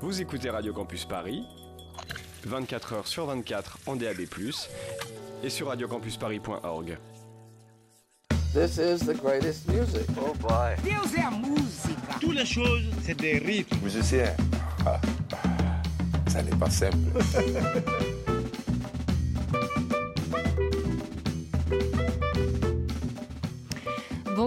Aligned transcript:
Vous 0.00 0.20
écoutez 0.20 0.50
Radio 0.50 0.72
Campus 0.72 1.04
Paris, 1.04 1.44
24 2.44 2.94
h 2.94 3.06
sur 3.06 3.26
24 3.26 3.78
en 3.86 3.96
DAB+, 3.96 4.20
et 5.42 5.50
sur 5.50 5.68
radiocampusparis.org. 5.68 6.98
This 8.52 8.78
is 8.78 9.06
the 9.06 9.14
greatest 9.14 9.68
music. 9.68 10.06
Oh 10.20 10.34
boy. 10.34 10.74
Deus 10.82 11.14
é 11.16 11.22
a 11.22 11.30
música. 11.30 12.18
Toutes 12.20 12.34
les 12.34 12.46
choses, 12.46 12.82
c'est 13.02 13.14
des 13.16 13.38
rythmes. 13.38 13.78
Musicien, 13.82 14.34
ah, 14.84 15.00
ça 16.26 16.42
n'est 16.42 16.56
pas 16.56 16.70
simple. 16.70 16.96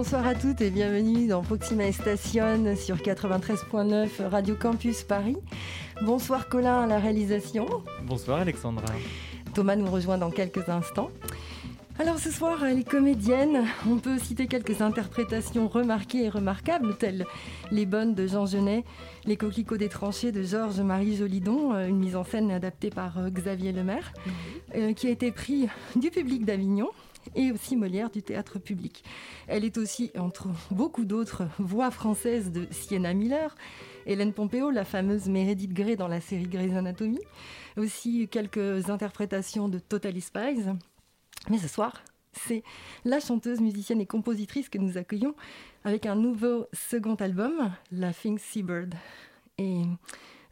Bonsoir 0.04 0.26
à 0.26 0.34
toutes 0.34 0.60
et 0.60 0.68
bienvenue 0.68 1.28
dans 1.28 1.40
Proxima 1.40 1.90
Station 1.90 2.76
sur 2.76 2.96
93.9 2.96 4.28
Radio 4.28 4.54
Campus 4.54 5.02
Paris. 5.02 5.38
Bonsoir 6.02 6.50
Colin 6.50 6.82
à 6.82 6.86
la 6.86 6.98
réalisation. 6.98 7.66
Bonsoir 8.02 8.40
Alexandra. 8.40 8.84
Thomas 9.54 9.76
nous 9.76 9.90
rejoint 9.90 10.18
dans 10.18 10.30
quelques 10.30 10.68
instants. 10.68 11.10
Alors 11.98 12.18
ce 12.18 12.30
soir, 12.30 12.62
elle 12.66 12.80
est 12.80 12.88
comédienne. 12.88 13.64
On 13.88 13.96
peut 13.96 14.18
citer 14.18 14.46
quelques 14.46 14.82
interprétations 14.82 15.68
remarquées 15.68 16.24
et 16.24 16.28
remarquables, 16.28 16.98
telles 16.98 17.24
Les 17.70 17.86
Bonnes 17.86 18.14
de 18.14 18.26
Jean 18.26 18.44
Genet, 18.44 18.84
Les 19.24 19.38
Coquelicots 19.38 19.78
des 19.78 19.88
Tranchées 19.88 20.32
de 20.32 20.42
Georges-Marie 20.42 21.16
Jolidon, 21.16 21.72
euh, 21.72 21.86
une 21.88 21.98
mise 21.98 22.14
en 22.14 22.24
scène 22.24 22.50
adaptée 22.50 22.90
par 22.90 23.18
euh, 23.18 23.30
Xavier 23.30 23.72
Lemaire, 23.72 24.12
euh, 24.74 24.92
qui 24.92 25.06
a 25.06 25.10
été 25.10 25.32
pris 25.32 25.66
du 25.96 26.10
public 26.10 26.44
d'Avignon 26.44 26.90
et 27.34 27.52
aussi 27.52 27.76
Molière 27.76 28.10
du 28.10 28.22
théâtre 28.22 28.58
public. 28.58 29.04
Elle 29.46 29.64
est 29.64 29.78
aussi, 29.78 30.10
entre 30.18 30.48
beaucoup 30.70 31.04
d'autres, 31.04 31.44
voix 31.58 31.90
française 31.90 32.50
de 32.52 32.66
Sienna 32.70 33.14
Miller, 33.14 33.54
Hélène 34.06 34.32
Pompeo, 34.32 34.70
la 34.70 34.84
fameuse 34.84 35.28
Meredith 35.28 35.72
Grey 35.72 35.96
dans 35.96 36.08
la 36.08 36.20
série 36.20 36.46
Grey's 36.46 36.74
Anatomy, 36.74 37.20
aussi 37.76 38.28
quelques 38.28 38.90
interprétations 38.90 39.68
de 39.68 39.78
Totally 39.78 40.20
Spies. 40.20 40.64
Mais 41.50 41.58
ce 41.58 41.68
soir, 41.68 42.02
c'est 42.32 42.62
la 43.04 43.20
chanteuse, 43.20 43.60
musicienne 43.60 44.00
et 44.00 44.06
compositrice 44.06 44.68
que 44.68 44.78
nous 44.78 44.98
accueillons 44.98 45.34
avec 45.84 46.06
un 46.06 46.16
nouveau 46.16 46.66
second 46.72 47.14
album, 47.16 47.72
La 47.92 48.12
Thing 48.12 48.38
Seabird. 48.38 48.94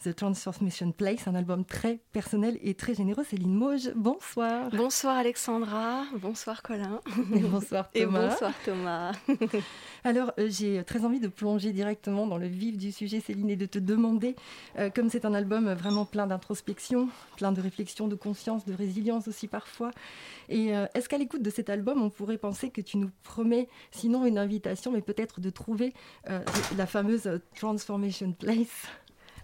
The 0.02 0.14
Transformation 0.14 0.92
Place, 0.92 1.28
un 1.28 1.34
album 1.34 1.64
très 1.64 2.00
personnel 2.12 2.58
et 2.62 2.74
très 2.74 2.94
généreux. 2.94 3.24
Céline 3.24 3.54
Mauge, 3.54 3.92
bonsoir. 3.94 4.70
Bonsoir 4.70 5.16
Alexandra, 5.16 6.04
bonsoir 6.20 6.62
Colin. 6.62 7.00
Et 7.34 7.40
bonsoir 7.40 7.90
Thomas. 7.90 8.24
Et 8.24 8.28
bonsoir 8.28 8.52
Thomas. 8.64 9.12
Alors, 10.04 10.32
euh, 10.38 10.48
j'ai 10.50 10.82
très 10.84 11.04
envie 11.04 11.20
de 11.20 11.28
plonger 11.28 11.72
directement 11.72 12.26
dans 12.26 12.38
le 12.38 12.48
vif 12.48 12.76
du 12.76 12.90
sujet, 12.90 13.20
Céline, 13.20 13.50
et 13.50 13.56
de 13.56 13.66
te 13.66 13.78
demander, 13.78 14.34
euh, 14.78 14.90
comme 14.90 15.08
c'est 15.08 15.24
un 15.24 15.34
album 15.34 15.72
vraiment 15.72 16.04
plein 16.04 16.26
d'introspection, 16.26 17.08
plein 17.36 17.52
de 17.52 17.60
réflexion, 17.60 18.08
de 18.08 18.16
conscience, 18.16 18.64
de 18.64 18.74
résilience 18.74 19.28
aussi 19.28 19.46
parfois, 19.46 19.92
et 20.48 20.76
euh, 20.76 20.86
est-ce 20.94 21.08
qu'à 21.08 21.18
l'écoute 21.18 21.42
de 21.42 21.50
cet 21.50 21.70
album, 21.70 22.02
on 22.02 22.10
pourrait 22.10 22.38
penser 22.38 22.70
que 22.70 22.80
tu 22.80 22.98
nous 22.98 23.10
promets, 23.22 23.68
sinon 23.90 24.26
une 24.26 24.38
invitation, 24.38 24.92
mais 24.92 25.00
peut-être 25.00 25.40
de 25.40 25.50
trouver 25.50 25.94
euh, 26.28 26.40
la 26.76 26.86
fameuse 26.86 27.40
Transformation 27.54 28.32
Place? 28.32 28.86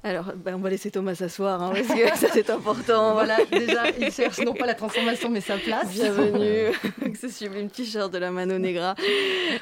Alors, 0.05 0.33
ben, 0.37 0.55
on 0.55 0.59
va 0.59 0.71
laisser 0.71 0.91
Thomas 0.91 1.17
s'asseoir, 1.17 1.61
hein, 1.61 1.73
parce 1.75 1.89
que 1.89 2.09
ça 2.17 2.29
c'est 2.33 2.51
important. 2.51 3.15
Voilà, 3.15 3.39
déjà, 3.51 3.91
il 3.91 4.13
cherche 4.13 4.39
non 4.39 4.55
pas 4.55 4.67
la 4.67 4.75
transformation, 4.75 5.29
mais 5.29 5.41
sa 5.41 5.57
place. 5.57 5.91
Bienvenue, 5.91 6.73
ce 7.21 7.29
sublime 7.29 7.69
t-shirt 7.69 8.13
de 8.13 8.19
la 8.19 8.31
Mano 8.31 8.59
Negra. 8.59 8.95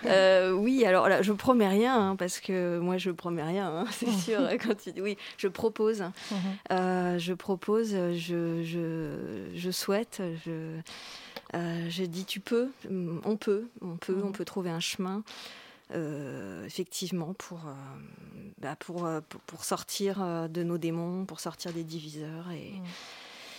Euh, 0.05 0.53
oui, 0.53 0.84
alors 0.84 1.09
là, 1.09 1.23
je 1.23 1.33
promets 1.33 1.69
rien, 1.69 2.11
hein, 2.11 2.17
parce 2.17 2.41
que 2.41 2.79
moi 2.79 2.98
je 2.98 3.11
promets 3.11 3.45
rien, 3.45 3.69
hein, 3.69 3.84
c'est 3.92 4.11
sûr. 4.11 4.41
quand 4.62 4.75
oui, 5.01 5.17
je 5.39 5.48
propose, 5.48 6.05
euh, 6.70 7.19
je 7.19 7.33
propose, 7.33 7.92
je, 7.92 8.62
je, 8.62 9.11
je 9.55 9.70
souhaite, 9.70 10.20
je, 10.45 10.81
euh, 11.55 11.86
je 11.89 12.05
dis 12.05 12.27
tu 12.27 12.41
peux, 12.41 12.68
on 13.24 13.36
peut, 13.36 13.68
on 13.80 13.97
peut, 13.97 14.20
on 14.23 14.33
peut 14.33 14.45
trouver 14.45 14.70
un 14.70 14.80
chemin. 14.80 15.23
Euh, 15.92 16.64
effectivement 16.67 17.33
pour, 17.35 17.69
euh, 17.69 17.73
bah, 18.58 18.74
pour, 18.74 19.07
euh, 19.07 19.20
pour, 19.29 19.41
pour, 19.42 19.64
sortir 19.64 20.48
de 20.48 20.63
nos 20.64 20.79
démons, 20.79 21.27
pour 21.27 21.39
sortir 21.39 21.73
des 21.73 21.85
diviseurs 21.85 22.51
et, 22.51 22.73
Mm. 22.73 22.85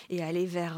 et 0.09 0.23
aller 0.23 0.45
vers 0.45 0.77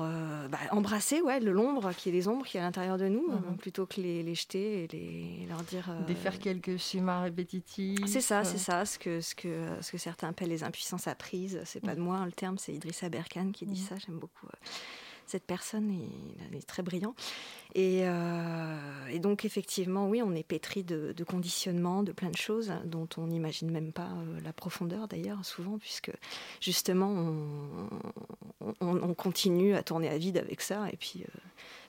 bah, 0.51 0.59
embrasser 0.71 1.21
ouais, 1.21 1.39
l'ombre 1.39 1.91
qui 1.93 2.09
est 2.09 2.11
les 2.11 2.27
ombres 2.27 2.45
qui 2.45 2.57
est 2.57 2.59
à 2.59 2.63
l'intérieur 2.63 2.99
de 2.99 3.07
nous 3.07 3.27
Mhm. 3.29 3.57
plutôt 3.57 3.87
que 3.87 3.99
les, 3.99 4.21
les 4.21 4.35
jeter 4.35 4.83
et 4.83 4.87
les, 4.89 5.47
leur 5.47 5.63
dire 5.63 5.91
Défaire 6.05 6.37
quelques 6.37 6.77
schémas 6.77 7.21
répétitifs. 7.21 8.05
c'est 8.05 8.21
ça, 8.21 8.43
c'est 8.43 8.59
ça, 8.59 8.85
ce 8.85 8.99
que, 8.99 9.19
ce, 9.21 9.33
que, 9.33 9.65
ce 9.81 9.91
que 9.91 9.97
certains 9.97 10.29
appellent 10.29 10.49
les 10.49 10.63
impuissances 10.63 11.07
apprises. 11.07 11.59
C'est 11.65 11.81
pas 11.81 11.95
de 11.95 11.99
moi 12.01 12.17
hein, 12.17 12.25
le 12.27 12.31
terme, 12.31 12.59
c'est 12.59 12.73
Idrissa 12.73 13.09
Berkane 13.09 13.51
qui 13.53 13.65
dit 13.65 13.81
Mhm. 13.81 13.87
ça. 13.87 13.95
J'aime 14.05 14.19
beaucoup 14.19 14.45
cette 15.29 15.45
personne, 15.45 15.91
il, 15.91 16.09
il 16.51 16.57
est 16.57 16.67
très 16.67 16.83
brillant. 16.83 17.15
Et, 17.75 18.01
euh, 18.03 18.77
et 19.11 19.19
donc, 19.19 19.45
effectivement, 19.45 20.07
oui, 20.09 20.21
on 20.23 20.33
est 20.33 20.43
pétri 20.43 20.83
de, 20.83 21.13
de 21.15 21.23
conditionnements, 21.23 22.01
de 22.03 22.11
plein 22.11 22.29
de 22.31 22.37
choses 22.37 22.71
dont 22.85 23.07
on 23.17 23.27
n'imagine 23.27 23.69
même 23.71 23.91
pas 23.91 24.09
euh, 24.09 24.39
la 24.43 24.53
profondeur 24.53 25.07
d'ailleurs, 25.07 25.45
souvent, 25.45 25.77
puisque 25.77 26.11
justement, 26.61 27.09
on, 27.09 27.89
on- 28.81 29.01
on 29.03 29.13
continue 29.13 29.75
à 29.75 29.83
tourner 29.83 30.09
à 30.09 30.17
vide 30.17 30.37
avec 30.37 30.61
ça. 30.61 30.87
Et 30.91 30.97
puis, 30.97 31.23
euh, 31.23 31.39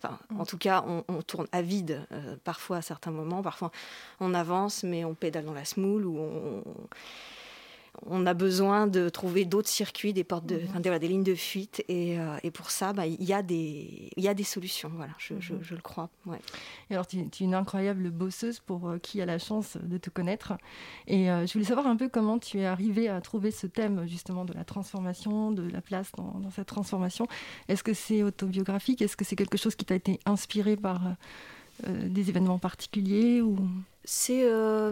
enfin, 0.03 0.19
en 0.39 0.45
tout 0.45 0.59
cas, 0.59 0.84
on, 0.87 1.03
on 1.09 1.22
tourne 1.22 1.47
à 1.53 1.62
vide 1.62 2.07
euh, 2.12 2.37
parfois 2.45 2.78
à 2.78 2.83
certains 2.83 3.11
moments. 3.11 3.43
Parfois, 3.43 3.71
on 4.21 4.34
avance, 4.34 4.83
mais 4.84 5.05
on 5.05 5.15
pédale 5.15 5.47
dans 5.47 5.55
la 5.55 5.65
smoule 5.65 6.05
ou 6.05 6.19
on, 6.19 6.62
on 8.06 8.27
a 8.27 8.34
besoin 8.34 8.87
de 8.87 9.09
trouver 9.09 9.45
d'autres 9.45 9.69
circuits, 9.69 10.12
des 10.12 10.25
portes 10.25 10.53
enfin, 10.69 10.81
des, 10.81 11.09
lignes 11.09 11.25
de 11.25 11.34
fuite. 11.34 11.84
Et, 11.89 12.19
euh, 12.19 12.37
pour 12.53 12.71
ça, 12.71 12.93
bah, 12.93 13.06
il 13.06 13.23
y, 13.23 13.33
a 13.33 13.43
des- 13.43 14.45
solutions. 14.45 14.91
Voilà, 14.95 15.12
je, 15.19 15.34
le 15.75 15.81
crois. 15.81 16.09
Et 16.89 16.95
alors, 16.95 17.06
tu, 17.06 17.19
es 17.19 17.28
une 17.41 17.55
incroyable 17.55 18.11
bosseuse 18.11 18.61
pour 18.61 18.89
euh, 18.89 18.99
qui 18.99 19.21
a 19.21 19.27
la 19.27 19.39
chance 19.39 19.77
de 19.83 19.99
te 19.99 20.11
connaître. 20.11 20.55
Et 21.06 21.31
euh, 21.31 21.47
je 21.47 21.53
voulais 21.53 21.65
savoir 21.65 21.87
un 21.87 21.97
peu 21.97 22.09
comment 22.09 22.39
tu 22.39 22.61
es 22.61 22.67
arrivée 22.67 23.09
à 23.09 23.21
trouver 23.21 23.51
ce 23.51 23.67
thème, 23.67 24.07
justement, 24.07 24.45
de 24.45 24.53
la 24.55 24.65
transformation, 24.65 25.53
de 25.53 25.69
la 25.71 25.81
place 25.81 26.11
dans, 26.17 26.39
dans 26.41 26.51
cette 26.51 26.69
transformation. 26.69 27.28
Est-ce 27.69 27.83
que 27.83 27.95
c'est 27.95 28.22
autobiographique? 28.22 29.03
Est-ce 29.03 29.17
que 29.17 29.25
c'est 29.25 29.37
quelque 29.37 29.59
chose 29.59 29.75
qui 29.75 29.84
t'a 29.84 29.95
été 29.95 30.19
inspiré 30.27 30.77
par 30.77 31.03
des 31.87 32.28
événements 32.28 32.59
particuliers 32.59 33.41
ou... 33.41 33.57
C'est. 34.05 34.44
euh, 34.44 34.91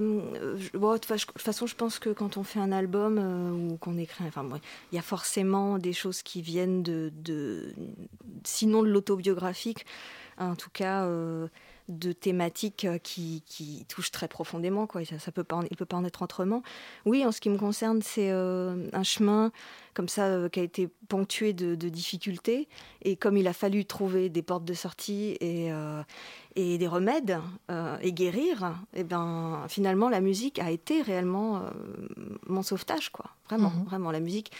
bon, 0.74 0.92
de 0.92 0.98
toute 0.98 1.40
façon, 1.40 1.66
je 1.66 1.74
pense 1.74 1.98
que 1.98 2.10
quand 2.10 2.36
on 2.36 2.42
fait 2.44 2.60
un 2.60 2.72
album 2.72 3.18
euh, 3.18 3.72
ou 3.72 3.76
qu'on 3.78 3.96
écrit. 3.98 4.24
Enfin, 4.26 4.46
il 4.92 4.96
y 4.96 4.98
a 4.98 5.02
forcément 5.02 5.78
des 5.78 5.92
choses 5.92 6.22
qui 6.22 6.42
viennent 6.42 6.82
de. 6.82 7.10
de 7.24 7.72
sinon 8.44 8.82
de 8.82 8.88
l'autobiographique, 8.88 9.86
en 10.38 10.54
tout 10.56 10.70
cas. 10.70 11.04
euh, 11.04 11.48
de 11.88 12.12
thématiques 12.12 12.84
euh, 12.84 12.98
qui, 12.98 13.42
qui 13.46 13.84
touchent 13.88 14.10
très 14.10 14.28
profondément, 14.28 14.86
quoi. 14.86 15.04
Ça, 15.04 15.18
ça 15.18 15.32
peut 15.32 15.44
pas, 15.44 15.56
en- 15.56 15.62
il 15.70 15.76
peut 15.76 15.86
pas 15.86 15.96
en 15.96 16.04
être 16.04 16.22
autrement. 16.22 16.62
Oui, 17.06 17.24
en 17.24 17.32
ce 17.32 17.40
qui 17.40 17.48
me 17.50 17.56
concerne, 17.58 18.02
c'est 18.02 18.30
euh, 18.30 18.88
un 18.92 19.02
chemin 19.02 19.50
comme 19.94 20.08
ça 20.08 20.26
euh, 20.26 20.48
qui 20.48 20.60
a 20.60 20.62
été 20.62 20.88
ponctué 21.08 21.52
de, 21.54 21.74
de 21.74 21.88
difficultés. 21.88 22.68
Et 23.02 23.16
comme 23.16 23.36
il 23.36 23.48
a 23.48 23.52
fallu 23.52 23.84
trouver 23.84 24.28
des 24.28 24.42
portes 24.42 24.64
de 24.64 24.74
sortie 24.74 25.36
et, 25.40 25.72
euh, 25.72 26.02
et 26.56 26.76
des 26.78 26.86
remèdes 26.86 27.38
et 28.02 28.12
guérir, 28.12 28.74
et 28.94 29.04
ben 29.04 29.64
finalement 29.68 30.08
la 30.08 30.20
musique 30.20 30.58
a 30.58 30.70
été 30.70 31.02
réellement 31.02 31.62
mon 32.46 32.62
sauvetage, 32.62 33.10
quoi. 33.10 33.26
Vraiment, 33.48 33.70
Mhm. 33.70 33.84
vraiment 33.84 34.10
la 34.10 34.20
musique 34.20 34.50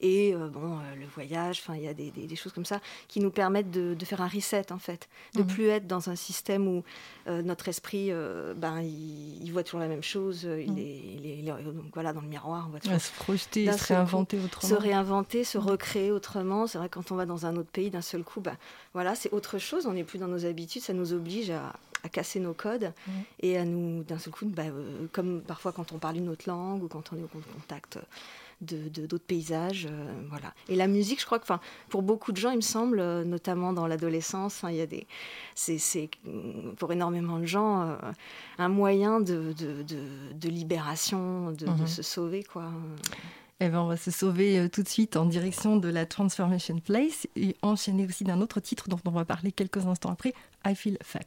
et 0.00 0.34
euh, 0.34 0.48
bon 0.48 0.74
euh, 0.78 0.94
le 0.98 1.06
voyage. 1.06 1.60
Enfin, 1.62 1.74
il 1.76 1.82
y 1.82 1.88
a 1.88 1.94
des, 1.94 2.10
des- 2.10 2.26
des 2.26 2.36
choses 2.36 2.52
comme 2.52 2.64
ça 2.64 2.80
qui 3.08 3.20
nous 3.20 3.30
permettent 3.30 3.70
de, 3.70 3.94
de 3.94 4.04
faire 4.04 4.20
un 4.22 4.28
reset 4.28 4.72
en 4.72 4.78
fait, 4.78 5.08
de 5.34 5.40
Mhm. 5.42 5.46
plus 5.48 5.66
être 5.68 5.86
dans 5.86 6.10
un 6.10 6.16
système 6.16 6.66
où 6.68 6.84
euh, 7.28 7.42
notre 7.42 7.68
esprit, 7.68 8.10
ben 8.56 8.80
il, 8.80 9.42
il 9.44 9.50
voit 9.52 9.62
toujours 9.62 9.80
la 9.80 9.88
même 9.88 10.02
chose. 10.02 10.42
Il 10.44 10.72
Mhm. 10.72 10.78
est, 10.78 10.82
il 10.82 11.26
est- 11.26 11.38
il 11.38 11.48
est- 11.48 11.62
donc 11.64 11.92
voilà 11.94 12.12
dans 12.12 12.20
le 12.20 12.28
miroir, 12.28 12.64
on 12.66 12.70
voit 12.70 12.80
toujours 12.80 12.96
à 12.96 12.98
se 13.00 13.12
projeter, 13.12 13.66
se 13.72 13.78
coup, 13.78 13.84
réinventer 13.88 14.38
se 14.40 14.44
autrement 14.44 14.78
réinventer, 14.78 15.44
se 15.44 15.58
Mhm. 15.58 15.64
recréer 15.66 16.10
autrement. 16.10 16.66
C'est 16.66 16.78
vrai 16.78 16.88
quand 16.88 17.10
on 17.12 17.16
va 17.16 17.26
dans 17.26 17.46
un 17.46 17.56
autre 17.56 17.70
pays 17.70 17.90
d'un 17.90 18.02
seul 18.02 18.22
coup, 18.24 18.40
bah, 18.40 18.56
voilà, 18.94 19.14
c'est 19.14 19.32
autre 19.32 19.58
chose. 19.58 19.86
On 19.86 19.92
n'est 19.92 20.04
plus 20.04 20.18
dans 20.18 20.28
nos 20.28 20.44
habitudes, 20.46 20.82
ça 20.82 20.92
nous 20.92 21.12
oblige 21.12 21.50
à, 21.50 21.72
à 22.02 22.08
casser 22.08 22.38
nos 22.40 22.54
codes 22.54 22.92
Mhm. 23.06 23.12
et 23.40 23.58
à 23.58 23.64
nous 23.64 24.02
d'un 24.04 24.18
seul 24.18 24.32
coup, 24.32 24.46
euh, 24.58 25.06
comme 25.12 25.40
parfois 25.40 25.72
quand 25.72 25.92
on 25.92 25.98
parle 25.98 26.16
une 26.18 26.28
autre 26.28 26.44
langue 26.48 26.82
ou 26.84 26.88
quand 26.88 27.12
on 27.12 27.16
est 27.16 27.22
au 27.22 27.28
contact 27.28 27.98
de 28.60 28.88
de- 28.88 29.06
d'autres 29.06 29.24
paysages, 29.26 29.86
euh, 29.90 30.12
voilà. 30.30 30.54
Et 30.68 30.76
la 30.76 30.86
musique, 30.86 31.20
je 31.20 31.26
crois 31.26 31.38
que, 31.38 31.46
pour 31.88 32.02
beaucoup 32.02 32.32
de 32.32 32.36
gens, 32.38 32.50
il 32.50 32.56
me 32.56 32.60
semble, 32.62 33.00
euh, 33.00 33.24
notamment 33.24 33.72
dans 33.72 33.86
l'adolescence, 33.86 34.64
hein, 34.64 34.70
il 34.70 34.76
y 34.76 34.80
a 34.80 34.86
des, 34.86 35.06
c'est, 35.54 35.78
c'est 35.78 36.08
pour 36.78 36.92
énormément 36.92 37.38
de 37.38 37.46
gens 37.46 37.82
euh, 37.82 37.96
un 38.58 38.68
moyen 38.68 39.20
de, 39.20 39.52
de, 39.52 40.48
libération, 40.48 41.50
de, 41.52 41.66
de 41.66 41.70
Mhm. 41.70 41.86
se 41.86 42.02
sauver, 42.02 42.42
quoi. 42.44 42.70
Eh 43.60 43.68
ben, 43.70 43.80
on 43.80 43.86
va 43.88 43.96
se 43.96 44.10
sauver 44.10 44.68
tout 44.70 44.82
de 44.82 44.88
suite 44.88 45.16
en 45.16 45.24
direction 45.24 45.76
de 45.78 45.88
la 45.88 46.04
Transformation 46.04 46.78
Place 46.78 47.26
et 47.36 47.56
enchaîner 47.62 48.06
aussi 48.06 48.22
d'un 48.24 48.40
autre 48.42 48.60
titre 48.60 48.88
dont 48.88 49.00
on 49.06 49.10
va 49.10 49.24
parler 49.24 49.50
quelques 49.52 49.86
instants 49.86 50.10
après, 50.10 50.34
I 50.66 50.74
Feel 50.74 50.98
Fat. 51.02 51.20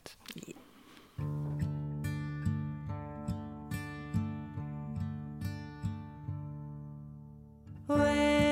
When. 7.89 8.48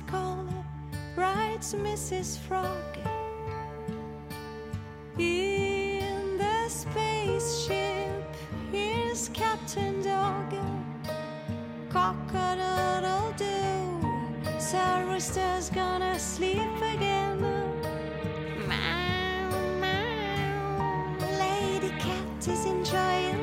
Bicycle, 0.00 0.46
rides 1.16 1.74
Mrs. 1.74 2.38
Frog. 2.38 2.96
In 5.18 6.38
the 6.38 6.68
spaceship, 6.68 8.24
here's 8.72 9.28
Captain 9.30 10.02
Dog. 10.02 10.54
Cock-a-doodle 11.90 13.32
doo, 13.36 14.60
so 14.60 14.78
Rooster's 15.08 15.70
gonna 15.70 16.18
sleep 16.18 16.76
again. 16.94 17.40
Meow, 18.68 19.50
meow, 19.80 21.16
Lady 21.38 21.90
Cat 21.98 22.48
is 22.48 22.64
enjoying 22.64 23.39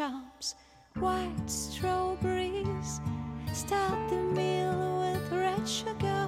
charms. 0.00 0.54
White 0.98 1.50
strawberries 1.50 3.02
start 3.52 4.08
the 4.08 4.16
meal 4.16 5.00
with 5.00 5.30
red 5.30 5.68
sugar. 5.68 6.26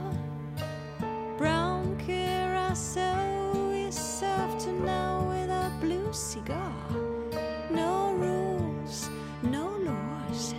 Brown 1.38 1.96
curacao 1.96 3.70
is 3.70 3.94
served 3.94 4.68
now 4.84 5.26
with 5.26 5.48
a 5.48 5.72
blue 5.80 6.12
cigar. 6.12 6.74
No 7.70 8.12
rules, 8.12 9.08
no 9.42 9.68
laws, 9.88 10.54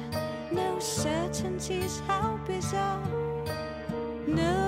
no 0.51 0.79
certainties, 0.79 2.01
how 2.07 2.39
bizarre. 2.47 3.07
No 4.25 4.62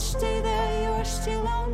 stay 0.00 0.40
there, 0.40 0.82
you're 0.82 1.04
still 1.04 1.46
on. 1.46 1.68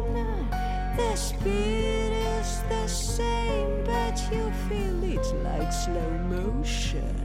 The 0.96 1.16
speed 1.16 2.12
is 2.38 2.62
the 2.68 2.86
same, 2.86 3.84
but 3.84 4.16
you 4.30 4.52
feel 4.68 5.02
it 5.02 5.26
like 5.42 5.72
slow 5.72 6.10
motion. 6.30 7.16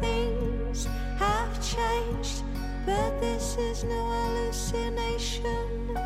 Things 0.00 0.88
have 1.16 1.54
changed, 1.62 2.42
but 2.84 3.20
this 3.20 3.56
is 3.56 3.84
no 3.84 4.10
hallucination. 4.10 5.96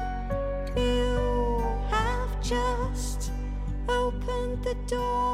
You 0.77 1.65
have 1.89 2.43
just 2.43 3.33
opened 3.89 4.63
the 4.63 4.75
doors 4.87 5.26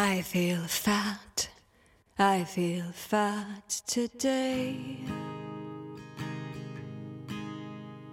I 0.00 0.22
feel 0.22 0.62
fat, 0.68 1.48
I 2.20 2.44
feel 2.44 2.84
fat 2.92 3.82
today. 3.88 4.96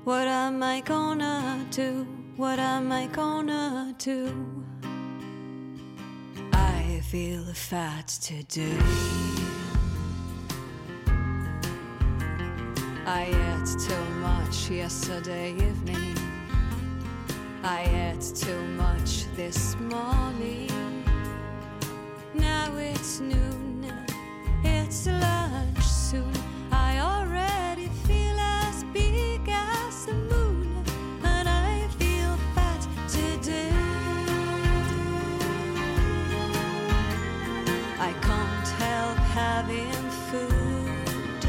What 0.04 0.28
am 0.28 0.64
I 0.64 0.82
gonna 0.82 1.64
do? 1.70 2.08
What 2.38 2.58
am 2.58 2.92
I 2.92 3.06
gonna 3.06 3.94
do? 4.00 4.34
I 6.54 7.02
feel 7.04 7.46
fat 7.54 8.08
today. 8.08 8.80
I 13.06 13.26
ate 13.46 13.80
too 13.88 14.06
much 14.22 14.72
yesterday 14.72 15.52
evening. 15.54 16.18
I 17.64 17.82
ate 18.10 18.34
too 18.36 18.62
much 18.70 19.28
this 19.36 19.76
morning. 19.76 21.05
Now 22.38 22.76
it's 22.78 23.20
noon, 23.20 23.86
it's 24.64 25.08
lunch 25.08 25.84
soon. 25.84 26.32
I 26.72 27.00
already 27.00 27.88
feel 28.08 28.38
as 28.40 28.84
big 28.94 29.42
as 29.48 30.06
the 30.06 30.14
moon, 30.14 30.84
and 31.24 31.48
I 31.48 31.88
feel 31.98 32.38
fat 32.54 32.88
today. 33.08 33.72
I 38.00 38.14
can't 38.22 38.68
help 38.84 39.18
having 39.34 40.10
food, 40.30 41.46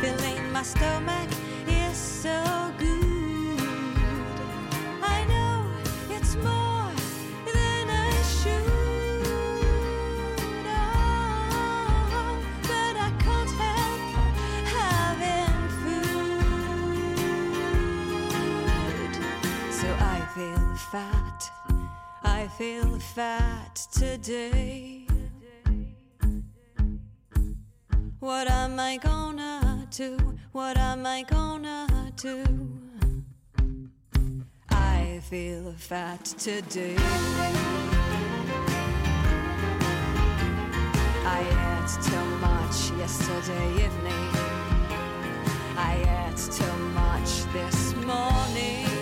filling 0.00 0.52
my 0.52 0.62
stomach 0.62 1.30
is 1.68 1.96
so 1.96 2.63
fat. 20.94 21.50
I 22.22 22.46
feel 22.56 23.00
fat 23.00 23.74
today. 23.90 25.08
What 28.20 28.48
am 28.48 28.78
I 28.78 28.98
gonna 28.98 29.88
do? 29.90 30.16
What 30.52 30.78
am 30.78 31.04
I 31.04 31.24
gonna 31.24 32.12
do? 32.14 32.44
I 34.70 35.20
feel 35.30 35.74
fat 35.76 36.24
today. 36.38 36.96
I 41.38 41.40
ate 41.66 41.94
too 42.10 42.26
much 42.48 42.78
yesterday 43.02 43.68
evening. 43.84 44.26
I 45.90 45.94
ate 46.22 46.42
too 46.60 46.76
much 47.00 47.32
this 47.52 47.96
morning. 48.06 48.93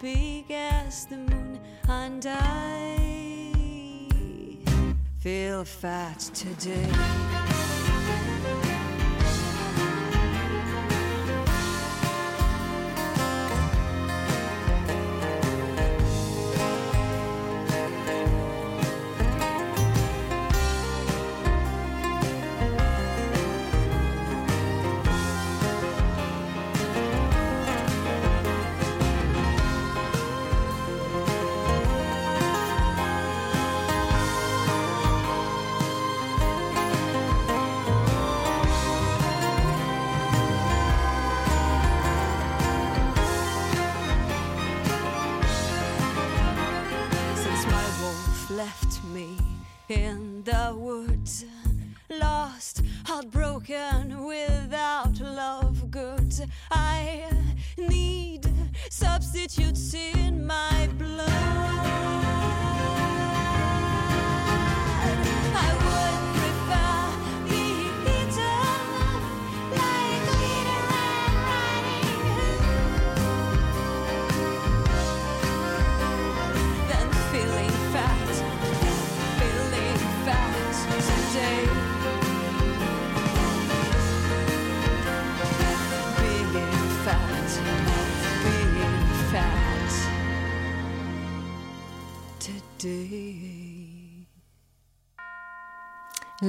Big 0.00 0.50
as 0.50 1.06
the 1.06 1.16
moon, 1.16 1.60
and 1.88 2.24
I 2.26 2.96
feel 5.18 5.64
fat 5.64 6.18
today. 6.34 6.92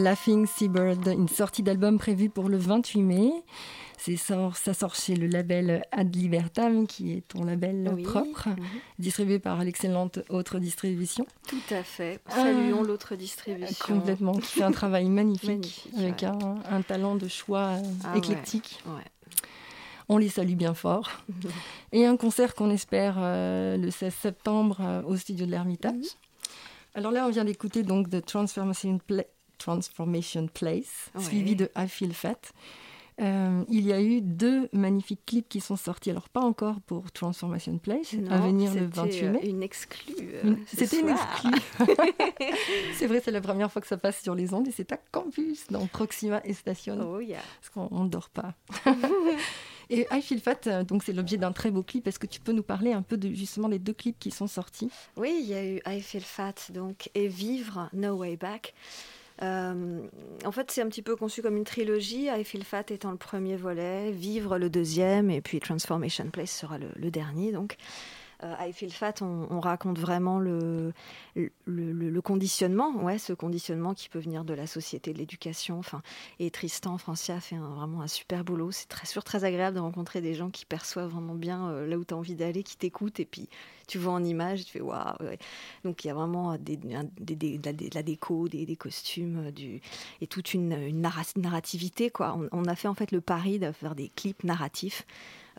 Laughing 0.04 0.46
Seabird, 0.46 1.08
une 1.08 1.28
sortie 1.28 1.64
d'album 1.64 1.98
prévue 1.98 2.30
pour 2.30 2.50
le 2.50 2.58
28 2.58 3.02
mai. 3.02 3.32
Sort, 4.18 4.56
ça 4.56 4.74
sort 4.74 4.96
chez 4.96 5.16
le 5.16 5.28
label 5.28 5.82
Ad 5.92 6.16
Libertam, 6.16 6.88
qui 6.88 7.12
est 7.14 7.28
ton 7.28 7.44
label 7.44 7.92
Oui. 7.94 8.04
propre, 8.04 8.48
Mhm. 8.50 8.56
distribué 9.00 9.40
par 9.40 9.62
l'excellente 9.64 10.20
Autre 10.30 10.60
Distribution. 10.60 11.26
Tout 11.48 11.58
à 11.72 11.84
fait. 11.84 12.20
Ah. 12.28 12.36
Saluons 12.36 12.84
l'autre 12.84 13.16
distribution. 13.16 13.76
Complètement, 13.96 14.34
qui 14.34 14.46
fait 14.60 14.64
un 14.64 14.72
travail 14.72 15.10
magnifique, 15.10 15.50
Magnifique, 15.50 15.94
avec 15.98 16.22
ouais. 16.22 16.28
un, 16.28 16.76
un 16.78 16.82
talent 16.84 17.16
de 17.16 17.28
choix 17.28 17.72
euh, 17.76 17.82
Ah 18.06 18.16
éclectique. 18.18 18.80
Ouais. 18.86 19.04
On 20.08 20.18
les 20.18 20.30
salue 20.30 20.54
bien 20.56 20.74
fort. 20.74 21.10
Et 21.92 22.06
un 22.06 22.16
concert 22.16 22.54
qu'on 22.56 22.70
espère 22.70 23.16
euh, 23.20 23.76
le 23.78 23.92
16 23.92 24.14
septembre 24.14 24.78
euh, 24.80 25.02
au 25.04 25.18
studio 25.18 25.46
de 25.46 25.52
l'Ermitage. 25.52 25.96
Mhm. 25.96 26.02
Alors 26.96 27.12
là, 27.12 27.26
on 27.28 27.30
vient 27.30 27.44
d'écouter 27.46 27.84
donc 27.84 28.10
The 28.10 28.24
Transformation, 28.26 29.00
Pla- 29.06 29.24
Transformation 29.58 30.48
Place, 30.48 31.10
Ouais. 31.16 31.22
suivi 31.24 31.56
de 31.56 31.70
I 31.78 31.88
Feel 31.88 32.14
Fat. 32.14 32.36
Euh, 33.20 33.64
il 33.70 33.84
y 33.88 33.94
a 33.94 34.00
eu 34.00 34.22
deux 34.22 34.70
magnifiques 34.74 35.26
clips 35.26 35.50
qui 35.50 35.60
sont 35.60 35.76
sortis, 35.76 36.12
alors 36.12 36.30
pas 36.30 36.42
encore 36.42 36.80
pour 36.82 37.12
Transformation 37.12 37.80
Place, 37.80 38.14
à 38.14 38.18
Non, 38.18 38.46
venir 38.46 38.72
le 38.76 38.82
c'était, 38.82 39.02
28 39.02 39.24
euh, 39.24 39.32
mai. 39.32 39.40
Une 39.50 39.64
exclue. 39.64 40.14
euh, 40.46 40.56
C'était 40.68 41.00
une 41.00 41.10
exclue. 41.10 41.60
c'est 42.94 43.08
vrai, 43.08 43.20
c'est 43.26 43.32
la 43.32 43.42
première 43.42 43.72
fois 43.72 43.82
que 43.82 43.88
ça 43.88 43.98
passe 43.98 44.22
sur 44.22 44.36
les 44.36 44.54
ondes 44.54 44.68
et 44.68 44.72
c'est 44.72 44.92
à 44.92 44.98
Campus, 45.12 45.66
dans 45.72 45.88
Proxima 45.88 46.42
et 46.46 46.54
Station 46.54 47.00
Oh 47.12 47.20
yeah. 47.20 47.40
parce 47.60 47.70
qu'on 47.90 48.04
ne 48.04 48.10
dort 48.10 48.30
pas. 48.30 48.54
Et 49.90 50.06
I 50.12 50.22
Feel 50.22 50.42
Fat, 50.42 50.68
euh, 50.68 50.84
donc 50.84 51.02
c'est 51.04 51.14
l'objet 51.14 51.38
d'un 51.38 51.54
très 51.54 51.72
beau 51.72 51.82
clip. 51.82 52.06
Est-ce 52.08 52.20
que 52.20 52.28
tu 52.28 52.42
peux 52.42 52.52
nous 52.52 52.62
parler 52.62 52.92
un 52.92 53.02
peu 53.02 53.16
de 53.16 53.34
justement 53.34 53.70
des 53.70 53.80
deux 53.80 53.94
clips 53.94 54.20
qui 54.20 54.32
sont 54.32 54.46
sortis? 54.48 54.90
Oui, 55.16 55.40
il 55.42 55.48
y 55.48 55.54
a 55.54 55.64
eu 55.66 55.80
I 55.88 56.02
Feel 56.02 56.24
Fat 56.24 56.56
donc, 56.74 57.10
et 57.16 57.30
Vivre, 57.30 57.90
No 57.94 58.16
Way 58.18 58.36
Back. 58.36 58.74
Euh, 59.44 60.02
en 60.46 60.52
fait, 60.52 60.72
c'est 60.72 60.82
un 60.82 60.88
petit 60.88 61.02
peu 61.02 61.16
conçu 61.16 61.42
comme 61.42 61.58
une 61.58 61.64
trilogie, 61.64 62.28
I 62.28 62.44
Feel 62.44 62.64
Fat 62.64 62.86
étant 62.90 63.12
le 63.12 63.18
premier 63.18 63.56
volet, 63.56 64.12
Vivre 64.12 64.58
le 64.58 64.70
deuxième, 64.70 65.30
et 65.30 65.42
puis 65.42 65.60
Transformation 65.60 66.30
Place 66.32 66.52
sera 66.52 66.78
le, 66.78 67.12
dernier. 67.12 67.54
Euh, 68.44 68.54
I 68.60 68.72
Feel 68.74 68.92
Fat, 68.92 69.16
on, 69.22 69.48
on 69.50 69.60
raconte 69.60 69.98
vraiment 70.00 70.40
le, 70.40 70.94
conditionnement, 72.24 72.92
ouais, 73.04 73.18
ce 73.18 73.34
conditionnement 73.34 73.94
qui 73.94 74.10
peut 74.10 74.20
venir 74.20 74.44
de 74.44 74.54
la 74.54 74.68
société, 74.68 75.14
de 75.14 75.18
l'éducation. 75.18 75.80
Enfin, 75.80 76.02
et 76.40 76.52
Tristan 76.52 76.98
Francia 76.98 77.40
fait 77.40 77.56
un- 77.56 77.70
vraiment 77.76 78.02
un 78.02 78.08
super 78.08 78.44
boulot. 78.44 78.72
C'est 78.72 78.88
très 78.88 79.08
sûr, 79.08 79.24
très 79.24 79.44
agréable 79.44 79.76
de 79.78 79.82
rencontrer 79.82 80.22
des 80.22 80.34
gens 80.34 80.50
qui 80.50 80.66
perçoivent 80.66 81.10
vraiment 81.10 81.36
bien 81.36 81.70
euh, 81.70 81.88
là 81.88 81.98
où 81.98 82.06
tu 82.06 82.14
as 82.14 82.18
envie 82.18 82.36
d'aller, 82.36 82.64
qui 82.64 82.78
t'écoutent, 82.78 83.20
et 83.20 83.26
puis 83.26 83.50
tu 83.88 83.98
vois 83.98 84.14
en 84.14 84.24
image, 84.24 84.66
tu 84.66 84.72
fais 84.74 84.82
waouh. 84.82 85.16
ouais. 85.22 85.40
Donc 85.84 86.04
il 86.04 86.08
y 86.08 86.12
a 86.12 86.14
vraiment 86.14 86.58
de, 86.58 87.94
la, 87.94 88.04
déco, 88.04 88.48
des, 88.48 88.76
costumes, 88.76 89.52
euh, 89.58 89.80
et 90.22 90.28
toute 90.28 90.54
une, 90.54 90.74
une 90.74 91.02
narra- 91.02 91.38
narrativité. 91.38 92.10
Quoi. 92.10 92.38
On, 92.38 92.50
on 92.52 92.66
a 92.66 92.76
fait 92.76 92.88
en 92.88 92.94
fait 92.94 93.12
le 93.12 93.22
pari 93.22 93.60
de 93.60 93.72
faire 93.72 93.96
des 93.96 94.10
clips 94.10 94.44
narratifs. 94.44 95.06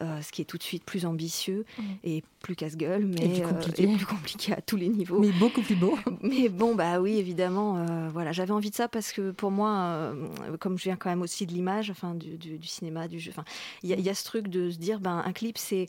Euh, 0.01 0.23
ce 0.23 0.31
qui 0.33 0.43
est 0.43 0.45
tout 0.45 0.59
de 0.59 0.63
suite 0.63 0.85
plus 0.85 1.05
ambitieux 1.07 1.65
et 2.05 2.23
plus 2.41 2.55
casse-gueule, 2.55 3.05
mais 3.07 3.29
plus 3.29 3.43
euh, 3.43 3.49
compliqué. 3.49 3.83
et 3.83 3.97
plus 3.97 4.07
compliqué 4.07 4.53
à 4.53 4.61
tous 4.61 4.77
les 4.77 4.89
niveaux. 4.89 5.19
Mais 5.19 5.31
beaucoup 5.33 5.61
plus 5.63 5.75
beau. 5.75 5.99
Mais 6.23 6.49
bon, 6.49 6.75
bah 6.75 7.01
oui, 7.01 7.17
évidemment, 7.19 7.79
euh, 7.79 8.09
voilà, 8.13 8.33
j'avais 8.33 8.53
envie 8.53 8.71
de 8.71 8.75
ça 8.77 8.89
parce 8.89 9.13
que 9.13 9.31
pour 9.33 9.51
moi, 9.51 10.15
comme 10.61 10.79
je 10.79 10.85
viens 10.85 10.97
quand 10.97 11.11
même 11.11 11.23
aussi 11.23 11.47
de 11.47 11.53
l'image, 11.53 11.91
enfin 11.91 12.15
du, 12.15 12.37
du- 12.37 12.59
du 12.59 12.67
cinéma, 12.69 13.09
du 13.09 13.19
jeu, 13.19 13.31
enfin, 13.31 13.45
il 13.83 13.91
y, 13.91 14.01
y 14.03 14.09
a 14.09 14.15
ce 14.15 14.25
truc 14.25 14.49
de 14.49 14.71
se 14.71 14.79
dire, 14.79 15.01
ben 15.01 15.23
un 15.25 15.33
clip, 15.33 15.59
c'est 15.59 15.89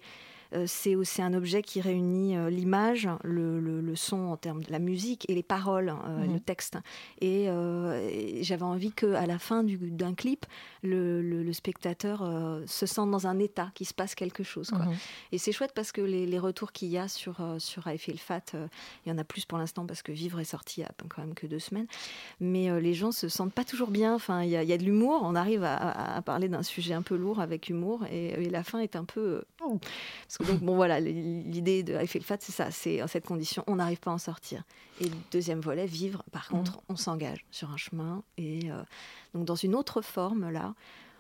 c'est 0.66 0.96
aussi 0.96 1.22
un 1.22 1.34
objet 1.34 1.62
qui 1.62 1.80
réunit 1.82 2.36
euh, 2.36 2.50
l'image, 2.50 3.08
le, 3.24 3.60
le- 3.60 3.82
le 3.82 3.96
son 3.96 4.18
en 4.28 4.38
termes 4.38 4.64
de 4.64 4.72
la 4.72 4.80
musique 4.80 5.30
et 5.30 5.36
les 5.36 5.44
paroles, 5.44 5.90
euh, 5.90 6.26
Mhm. 6.26 6.34
le 6.34 6.40
texte. 6.40 6.78
Et, 7.22 7.46
euh, 7.50 8.08
et 8.12 8.44
j'avais 8.44 8.64
envie 8.64 8.92
que 8.92 9.14
à 9.14 9.26
la 9.26 9.38
fin 9.40 9.64
du- 9.64 9.78
d'un 9.78 10.14
clip, 10.14 10.46
le, 10.84 11.52
spectateur 11.54 12.22
euh, 12.24 12.62
se 12.68 12.86
sente 12.86 13.12
dans 13.12 13.28
un 13.28 13.38
état, 13.40 13.72
qu'il 13.74 13.88
se 13.88 13.94
passe 13.94 14.16
quelque 14.16 14.44
chose. 14.44 14.70
Quoi. 14.70 14.86
Mhm. 14.86 14.96
Et 15.32 15.38
c'est 15.38 15.52
chouette 15.52 15.72
parce 15.76 15.92
que 15.92 16.02
les, 16.02 16.26
les 16.26 16.40
retours 16.40 16.72
qu'il 16.72 16.90
y 16.90 16.98
a 16.98 17.08
sur, 17.08 17.42
euh, 17.42 17.60
sur 17.60 17.88
I 17.88 17.98
Feel 17.98 18.18
Fat, 18.20 18.42
euh, 18.56 18.68
il 19.06 19.10
y 19.10 19.12
en 19.12 19.18
a 19.18 19.24
plus 19.24 19.46
pour 19.46 19.58
l'instant 19.58 19.86
parce 19.86 20.02
que 20.02 20.12
Vivre 20.12 20.40
est 20.40 20.44
sorti 20.46 20.82
il 20.82 20.84
y 20.84 20.86
a 20.86 20.92
quand 21.10 21.22
même 21.22 21.34
que 21.34 21.48
deux 21.48 21.60
semaines. 21.60 21.88
Mais 22.40 22.70
euh, 22.70 22.80
les 22.80 22.94
gens 22.94 23.12
se 23.12 23.30
sentent 23.30 23.54
pas 23.54 23.64
toujours 23.66 23.90
bien. 23.92 24.14
Enfin, 24.16 24.44
il 24.44 24.50
y 24.50 24.56
a, 24.56 24.64
il 24.64 24.70
y 24.70 24.74
a 24.74 24.78
de 24.78 24.84
l'humour. 24.84 25.22
On 25.24 25.36
arrive 25.36 25.64
à, 25.64 25.76
à- 25.76 26.18
à 26.18 26.22
parler 26.22 26.48
d'un 26.50 26.64
sujet 26.64 26.94
un 26.94 27.02
peu 27.02 27.16
lourd 27.16 27.40
avec 27.40 27.70
humour. 27.70 28.06
Et, 28.12 28.28
et 28.44 28.50
la 28.50 28.64
fin 28.64 28.80
est 28.80 28.96
un 28.96 29.04
peu. 29.06 29.20
euh, 29.20 29.42
oh. 29.64 29.80
Parce 30.28 30.38
donc, 30.48 30.60
bon, 30.62 30.76
voilà, 30.76 31.00
l'idée 31.00 31.84
de 31.84 31.98
Feel 32.06 32.24
Fat, 32.24 32.38
c'est 32.40 32.52
ça. 32.52 32.72
C'est 32.72 33.02
en 33.02 33.08
cette 33.08 33.26
condition, 33.26 33.64
on 33.68 33.76
n'arrive 33.76 34.00
pas 34.00 34.12
à 34.12 34.14
en 34.14 34.20
sortir. 34.20 34.64
Et 35.02 35.06
le 35.06 35.16
deuxième 35.32 35.60
volet, 35.60 35.86
Vivre, 35.86 36.24
par 36.32 36.48
contre, 36.48 36.82
on 36.88 36.96
s'engage 36.96 37.46
sur 37.52 37.72
un 37.72 37.78
chemin. 37.78 38.24
Et 38.38 38.72
euh, 38.72 38.82
donc, 39.34 39.46
dans 39.46 39.56
une 39.56 39.76
autre 39.76 40.02
forme, 40.02 40.50
là, 40.50 40.76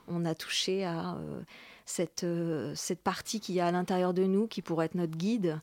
on 0.07 0.25
a 0.25 0.35
touché 0.35 0.85
à. 0.85 1.15
euh, 1.15 1.41
cette, 1.89 2.23
euh, 2.23 2.71
cette 2.75 3.01
partie 3.01 3.39
qu'il 3.39 3.55
y 3.55 3.59
a 3.59 3.67
à 3.67 3.71
l'intérieur 3.71 4.13
de 4.13 4.23
nous 4.23 4.47
qui 4.47 4.61
pourrait 4.61 4.85
être 4.85 4.95
notre 4.95 5.17
guide 5.17 5.59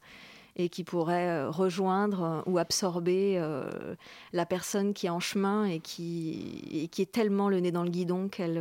et 0.58 0.68
qui 0.70 0.84
pourrait 0.84 1.28
euh, 1.28 1.50
rejoindre 1.50 2.22
euh, 2.22 2.40
ou 2.50 2.56
absorber 2.58 3.36
euh, 3.38 3.94
la 4.32 4.46
personne 4.46 4.94
qui 4.94 5.06
est 5.06 5.10
en 5.10 5.20
chemin 5.20 5.66
et 5.66 5.80
qui, 5.80 6.64
et 6.72 6.88
qui 6.88 7.02
est 7.02 7.12
tellement 7.12 7.48
le 7.50 7.60
nez 7.60 7.70
dans 7.72 7.82
le 7.82 7.90
guidon 7.90 8.28
qu'elle... 8.28 8.56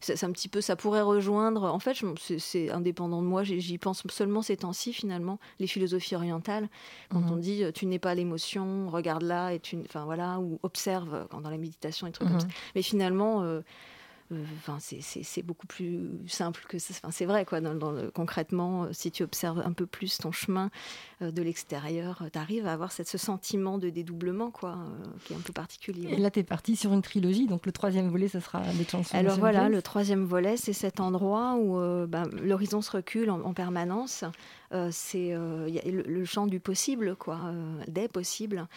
c'est 0.00 0.24
un 0.24 0.32
petit 0.32 0.48
peu, 0.48 0.60
ça 0.60 0.74
pourrait 0.74 1.02
rejoindre. 1.02 1.64
En 1.64 1.78
fait, 1.78 1.96
c'est- 2.38 2.70
indépendant 2.70 3.20
de 3.20 3.26
moi. 3.26 3.42
j'y- 3.44 3.60
pense 3.78 4.02
seulement 4.10 4.40
ces 4.42 4.56
temps-ci, 4.56 4.92
finalement, 4.92 5.38
les 5.58 5.66
philosophies 5.66 6.14
orientales. 6.16 6.68
Quand 7.10 7.20
Mhm. 7.20 7.30
on 7.32 7.36
dit, 7.36 7.62
tu 7.74 7.84
n'es 7.86 7.98
pas 7.98 8.14
l'émotion, 8.14 8.88
regarde 8.88 9.22
là, 9.22 9.52
et 9.52 9.60
tu, 9.60 9.76
enfin 9.84 10.04
voilà, 10.04 10.38
ou 10.40 10.58
observe 10.62 11.26
quand 11.30 11.40
dans 11.42 11.50
la 11.50 11.58
méditation 11.58 12.06
et 12.06 12.12
trucs 12.12 12.28
Mhm. 12.28 12.38
comme 12.38 12.48
ça. 12.48 12.56
Mais 12.74 12.82
finalement, 12.82 13.42
euh, 13.42 13.60
Enfin, 14.30 14.78
c'est 14.80 15.42
beaucoup 15.42 15.66
plus 15.66 16.10
simple 16.26 16.64
que 16.68 16.78
ça. 16.78 16.92
Enfin, 16.96 17.10
c'est 17.10 17.24
vrai, 17.24 17.44
quoi. 17.44 17.60
Dans, 17.60 17.92
le, 17.92 18.10
concrètement, 18.10 18.84
euh, 18.84 18.88
si 18.92 19.10
tu 19.10 19.22
observes 19.22 19.60
un 19.64 19.72
peu 19.72 19.86
plus 19.86 20.18
ton 20.18 20.32
chemin 20.32 20.70
euh, 21.22 21.30
de 21.30 21.42
l'extérieur, 21.42 22.22
tu 22.30 22.38
arrives 22.38 22.66
à 22.66 22.72
avoir 22.72 22.92
cette, 22.92 23.08
ce 23.08 23.16
sentiment 23.16 23.78
de 23.78 23.88
dédoublement, 23.88 24.50
quoi, 24.50 24.78
qui 25.24 25.32
est 25.32 25.36
un 25.36 25.40
peu 25.40 25.52
particulier. 25.52 26.12
Et 26.12 26.16
là, 26.18 26.30
tu 26.30 26.40
es 26.40 26.42
parti 26.42 26.76
sur 26.76 26.92
une 26.92 27.02
trilogie, 27.02 27.46
donc 27.46 27.64
le 27.64 27.72
troisième 27.72 28.08
volet, 28.08 28.28
ça 28.28 28.40
sera 28.40 28.60
des 28.60 28.84
chansons. 28.84 29.16
Alors 29.16 29.38
voilà, 29.38 29.68
le 29.68 29.80
troisième 29.80 30.24
volet, 30.24 30.56
c'est 30.56 30.74
cet 30.74 31.00
endroit 31.00 31.56
où 31.56 31.78
bah, 32.06 32.24
l'horizon 32.42 32.82
se 32.82 32.90
recule 32.90 33.30
en, 33.30 33.54
permanence. 33.54 34.24
c'est 34.90 35.30
le, 35.30 36.02
le, 36.02 36.24
chant 36.24 36.46
du 36.46 36.60
possible, 36.60 37.16
quoi, 37.16 37.52
des 37.86 38.08
possibles. 38.08 38.68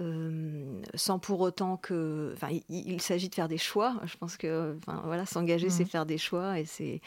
Euh, 0.00 0.82
sans 0.94 1.18
pour 1.18 1.40
autant 1.40 1.76
que. 1.76 2.32
Enfin, 2.34 2.48
il, 2.68 3.00
s'agit 3.00 3.28
de 3.28 3.34
faire 3.34 3.48
des 3.48 3.58
choix. 3.58 3.96
Je 4.04 4.16
pense 4.16 4.36
que 4.36 4.76
enfin, 4.78 5.02
voilà, 5.04 5.24
s'engager, 5.24 5.70
c'est 5.70 5.84
mhm. 5.84 5.90
faire 5.90 6.06
des 6.06 6.18
choix 6.18 6.58
et 6.58 6.64
c'est 6.64 7.00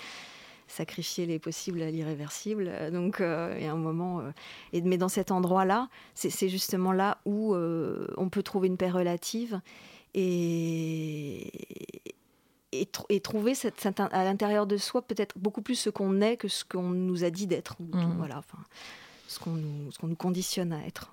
sacrifier 0.67 1.25
les 1.25 1.39
possibles 1.39 1.81
à 1.81 1.91
l'irréversible. 1.91 2.71
Donc, 2.91 3.21
euh, 3.21 3.55
il 3.57 3.63
y 3.63 3.67
a 3.67 3.73
un 3.73 3.77
moment. 3.77 4.21
Euh, 4.21 4.31
et, 4.73 4.81
mais 4.81 4.97
dans 4.97 5.09
cet 5.09 5.31
endroit-là, 5.31 5.89
c'est 6.15 6.49
justement 6.49 6.91
là 6.91 7.19
où 7.25 7.55
on 7.55 8.29
peut 8.29 8.43
trouver 8.43 8.67
une 8.67 8.77
paix 8.77 8.89
relative 8.89 9.61
et, 10.13 11.51
et, 12.71 13.19
trouver 13.19 13.55
cette, 13.55 13.85
à 13.85 14.23
l'intérieur 14.23 14.67
de 14.67 14.77
soi 14.77 15.01
peut-être 15.01 15.37
beaucoup 15.37 15.61
plus 15.61 15.75
ce 15.75 15.89
qu'on 15.89 16.21
est 16.21 16.37
que 16.37 16.47
ce 16.47 16.63
qu'on 16.65 16.89
nous 16.89 17.23
a 17.23 17.29
dit 17.29 17.47
d'être. 17.47 17.75
Mhm. 17.79 18.15
Voilà, 18.17 18.39
enfin, 18.39 18.59
ce 19.27 19.39
qu'on 19.39 19.51
nous, 19.51 19.89
nous, 20.03 20.15
conditionne 20.15 20.73
à 20.73 20.85
être. 20.85 21.11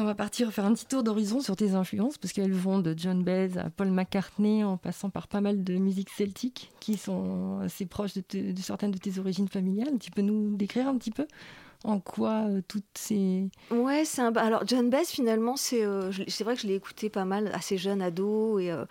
On 0.00 0.04
va 0.04 0.14
partir 0.14 0.52
faire 0.52 0.64
un 0.64 0.72
petit 0.72 0.86
tour 0.86 1.02
d'horizon 1.02 1.40
sur 1.40 1.56
tes 1.56 1.72
influences, 1.72 2.18
parce 2.18 2.32
qu'elles 2.32 2.52
vont 2.52 2.78
de 2.78 2.94
John 2.96 3.22
Baez 3.22 3.58
à 3.58 3.70
Paul 3.70 3.90
McCartney, 3.90 4.64
en 4.64 4.76
passant 4.76 5.10
par 5.10 5.28
pas 5.28 5.40
mal 5.40 5.62
de 5.62 5.74
musiques 5.76 6.10
celtiques 6.10 6.70
qui 6.80 6.96
sont 6.96 7.60
assez 7.62 7.86
proches 7.86 8.14
de, 8.14 8.54
certaines 8.60 8.90
de 8.90 8.98
tes 8.98 9.18
origines 9.18 9.48
familiales. 9.48 9.98
Tu 10.00 10.10
peux 10.10 10.22
nous 10.22 10.56
décrire 10.56 10.88
un 10.88 10.96
petit 10.96 11.10
peu 11.10 11.26
en 11.84 11.98
quoi 11.98 12.44
euh, 12.48 12.62
toutes 12.68 12.84
ces... 12.94 13.48
Ouais, 13.70 14.04
c'est 14.04 14.22
un... 14.22 14.32
alors 14.36 14.62
John 14.66 14.88
Baez 14.88 15.04
finalement, 15.04 15.56
c'est 15.56 15.84
euh, 15.84 16.12
c'est 16.28 16.44
vrai 16.44 16.54
que 16.54 16.62
je 16.62 16.68
l'ai 16.68 16.74
écouté 16.76 17.10
pas 17.10 17.24
mal, 17.24 17.50
assez 17.54 17.76
jeune 17.76 18.02
ado, 18.02 18.58
et... 18.58 18.70
Euh, 18.70 18.84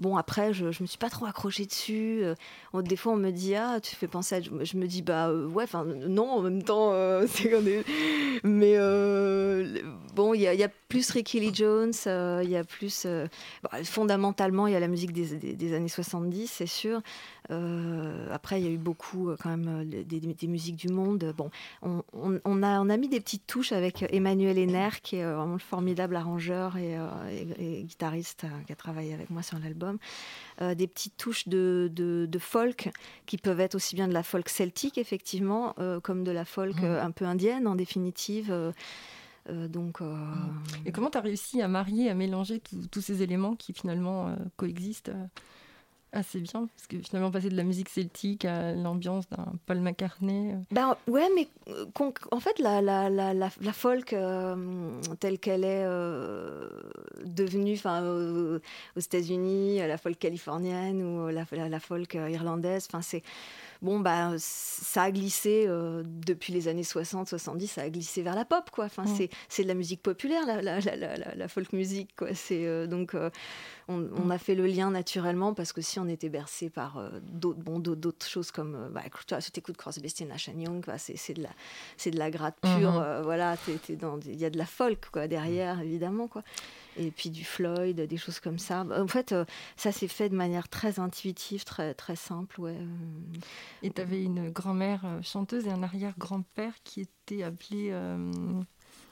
Bon, 0.00 0.16
après, 0.16 0.52
je, 0.52 0.72
je 0.72 0.82
me 0.82 0.88
suis 0.88 0.98
pas 0.98 1.08
trop 1.08 1.26
accrochée 1.26 1.66
dessus. 1.66 2.24
Euh, 2.24 2.82
des 2.82 2.96
fois, 2.96 3.12
on 3.12 3.16
me 3.16 3.30
dit, 3.30 3.54
ah, 3.54 3.78
tu 3.80 3.94
fais 3.94 4.08
penser 4.08 4.34
à. 4.34 4.40
Je 4.40 4.76
me 4.76 4.86
dis, 4.86 5.02
bah 5.02 5.28
euh, 5.28 5.46
ouais, 5.46 5.64
enfin, 5.64 5.84
non, 5.84 6.30
en 6.30 6.40
même 6.42 6.62
temps, 6.64 6.92
euh, 6.92 7.26
c'est 7.28 7.48
Mais 8.42 8.76
bon, 10.14 10.34
il 10.34 10.40
y, 10.40 10.64
a 10.64 10.68
plus 10.94 11.10
Ricky 11.10 11.40
Lee 11.40 11.52
Jones, 11.52 11.92
il 12.06 12.48
y 12.48 12.56
a 12.56 12.62
plus. 12.62 13.06
fondamentalement, 13.82 14.68
il 14.68 14.72
y 14.72 14.76
a 14.76 14.80
la 14.80 14.88
musique 14.88 15.12
des, 15.12 15.54
des, 15.54 15.74
années 15.74 15.88
70, 15.88 16.46
c'est 16.46 16.66
sûr. 16.66 17.00
après, 17.50 18.60
il 18.60 18.64
y 18.64 18.68
a 18.68 18.70
eu 18.70 18.78
beaucoup, 18.78 19.30
quand 19.42 19.50
même, 19.50 19.84
des, 19.84 20.04
des, 20.04 20.46
musiques 20.46 20.76
du 20.76 20.88
monde. 20.88 21.34
Bon, 21.36 21.50
on, 21.82 22.02
on, 22.12 22.62
a, 22.62 22.80
on 22.80 22.88
a 22.88 22.96
mis 22.96 23.08
des 23.08 23.20
petites 23.20 23.46
touches 23.46 23.72
avec 23.72 24.04
Emmanuel 24.12 24.56
Henner, 24.58 24.90
qui 25.02 25.16
est 25.16 25.24
vraiment 25.24 25.54
le 25.54 25.58
formidable 25.58 26.14
arrangeur 26.14 26.76
et, 26.76 26.96
et 27.58 27.82
guitariste 27.82 28.46
qui 28.66 28.72
a 28.72 28.76
travaillé 28.76 29.14
avec 29.14 29.30
moi 29.30 29.42
sur 29.42 29.58
l'album. 29.58 29.98
Euh, 30.60 30.74
des 30.74 30.86
petites 30.86 31.16
touches 31.16 31.48
de, 31.48 31.90
de, 31.92 32.38
folk 32.38 32.90
qui 33.26 33.38
peuvent 33.38 33.60
être 33.60 33.74
aussi 33.74 33.96
bien 33.96 34.06
de 34.06 34.12
la 34.12 34.22
folk 34.22 34.48
celtique, 34.48 34.98
effectivement, 34.98 35.74
euh, 35.78 35.98
comme 35.98 36.22
de 36.22 36.30
la 36.30 36.44
folk 36.44 36.76
mmh. 36.80 36.84
euh, 36.84 37.02
un 37.02 37.10
peu 37.10 37.24
indienne, 37.24 37.66
en 37.66 37.74
définitive. 37.74 38.72
Donc, 39.50 39.98
Et 40.86 40.92
comment 40.92 41.10
tu 41.10 41.18
as 41.18 41.20
réussi 41.20 41.60
à 41.60 41.68
marier, 41.68 42.10
à 42.10 42.14
mélanger 42.14 42.62
tous 42.90 43.00
ces 43.00 43.22
éléments 43.22 43.56
qui 43.56 43.72
finalement 43.72 44.34
coexistent 44.56 45.10
assez 46.14 46.40
bien, 46.40 46.68
parce 46.74 46.86
que 46.88 46.98
finalement 46.98 47.30
passer 47.30 47.48
de 47.48 47.56
la 47.56 47.64
musique 47.64 47.88
celtique 47.88 48.44
à 48.44 48.72
l'ambiance 48.72 49.28
d'un 49.28 49.52
Paul 49.66 49.80
McCartney. 49.80 50.52
Euh. 50.52 50.56
Ben 50.70 50.96
ouais, 51.08 51.28
mais 51.34 51.48
euh, 51.68 51.86
en 52.30 52.40
fait 52.40 52.58
la, 52.58 52.80
la, 52.80 53.10
la, 53.10 53.34
la, 53.34 53.72
folk 53.72 54.12
euh, 54.12 55.00
telle 55.20 55.38
qu'elle 55.38 55.64
est 55.64 55.84
devenue, 57.24 57.74
enfin 57.74 58.02
aux, 58.04 58.60
États-Unis, 58.96 59.78
la 59.78 59.98
folk 59.98 60.18
californienne 60.18 61.02
ou 61.02 61.28
la, 61.28 61.44
la, 61.68 61.80
folk 61.80 62.14
irlandaise, 62.14 62.86
enfin 62.90 63.02
c'est 63.02 63.22
bon, 63.84 64.00
bah, 64.00 64.32
ça 64.38 65.04
a 65.04 65.10
glissé 65.10 65.66
depuis 65.68 66.52
les 66.52 66.68
années 66.68 66.82
60-70, 66.82 67.66
ça 67.66 67.82
a 67.82 67.90
glissé 67.90 68.22
vers 68.22 68.34
la 68.34 68.44
pop, 68.44 68.70
quoi. 68.70 68.86
Enfin, 68.86 69.04
mm. 69.04 69.28
c'est 69.48 69.62
de 69.62 69.68
la 69.68 69.74
musique 69.74 70.02
populaire, 70.02 70.44
la, 70.46 70.62
la, 70.62 70.80
la, 70.80 71.16
la 71.34 71.48
folk 71.48 71.72
musique, 71.72 72.10
quoi. 72.16 72.34
C'est 72.34 72.86
donc 72.88 73.14
on, 73.88 74.08
on, 74.16 74.30
a 74.30 74.38
fait 74.38 74.54
le 74.54 74.66
lien 74.66 74.90
naturellement 74.90 75.54
parce 75.54 75.72
que 75.72 75.82
si 75.82 75.98
on 75.98 76.08
était 76.08 76.28
bercé 76.28 76.70
par 76.70 76.98
d'autres 77.22 77.60
bon, 77.60 77.78
d'autres 77.78 78.26
choses 78.26 78.50
comme 78.50 78.74
euh, 78.74 78.88
bah, 78.88 79.02
t'écoutes 79.52 79.76
Crosby, 79.76 80.12
Nash 80.26 80.48
Young, 80.48 80.84
bah, 80.86 80.98
c'est 80.98 81.34
de 81.34 81.42
la 81.42 81.50
c'est 81.96 82.10
de 82.10 82.18
la 82.18 82.30
gratte 82.30 82.56
pure, 82.60 82.92
mm-hmm. 82.92 83.22
voilà, 83.22 83.56
il 84.26 84.40
y 84.40 84.44
a 84.44 84.50
de 84.50 84.58
la 84.58 84.66
folk 84.66 85.10
quoi 85.12 85.28
derrière 85.28 85.80
évidemment 85.80 86.28
quoi 86.28 86.42
et 86.96 87.10
puis 87.10 87.30
du 87.30 87.44
Floyd, 87.44 88.00
des 88.00 88.16
choses 88.16 88.40
comme 88.40 88.58
ça. 88.58 88.84
En 88.90 89.08
fait, 89.08 89.32
euh, 89.32 89.44
ça 89.76 89.92
s'est 89.92 90.08
fait 90.08 90.28
de 90.28 90.36
manière 90.36 90.68
très 90.68 90.98
intuitive, 90.98 91.64
très, 91.64 91.94
très 91.94 92.16
simple. 92.16 92.60
Ouais. 92.60 92.78
Et 93.82 93.90
tu 93.90 94.00
avais 94.00 94.22
une 94.22 94.50
grand-mère 94.50 95.02
euh, 95.04 95.22
chanteuse 95.22 95.66
et 95.66 95.70
un 95.70 95.82
arrière-grand-père 95.82 96.74
qui 96.84 97.02
était 97.02 97.42
appelé... 97.42 97.88
Euh, 97.90 98.30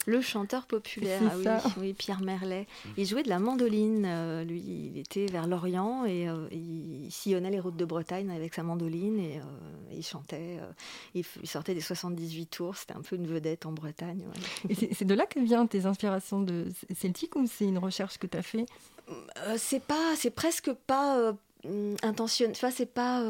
le 0.06 0.20
chanteur 0.20 0.66
populaire, 0.66 1.20
ah 1.46 1.60
oui, 1.78 1.92
Pierre 1.92 2.20
Merlet. 2.20 2.66
Il 2.96 3.06
jouait 3.06 3.22
de 3.22 3.28
la 3.28 3.38
mandoline, 3.38 4.42
lui, 4.42 4.60
il 4.60 4.98
était 4.98 5.26
vers 5.26 5.46
l'Orient 5.46 6.04
et 6.06 6.26
il 6.50 7.10
sillonnait 7.10 7.50
les 7.50 7.60
routes 7.60 7.76
de 7.76 7.84
Bretagne 7.84 8.30
avec 8.30 8.54
sa 8.54 8.62
mandoline 8.62 9.18
et 9.18 9.40
il 9.92 10.04
chantait. 10.04 10.58
il, 11.14 11.24
sortait 11.44 11.74
des 11.74 11.80
78 11.80 12.46
tours, 12.46 12.76
c'était 12.76 12.94
un 12.94 13.02
peu 13.02 13.16
une 13.16 13.26
vedette 13.26 13.66
en 13.66 13.72
Bretagne. 13.72 14.24
Et 14.68 14.94
c'est 14.94 15.04
de 15.04 15.14
là 15.14 15.26
que 15.26 15.38
viennent 15.40 15.68
tes 15.68 15.86
inspirations 15.86 16.40
de 16.40 16.66
celtique 16.98 17.36
ou 17.36 17.46
c'est 17.46 17.64
une 17.64 17.78
recherche 17.78 18.18
que 18.18 18.26
tu 18.26 18.36
as 18.36 18.42
fait 18.42 18.66
C'est 19.56 19.82
pas, 19.82 20.16
c'est 20.16 20.30
presque 20.30 20.72
pas 20.72 21.32
intentionnel, 22.02 22.56
enfin, 22.56 22.70
c'est 22.70 22.92
pas 22.92 23.22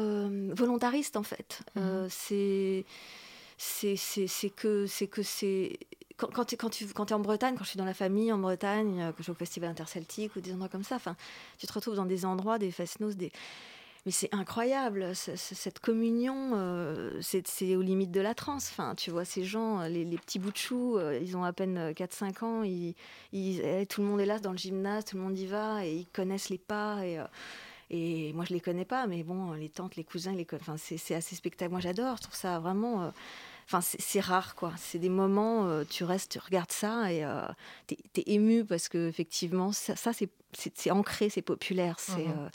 volontariste 0.53 1.17
en 1.17 1.23
fait. 1.23 1.61
Mmh. 1.75 2.07
c'est 2.09 2.85
c'est 3.57 4.49
que 4.55 4.85
c'est 4.87 5.07
que 5.07 5.23
c'est 5.23 5.77
quand, 6.31 6.45
tu, 6.45 6.55
es 6.55 7.13
en 7.13 7.19
Bretagne, 7.19 7.55
quand 7.57 7.63
je 7.63 7.69
suis 7.69 7.77
dans 7.77 7.85
la 7.85 7.93
famille 7.93 8.31
en 8.31 8.37
Bretagne, 8.37 9.01
euh, 9.01 9.11
que 9.11 9.21
je 9.21 9.27
vais 9.27 9.31
au 9.31 9.35
festival 9.35 9.69
interceltique 9.69 10.35
ou 10.35 10.41
des 10.41 10.53
endroits 10.53 10.69
comme 10.69 10.83
ça, 10.83 10.95
enfin, 10.95 11.15
tu 11.57 11.67
te 11.67 11.73
retrouves 11.73 11.95
dans 11.95 12.05
des 12.05 12.25
endroits, 12.25 12.59
des 12.59 12.71
festinos, 12.71 13.15
des... 13.15 13.31
Mais 14.05 14.11
c'est 14.11 14.33
incroyable, 14.33 15.15
cette 15.15 15.79
communion, 15.79 16.51
euh, 16.55 17.21
c'est 17.21 17.73
aux 17.77 17.81
limites 17.81 18.11
de 18.11 18.19
la 18.19 18.33
transe. 18.33 18.67
Enfin, 18.69 18.95
tu 18.95 19.11
vois, 19.11 19.23
ces 19.23 19.45
gens, 19.45 19.83
les, 19.83 20.03
petits 20.17 20.39
bouts 20.39 20.51
de 20.51 20.57
choux, 20.57 20.97
euh, 20.97 21.17
ils 21.21 21.37
ont 21.37 21.45
à 21.45 21.53
peine 21.53 21.93
4-5 21.93 22.43
ans, 22.43 22.63
ils, 22.63 22.95
eh, 23.31 23.85
tout 23.85 24.01
le 24.01 24.07
monde 24.07 24.19
est 24.19 24.25
là 24.25 24.39
dans 24.39 24.51
le 24.51 24.57
gymnase, 24.57 25.05
tout 25.05 25.15
le 25.15 25.23
monde 25.23 25.39
y 25.39 25.45
va, 25.45 25.85
et 25.85 25.93
ils 25.95 26.07
connaissent 26.07 26.49
les 26.49 26.57
pas. 26.57 27.05
Et, 27.05 27.17
et 27.91 28.33
moi, 28.33 28.43
je 28.43 28.53
les 28.53 28.59
connais 28.59 28.83
pas, 28.83 29.07
mais 29.07 29.23
bon, 29.23 29.53
les 29.53 29.69
tantes, 29.69 29.95
les 29.95 30.03
cousins, 30.03 30.33
les, 30.33 30.45
c'est 30.75 31.15
assez 31.15 31.35
spectaculaire. 31.37 31.71
Moi, 31.71 31.79
j'adore, 31.79 32.17
je 32.17 32.23
trouve 32.23 32.35
ça 32.35 32.59
vraiment 32.59 33.13
Enfin, 33.65 33.81
c'est 33.81 34.19
rare, 34.19 34.55
quoi. 34.55 34.73
C'est 34.77 34.99
des 34.99 35.09
moments, 35.09 35.67
euh, 35.67 35.83
tu 35.89 36.03
restes, 36.03 36.33
tu 36.33 36.39
regardes 36.39 36.71
ça 36.71 37.11
et 37.11 37.23
euh, 37.23 37.41
tu 37.87 37.95
es, 37.95 38.23
ému 38.33 38.65
parce 38.65 38.89
que 38.89 39.07
effectivement, 39.07 39.71
ça, 39.71 39.95
ça 39.95 40.11
c'est 40.13 40.91
ancré, 40.91 41.29
c'est 41.29 41.41
populaire. 41.41 41.95
C'est 41.99 42.25
mhm. 42.25 42.49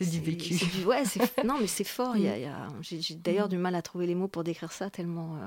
euh, 0.00 0.04
du 0.04 0.20
vécu. 0.20 0.54
ouais, 0.86 1.02
non, 1.44 1.58
mais 1.60 1.66
c'est 1.66 1.84
fort. 1.84 2.16
Y 2.16 2.28
a, 2.28 2.38
y 2.38 2.44
a, 2.46 2.68
J'ai 2.80 3.14
d'ailleurs 3.14 3.48
du 3.48 3.58
mal 3.58 3.74
à 3.74 3.82
trouver 3.82 4.06
les 4.06 4.14
mots 4.14 4.28
pour 4.28 4.44
décrire 4.44 4.72
ça 4.72 4.90
tellement. 4.90 5.38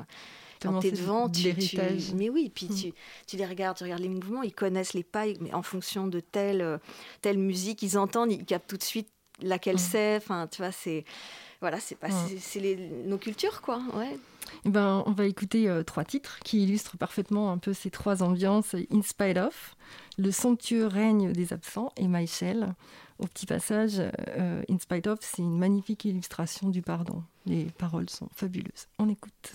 quand 0.62 0.80
tu 0.80 0.88
es 0.88 0.92
devant, 0.92 1.30
tu, 1.30 1.56
tu, 1.56 1.78
mais 2.16 2.30
oui, 2.30 2.52
puis 2.54 2.68
mhm. 2.68 2.76
tu, 2.76 2.94
tu, 3.28 3.38
les 3.38 3.46
regardes, 3.46 3.78
tu 3.78 3.84
regardes 3.84 4.02
les 4.02 4.10
mouvements, 4.10 4.44
ils 4.44 4.54
connaissent 4.54 4.94
les 4.94 5.04
pas, 5.04 5.26
mais 5.40 5.54
en 5.54 5.64
fonction 5.64 6.08
de 6.08 6.20
telle, 6.20 6.80
telle 7.22 7.38
musique, 7.38 7.82
ils 7.82 7.98
entendent, 7.98 8.32
ils 8.32 8.46
captent 8.46 8.70
tout 8.70 8.78
de 8.78 8.84
suite 8.84 9.10
laquelle 9.42 9.76
mhm. 9.76 9.82
c'est. 9.82 10.16
Enfin, 10.18 10.48
tu 10.48 10.62
vois, 10.62 10.72
c'est 10.72 11.06
voilà, 11.60 11.80
c'est 11.80 11.96
pas, 11.96 12.10
c'est 12.40 12.76
nos 13.06 13.18
cultures, 13.18 13.62
quoi. 13.62 13.82
Ouais. 13.94 14.18
Eh 14.66 14.70
ben, 14.70 15.04
on 15.06 15.12
va 15.12 15.26
écouter 15.26 15.70
euh, 15.70 15.84
trois 15.84 16.04
titres 16.04 16.40
qui 16.44 16.64
illustrent 16.64 16.98
parfaitement 16.98 17.52
un 17.52 17.58
peu 17.58 17.74
ces 17.74 17.90
trois 17.90 18.24
ambiances. 18.24 18.76
In 18.92 19.02
Spite 19.02 19.38
of, 19.38 19.76
Le 20.18 20.32
somptueux 20.32 20.88
règne 20.88 21.32
des 21.32 21.54
absents 21.54 21.92
et 21.98 22.08
My 22.08 22.28
Shell. 22.28 22.74
Au 23.20 23.26
petit 23.26 23.46
passage, 23.46 24.00
euh, 24.38 24.62
In 24.70 24.78
Spite 24.80 25.08
of, 25.08 25.20
c'est 25.22 25.42
une 25.42 25.58
magnifique 25.58 26.06
illustration 26.06 26.70
du 26.70 26.82
pardon. 26.82 27.24
Les 27.46 27.66
paroles 27.78 28.10
sont 28.10 28.30
fabuleuses. 28.34 28.88
On 29.00 29.10
écoute. 29.10 29.54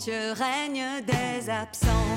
Somptueux 0.00 0.32
règne 0.32 1.02
des 1.04 1.50
absents. 1.50 2.09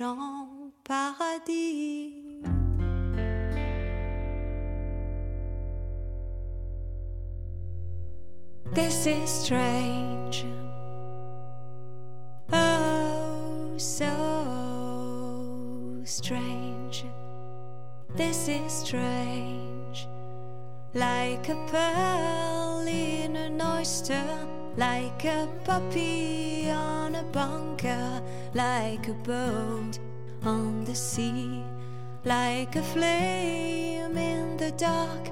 En 0.00 0.72
paradis. 0.82 2.14
This 8.72 9.06
is 9.06 9.30
strange. 9.30 10.46
Oh, 12.52 13.74
so 13.76 14.10
strange. 16.04 17.04
This 18.16 18.48
is 18.48 18.72
strange. 18.72 20.08
Like 20.94 21.48
a 21.48 21.66
pearl 21.70 22.86
in 22.88 23.36
an 23.36 23.60
oyster, 23.60 24.24
like 24.76 25.24
a 25.24 25.48
puppy 25.64 26.70
on 26.70 26.93
bunker, 27.32 28.22
like 28.54 29.08
a 29.08 29.14
boat 29.14 29.98
on 30.44 30.84
the 30.84 30.94
sea, 30.94 31.64
like 32.24 32.76
a 32.76 32.82
flame 32.82 34.16
in 34.16 34.56
the 34.56 34.70
dark. 34.72 35.28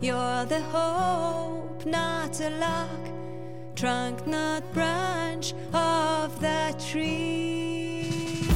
You're 0.00 0.44
the 0.44 0.60
hope, 0.60 1.84
not 1.84 2.40
a 2.40 2.50
lock, 2.50 3.04
trunk, 3.74 4.26
not 4.26 4.62
branch 4.72 5.54
of 5.72 6.40
the 6.40 6.74
tree. 6.90 8.46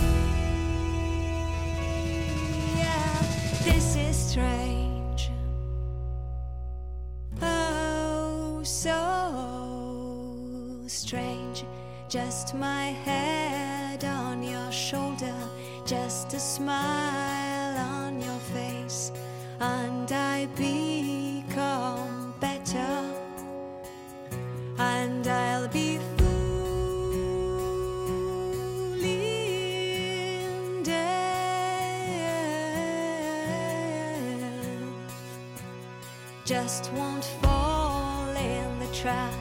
Yeah, 2.77 3.23
this 3.65 3.97
is 3.97 4.17
strange. 4.17 4.72
Just 12.13 12.53
my 12.55 12.89
head 13.07 14.05
on 14.05 14.43
your 14.43 14.71
shoulder, 14.71 15.35
just 15.87 16.35
a 16.35 16.39
smile 16.39 17.79
on 17.79 18.21
your 18.21 18.39
face, 18.53 19.11
and 19.61 20.13
I 20.13 20.45
become 20.55 22.35
better, 22.39 23.15
and 24.77 25.27
I'll 25.27 25.69
be 25.69 25.99
fooling 26.19 26.43
dead 30.83 31.33
just 36.45 36.93
won't 36.93 37.25
fall 37.41 38.29
in 38.37 38.79
the 38.81 38.89
trap. 38.93 39.33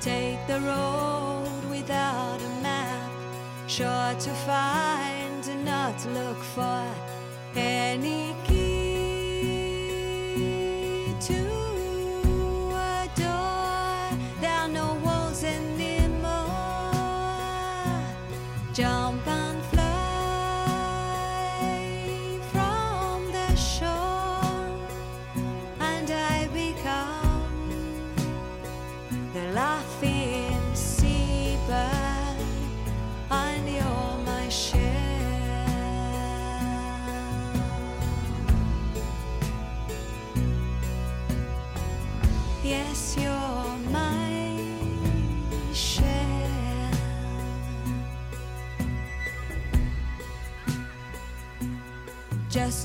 Take 0.00 0.46
the 0.46 0.58
road 0.60 1.11
sure 3.78 4.14
to 4.20 4.30
find 4.44 5.48
and 5.48 5.64
not 5.64 5.96
look 6.12 6.36
for 6.36 6.84
any 7.56 8.34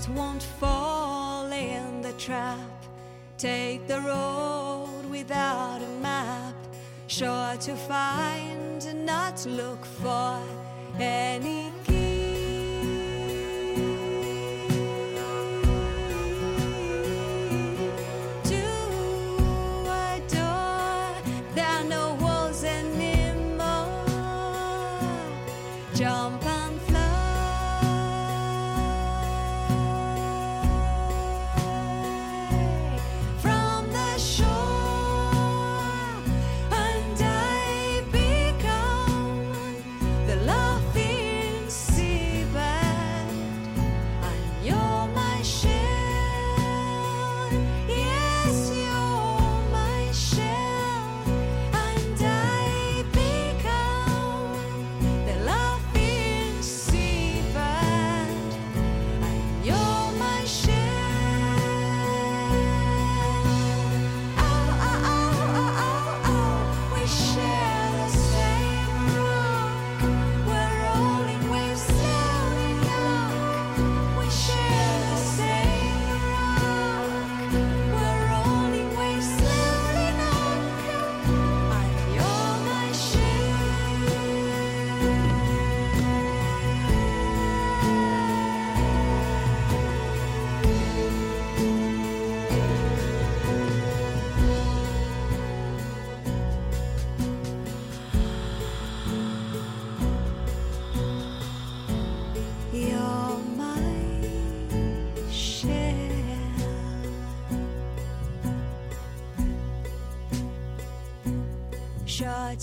won't 0.10 0.44
fall 0.44 1.52
in 1.52 2.02
the 2.02 2.14
trap. 2.14 2.60
Take 3.38 3.88
the 3.88 4.02
road 4.02 5.06
without 5.10 5.82
a 5.82 6.02
map, 6.02 6.56
sure 7.08 7.56
to 7.58 7.76
find 7.76 8.84
and 8.84 9.06
not 9.06 9.46
look 9.46 9.86
for 9.86 10.42
any 11.00 11.72
key 11.86 12.07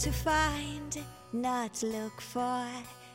To 0.03 0.11
find, 0.11 0.99
not 1.33 1.83
look 1.85 2.21
for 2.21 2.67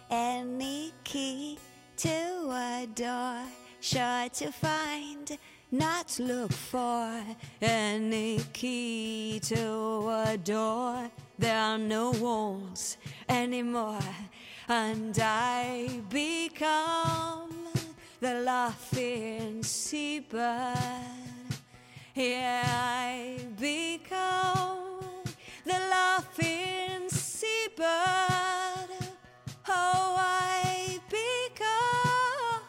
any 0.10 0.94
key 1.04 1.60
to 1.98 2.10
a 2.10 2.88
door. 2.96 3.44
Sure 3.82 4.30
to 4.30 4.52
find, 4.52 5.38
not 5.72 6.18
look 6.20 6.54
for 6.54 7.22
any 7.62 8.40
key 8.54 9.42
to 9.44 10.24
a 10.26 10.38
door. 10.38 11.12
There 11.38 11.60
are 11.60 11.78
no 11.78 12.12
walls 12.12 12.96
anymore, 13.28 14.00
and 14.70 15.20
I 15.22 16.02
become 16.10 17.68
the 18.22 18.36
laughing 18.36 19.64
seabird. 19.64 20.78
Yeah, 22.16 22.64
I 22.66 23.40
become 23.60 24.89
the 25.70 25.80
laughing 25.90 27.08
seabird. 27.10 27.86
Oh, 29.68 30.16
I 30.18 31.00
become 31.10 32.66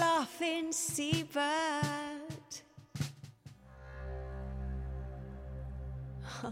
laughing 0.00 0.72
seabird. 0.72 1.42
Oh. 6.44 6.50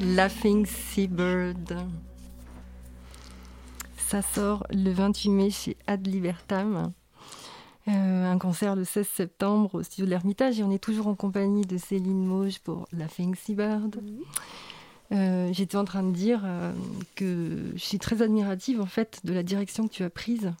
Laughing 0.00 0.66
Seabird. 0.66 1.76
Ça 3.96 4.22
sort 4.22 4.66
le 4.70 4.92
28 4.92 5.30
mai 5.30 5.50
chez 5.50 5.76
Ad 5.86 6.06
Libertam. 6.06 6.92
Euh, 7.90 8.30
un 8.30 8.38
concert 8.38 8.76
le 8.76 8.84
16 8.84 9.08
septembre 9.08 9.74
au 9.74 9.82
studio 9.82 10.04
de 10.04 10.10
l'Ermitage 10.10 10.60
et 10.60 10.62
on 10.62 10.70
est 10.70 10.78
toujours 10.78 11.08
en 11.08 11.14
compagnie 11.14 11.66
de 11.66 11.76
Céline 11.76 12.24
Mauge 12.24 12.60
pour 12.60 12.86
Laughing 12.92 13.34
Seabird. 13.34 14.00
Euh, 15.12 15.52
J'étais 15.52 15.76
en 15.76 15.84
train 15.84 16.04
de 16.04 16.12
dire 16.12 16.42
euh, 16.44 16.72
que 17.16 17.72
je 17.74 17.80
suis 17.80 17.98
très 17.98 18.22
admirative 18.22 18.80
en 18.80 18.86
fait 18.86 19.20
de 19.24 19.32
la 19.32 19.42
direction 19.42 19.88
que 19.88 19.92
tu 19.92 20.04
as 20.04 20.10
prise, 20.10 20.52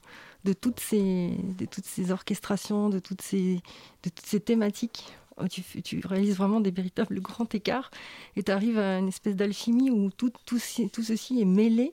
de 0.44 0.52
toutes 0.52 0.80
ces, 0.80 1.30
de 1.58 1.66
toutes 1.66 1.84
ces 1.84 2.10
orchestrations, 2.10 2.88
de 2.88 2.98
toutes 2.98 3.22
ces, 3.22 3.60
de 4.02 4.10
toutes 4.10 4.26
ces 4.26 4.40
thématiques. 4.40 5.12
Oh, 5.36 5.46
Tu, 5.46 5.62
tu 5.82 6.00
réalises 6.04 6.36
vraiment 6.36 6.60
des 6.60 6.72
véritables 6.72 7.20
grands 7.20 7.48
écarts 7.52 7.90
et 8.34 8.42
tu 8.42 8.50
arrives 8.50 8.78
à 8.78 8.98
une 8.98 9.08
espèce 9.08 9.36
d'alchimie 9.36 9.90
où 9.90 10.10
tout, 10.10 10.32
tout, 10.46 10.58
tout 10.92 11.02
ceci 11.02 11.40
est 11.40 11.44
mêlé 11.44 11.92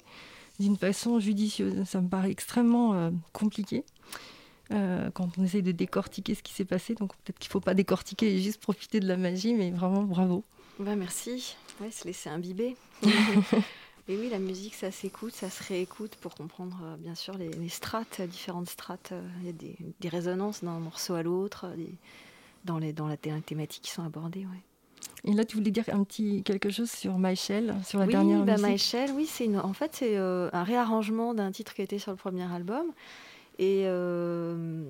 d'une 0.59 0.77
façon 0.77 1.19
judicieuse. 1.19 1.83
Ça 1.87 2.01
me 2.01 2.09
paraît 2.09 2.31
extrêmement 2.31 2.93
euh, 2.93 3.11
compliqué. 3.33 3.83
Euh, 4.71 5.09
quand 5.13 5.29
on 5.37 5.43
essaye 5.43 5.63
de 5.63 5.71
décortiquer 5.71 6.35
ce 6.35 6.43
qui 6.43 6.53
s'est 6.53 6.65
passé, 6.65 6.95
donc 6.95 7.15
peut-être 7.17 7.39
qu'il 7.39 7.49
ne 7.49 7.51
faut 7.53 7.59
pas 7.59 7.73
décortiquer 7.73 8.35
et 8.35 8.39
juste 8.41 8.61
profiter 8.61 8.99
de 8.99 9.07
la 9.07 9.17
magie, 9.17 9.53
mais 9.53 9.71
vraiment 9.71 10.03
bravo. 10.03 10.43
Bah, 10.79 10.95
merci. 10.95 11.55
Ouais, 11.81 11.91
se 11.91 12.05
laisser 12.05 12.29
imbiber. 12.29 12.75
Et 14.09 14.15
oui, 14.15 14.29
la 14.29 14.39
musique, 14.39 14.73
ça 14.73 14.89
s'écoute, 14.89 15.33
ça 15.33 15.49
se 15.49 15.61
réécoute 15.67 16.15
pour 16.21 16.33
comprendre, 16.33 16.79
euh, 16.83 16.95
bien 16.97 17.13
sûr, 17.13 17.37
les, 17.37 17.49
les 17.49 17.67
strates, 17.69 18.21
différentes 18.21 18.69
strates. 18.69 19.11
euh, 19.11 19.21
Il 19.41 19.47
y 19.47 19.49
a 19.49 19.51
des, 19.51 19.75
des 19.99 20.07
résonances 20.09 20.63
d'un 20.63 20.79
morceau 20.79 21.15
à 21.15 21.23
l'autre, 21.23 21.65
euh, 21.65 21.75
dans, 22.63 22.77
les, 22.77 22.93
dans 22.93 23.07
la 23.07 23.17
thé- 23.17 23.33
thématique 23.45 23.83
qui 23.83 23.91
sont 23.91 24.03
abordées. 24.03 24.45
Ouais. 24.45 24.61
Et 25.25 25.33
là, 25.33 25.43
tu 25.43 25.57
voulais 25.57 25.71
dire 25.71 25.83
un 25.91 26.05
petit 26.05 26.41
quelque 26.43 26.69
chose 26.69 26.89
sur 26.89 27.17
Maïchel, 27.17 27.75
sur 27.85 27.99
la 27.99 28.05
oui, 28.05 28.11
dernière 28.13 28.45
bah, 28.45 28.53
musique? 28.53 28.67
Maëchel, 28.67 29.11
oui, 29.11 29.25
c'est 29.25 29.53
en 29.57 29.73
fait 29.73 29.91
c'est 29.93 30.15
euh, 30.15 30.49
un 30.53 30.63
réarrangement 30.63 31.33
d'un 31.33 31.51
titre 31.51 31.73
qui 31.73 31.81
était 31.81 31.99
sur 31.99 32.11
le 32.11 32.17
premier 32.17 32.49
album. 32.49 32.85
Et, 33.59 33.83
euh, 33.85 34.83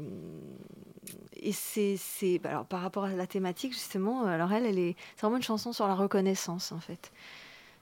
et 1.35 1.51
c'est, 1.51 1.97
bah, 2.39 2.49
alors 2.49 2.65
par 2.65 2.81
rapport 2.81 3.05
à 3.05 3.13
la 3.13 3.27
thématique 3.27 3.73
justement, 3.73 4.23
euh, 4.23 4.27
alors 4.27 4.51
elle, 4.51 4.65
elle 4.65 4.79
est, 4.79 4.95
c'est 5.15 5.21
vraiment 5.21 5.37
une 5.37 5.43
chanson 5.43 5.71
sur 5.71 5.87
la 5.87 5.95
reconnaissance 5.95 6.71
en 6.71 6.79
fait. 6.79 7.11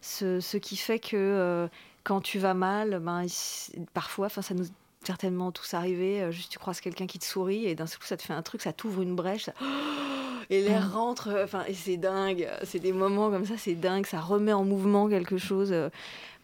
Ce, 0.02 0.58
qui 0.58 0.78
fait 0.78 1.00
que 1.00 1.16
euh, 1.16 1.68
quand 2.04 2.22
tu 2.22 2.38
vas 2.38 2.54
mal, 2.54 3.00
ben, 3.00 3.26
parfois, 3.94 4.30
ça 4.30 4.54
nous 4.54 4.66
certainement 5.04 5.52
tous 5.52 5.76
arrivé, 5.76 6.32
juste 6.32 6.52
tu 6.52 6.58
croises 6.58 6.82
quelqu'un 6.82 7.06
qui 7.06 7.20
te 7.20 7.26
sourit 7.26 7.66
et 7.66 7.76
d'un 7.76 7.86
seul 7.86 8.00
coup 8.00 8.06
ça 8.06 8.18
te 8.18 8.24
fait 8.24 8.34
un 8.34 8.42
truc, 8.42 8.64
ça 8.64 8.74
t'ouvre 8.74 9.04
une 9.04 9.16
brèche. 9.16 9.52
Et 10.50 10.62
l'air 10.62 10.94
rentre, 10.94 11.30
euh, 11.30 11.44
enfin, 11.44 11.64
et 11.68 11.74
c'est 11.74 11.98
dingue. 11.98 12.48
C'est 12.64 12.80
des 12.80 12.92
moments 12.94 13.30
comme 13.30 13.46
ça, 13.46 13.56
c'est 13.58 13.76
dingue. 13.76 14.06
Ça 14.06 14.20
remet 14.20 14.54
en 14.54 14.64
mouvement 14.66 15.08
quelque 15.10 15.38
chose 15.38 15.72
euh, 15.72 15.90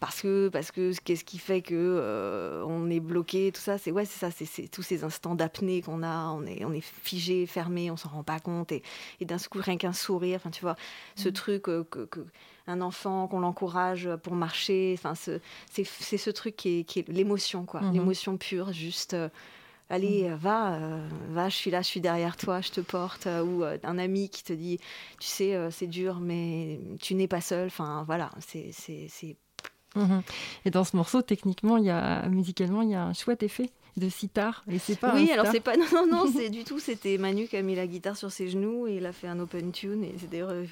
parce 0.00 0.20
que, 0.22 0.48
parce 0.48 0.70
que, 0.72 0.92
qu'est-ce 1.04 1.24
qui 1.24 1.38
fait 1.38 1.62
que 1.62 1.74
euh, 1.74 2.64
on 2.66 2.90
est 2.90 3.00
bloqué, 3.00 3.52
tout 3.52 3.60
ça. 3.60 3.78
C'est 3.78 3.90
ouais, 3.92 4.04
c'est 4.04 4.18
ça. 4.18 4.30
C'est, 4.30 4.44
c'est 4.44 4.68
tous 4.68 4.82
ces 4.82 5.04
instants 5.04 5.34
d'apnée 5.34 5.82
qu'on 5.82 6.02
a. 6.02 6.28
On 6.32 6.44
est, 6.46 6.64
on 6.64 6.72
est 6.72 6.80
figé, 6.84 7.46
fermé, 7.46 7.90
on 7.90 7.96
s'en 7.96 8.08
rend 8.08 8.22
pas 8.24 8.40
compte. 8.40 8.72
Et, 8.72 8.82
et 9.20 9.24
d'un 9.24 9.38
coup, 9.38 9.58
rien 9.60 9.76
qu'un 9.76 9.92
sourire. 9.92 10.36
Enfin, 10.42 10.50
tu 10.50 10.62
vois, 10.62 10.76
ce 11.16 11.28
truc 11.28 11.68
euh, 11.68 11.84
que, 11.90 12.04
que- 12.06 12.26
un 12.68 12.80
enfant 12.80 13.26
qu'on 13.26 13.40
l'encourage 13.40 14.08
pour 14.22 14.34
marcher. 14.34 14.94
Enfin, 14.98 15.14
ce- 15.16 15.40
c'est, 15.70 15.84
c'est 15.84 16.16
ce 16.18 16.30
truc 16.30 16.54
qui 16.56 16.80
est, 16.80 16.84
qui 16.84 17.00
est 17.00 17.08
l'émotion, 17.08 17.64
quoi. 17.64 17.80
Mhm. 17.80 17.92
L'émotion 17.92 18.36
pure, 18.36 18.72
juste. 18.72 19.14
euh, 19.14 19.28
Allez, 19.90 20.24
euh, 20.30 20.36
va, 20.36 20.74
euh, 20.76 21.06
va, 21.30 21.48
je 21.50 21.56
suis 21.56 21.70
là, 21.70 21.82
je 21.82 21.86
suis 21.86 22.00
derrière 22.00 22.36
toi, 22.36 22.60
je 22.62 22.70
te 22.70 22.80
porte. 22.80 23.26
euh, 23.26 23.42
ou 23.44 23.62
euh, 23.62 23.76
un 23.82 23.98
ami 23.98 24.30
qui 24.30 24.42
te 24.42 24.52
dit, 24.52 24.78
tu 25.20 25.26
sais, 25.28 25.54
euh, 25.54 25.70
c'est 25.70 25.86
dur, 25.86 26.18
mais 26.20 26.80
tu 27.00 27.14
n'es 27.14 27.28
pas 27.28 27.40
seul. 27.42 27.66
Enfin, 27.66 28.04
voilà, 28.06 28.30
c'est- 28.40 28.70
Mhm. 29.94 30.22
Et 30.64 30.70
dans 30.70 30.84
ce 30.84 30.96
morceau, 30.96 31.20
techniquement, 31.20 31.76
il 31.76 31.84
y 31.84 31.90
a, 31.90 32.26
musicalement, 32.28 32.80
il 32.80 32.88
y 32.90 32.94
a 32.94 33.04
un 33.04 33.12
chouette 33.12 33.42
effet 33.42 33.70
de 33.96 34.08
sitar. 34.08 34.64
Et 34.70 34.78
c'est 34.78 34.98
pas 34.98 35.14
oui, 35.14 35.30
alors 35.30 35.46
c'est 35.46 35.60
pas, 35.60 35.76
non, 35.76 35.86
non, 35.92 36.06
non, 36.06 36.32
c'est 36.34 36.50
du 36.50 36.64
tout. 36.64 36.78
C'était 36.78 37.18
Manu 37.18 37.46
qui 37.46 37.56
a 37.56 37.62
mis 37.62 37.74
la 37.74 37.86
guitare 37.86 38.16
sur 38.16 38.30
ses 38.30 38.48
genoux 38.48 38.86
et 38.86 38.96
il 38.96 39.06
a 39.06 39.12
fait 39.12 39.26
un 39.26 39.38
open 39.38 39.72
tune. 39.72 40.04
Et 40.04 40.14
c'est 40.18 40.30
d'ailleurs, 40.30 40.50
euh, 40.50 40.64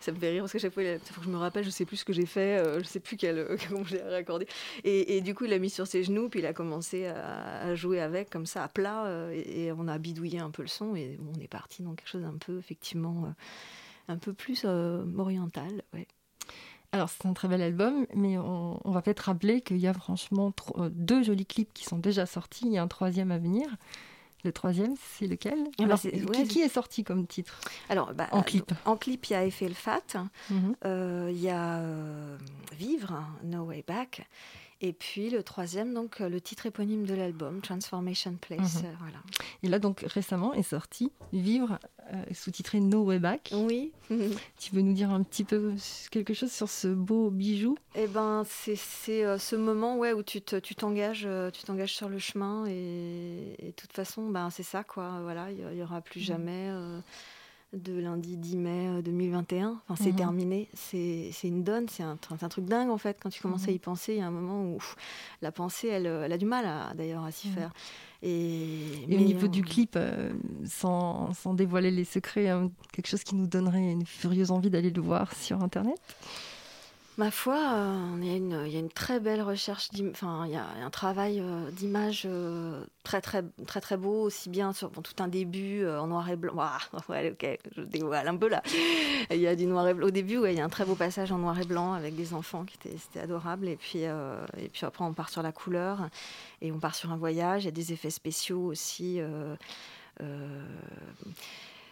ça 0.00 0.12
me 0.12 0.18
fait 0.18 0.30
rire 0.30 0.42
parce 0.42 0.52
que 0.52 0.58
chaque 0.58 0.74
fois, 0.74 0.82
il 0.82 0.98
faut 0.98 1.20
que 1.20 1.26
je 1.26 1.30
me 1.30 1.38
rappelle, 1.38 1.64
je 1.64 1.70
sais 1.70 1.84
plus 1.84 1.96
ce 1.98 2.04
que 2.04 2.12
j'ai 2.12 2.26
fait, 2.26 2.58
euh, 2.58 2.80
je 2.80 2.84
sais 2.84 3.00
plus 3.00 3.16
quel, 3.16 3.56
comment 3.68 3.84
j'ai 3.84 4.02
raccordé. 4.02 4.46
Et, 4.84 5.16
et 5.16 5.20
du 5.20 5.34
coup, 5.34 5.44
il 5.44 5.50
l'a 5.50 5.58
mis 5.58 5.70
sur 5.70 5.86
ses 5.86 6.02
genoux, 6.04 6.28
puis 6.28 6.40
il 6.40 6.46
a 6.46 6.52
commencé 6.52 7.06
à, 7.06 7.60
à 7.60 7.74
jouer 7.74 8.00
avec 8.00 8.30
comme 8.30 8.46
ça 8.46 8.64
à 8.64 8.68
plat, 8.68 9.06
euh, 9.06 9.32
et, 9.32 9.64
et 9.64 9.72
on 9.72 9.88
a 9.88 9.98
bidouillé 9.98 10.38
un 10.38 10.50
peu 10.50 10.62
le 10.62 10.68
son 10.68 10.94
et 10.96 11.18
on 11.34 11.40
est 11.40 11.48
parti 11.48 11.82
dans 11.82 11.94
quelque 11.94 12.08
chose 12.08 12.24
un 12.24 12.36
peu 12.38 12.58
effectivement 12.58 13.32
un 14.08 14.18
peu 14.18 14.32
plus 14.32 14.62
euh, 14.64 15.04
oriental. 15.16 15.82
Ouais. 15.92 16.06
Alors, 16.92 17.08
c'est 17.08 17.26
un 17.26 17.32
très 17.34 17.48
bel 17.48 17.60
album, 17.62 18.06
mais 18.14 18.38
on, 18.38 18.80
on 18.86 18.90
va 18.90 19.02
peut-être 19.02 19.20
rappeler 19.20 19.60
qu'il 19.60 19.78
y 19.78 19.86
a 19.86 19.92
franchement 19.92 20.52
euh, 20.78 20.88
deux 20.92 21.22
jolis 21.22 21.46
clips 21.46 21.72
qui 21.74 21.84
sont 21.84 21.98
déjà 21.98 22.26
sortis. 22.26 22.66
Il 22.66 22.72
y 22.72 22.78
a 22.78 22.82
un 22.82 22.88
troisième 22.88 23.30
à 23.32 23.38
venir. 23.38 23.66
Le 24.44 24.52
troisième, 24.52 24.94
c'est 25.18 25.26
lequel? 25.26 25.58
Ah 25.66 25.70
bah, 25.78 25.84
Alors, 25.84 26.00
qui, 26.00 26.08
ouais, 26.22 26.44
qui 26.44 26.60
est 26.60 26.68
sorti 26.68 27.02
comme 27.02 27.26
titre? 27.26 27.60
Alors, 27.88 28.14
bah, 28.14 28.28
En 28.30 28.42
clip. 28.42 28.70
En 28.84 28.96
clip, 28.96 29.26
il 29.26 29.32
y 29.32 29.36
a 29.36 29.44
Eiffel 29.44 29.74
Fat. 29.74 30.02
Mhm. 30.50 30.76
Euh, 30.84 31.28
Il 31.32 31.40
y 31.40 31.50
a 31.50 31.78
euh, 31.78 32.38
Vivre, 32.78 33.24
No 33.42 33.64
Way 33.64 33.84
Back. 33.86 34.28
Et 34.82 34.92
puis 34.92 35.30
le 35.30 35.42
troisième, 35.42 35.94
donc 35.94 36.20
euh, 36.20 36.28
le 36.28 36.38
titre 36.40 36.66
éponyme 36.66 37.06
de 37.06 37.14
l'album, 37.14 37.60
Transformation 37.62 38.36
Place. 38.40 38.82
Euh, 38.84 38.92
voilà. 39.00 39.18
Et 39.62 39.68
là, 39.68 39.78
donc, 39.78 40.00
récemment 40.06 40.52
est 40.52 40.62
sorti 40.62 41.10
Vivre, 41.32 41.78
euh, 42.12 42.22
sous-titré 42.34 42.80
No 42.80 43.02
Way 43.04 43.18
Back. 43.18 43.52
Oui. 43.54 43.92
Tu 44.58 44.74
veux 44.74 44.82
nous 44.82 44.92
dire 44.92 45.10
un 45.10 45.22
petit 45.22 45.44
peu 45.44 45.72
quelque 46.10 46.34
chose 46.34 46.52
sur 46.52 46.68
ce 46.68 46.88
beau 46.88 47.30
bijou? 47.30 47.76
Eh 47.94 48.06
ben, 48.06 48.42
c'est 48.46 48.76
c'est, 48.76 49.38
ce 49.38 49.56
moment 49.56 49.96
ouais, 49.96 50.12
où 50.12 50.22
tu 50.22 50.42
te- 50.42 50.56
tu 50.56 50.74
t'engages 50.74 51.26
tu 51.52 51.62
t'engages 51.64 51.94
sur 51.94 52.08
le 52.10 52.18
chemin 52.18 52.66
et, 52.66 53.56
de 53.62 53.70
toute 53.72 53.92
façon, 53.92 54.28
ben, 54.28 54.50
c'est 54.50 54.62
ça. 54.62 54.84
quoi. 54.84 55.20
Voilà, 55.22 55.50
Il 55.50 55.64
n'y 55.74 55.82
aura 55.82 56.00
plus 56.02 56.20
Mhm. 56.20 56.26
jamais 56.26 56.68
euh, 56.70 57.00
de 57.76 57.98
lundi 57.98 58.36
10 58.36 58.56
mai 58.56 58.88
euh, 58.88 59.02
2021. 59.02 59.80
Enfin, 59.88 60.02
c'est 60.02 60.10
Mhm. 60.10 60.16
terminé. 60.16 60.68
C'est 60.74 61.30
une 61.44 61.62
donne. 61.62 61.88
C'est 61.88 62.02
un, 62.02 62.16
truc 62.16 62.64
dingue, 62.64 62.90
en 62.90 62.98
fait. 62.98 63.18
Quand 63.22 63.30
tu 63.30 63.40
commences 63.40 63.64
à 63.64 63.70
Mhm. 63.70 63.76
y 63.76 63.78
penser, 63.78 64.12
il 64.14 64.18
y 64.18 64.22
a 64.22 64.26
un 64.26 64.30
moment 64.30 64.64
où 64.64 64.76
pff, 64.78 64.96
la 65.42 65.52
pensée, 65.52 65.88
elle, 65.88 66.06
euh, 66.06 66.24
elle 66.24 66.32
a 66.32 66.38
du 66.38 66.46
mal, 66.46 66.66
d'ailleurs, 66.96 67.24
à 67.24 67.30
s'y 67.30 67.48
faire. 67.48 67.72
Et, 68.22 69.04
au 69.08 69.16
niveau 69.16 69.46
euh, 69.46 69.48
du 69.48 69.62
clip, 69.62 69.94
euh, 69.96 70.32
sans, 70.64 71.32
sans 71.34 71.54
dévoiler 71.54 71.90
les 71.90 72.04
secrets, 72.04 72.48
hein, 72.48 72.70
quelque 72.92 73.08
chose 73.08 73.22
qui 73.22 73.34
nous 73.34 73.46
donnerait 73.46 73.92
une 73.92 74.06
furieuse 74.06 74.50
envie 74.50 74.70
d'aller 74.70 74.90
le 74.90 75.02
voir 75.02 75.34
sur 75.34 75.62
Internet? 75.62 76.00
Ma 77.18 77.30
foi, 77.30 77.56
euh, 77.56 78.18
il 78.20 78.26
y, 78.26 78.76
a 78.76 78.78
une- 78.78 78.90
très 78.90 79.20
belle 79.20 79.40
recherche, 79.40 79.88
enfin, 80.10 80.44
il 80.44 80.52
y 80.52 80.56
a 80.56 80.66
un 80.84 80.90
travail 80.90 81.40
euh, 81.40 81.70
d'image 81.70 82.24
euh, 82.26 82.84
très, 83.04 83.22
très, 83.22 83.42
très, 83.66 83.80
très 83.80 83.96
beau, 83.96 84.24
aussi 84.24 84.50
bien 84.50 84.74
sur 84.74 84.90
tout 84.90 85.22
un 85.22 85.28
début 85.28 85.86
en 85.88 86.08
noir 86.08 86.28
et 86.28 86.36
blanc. 86.36 86.56
Ok, 87.08 87.58
je 87.74 87.80
dévoile 87.82 88.28
un 88.28 88.36
peu 88.36 88.48
là. 88.48 88.62
Il 89.30 89.38
y 89.40 89.46
a 89.46 89.56
du 89.56 89.64
noir 89.64 89.88
et 89.88 89.94
blanc. 89.94 90.08
Au 90.08 90.10
début, 90.10 90.36
ouais, 90.36 90.52
il 90.52 90.58
y 90.58 90.60
a 90.60 90.64
un 90.64 90.68
très 90.68 90.84
beau 90.84 90.94
passage 90.94 91.32
en 91.32 91.38
noir 91.38 91.58
et 91.58 91.64
blanc 91.64 91.94
avec 91.94 92.14
des 92.16 92.34
enfants 92.34 92.64
qui 92.66 92.76
étaient, 92.76 92.98
c'était 92.98 93.20
adorable. 93.20 93.66
Et 93.68 93.76
puis, 93.76 94.00
et 94.00 94.68
puis 94.70 94.84
après, 94.84 95.02
on 95.04 95.14
part 95.14 95.30
sur 95.30 95.42
la 95.42 95.52
couleur 95.52 96.10
et 96.60 96.70
on 96.70 96.78
part 96.78 96.94
sur 96.94 97.12
un 97.12 97.16
voyage. 97.16 97.62
Il 97.62 97.66
y 97.66 97.68
a 97.68 97.72
des 97.72 97.94
effets 97.94 98.10
spéciaux 98.10 98.60
aussi. 98.66 99.20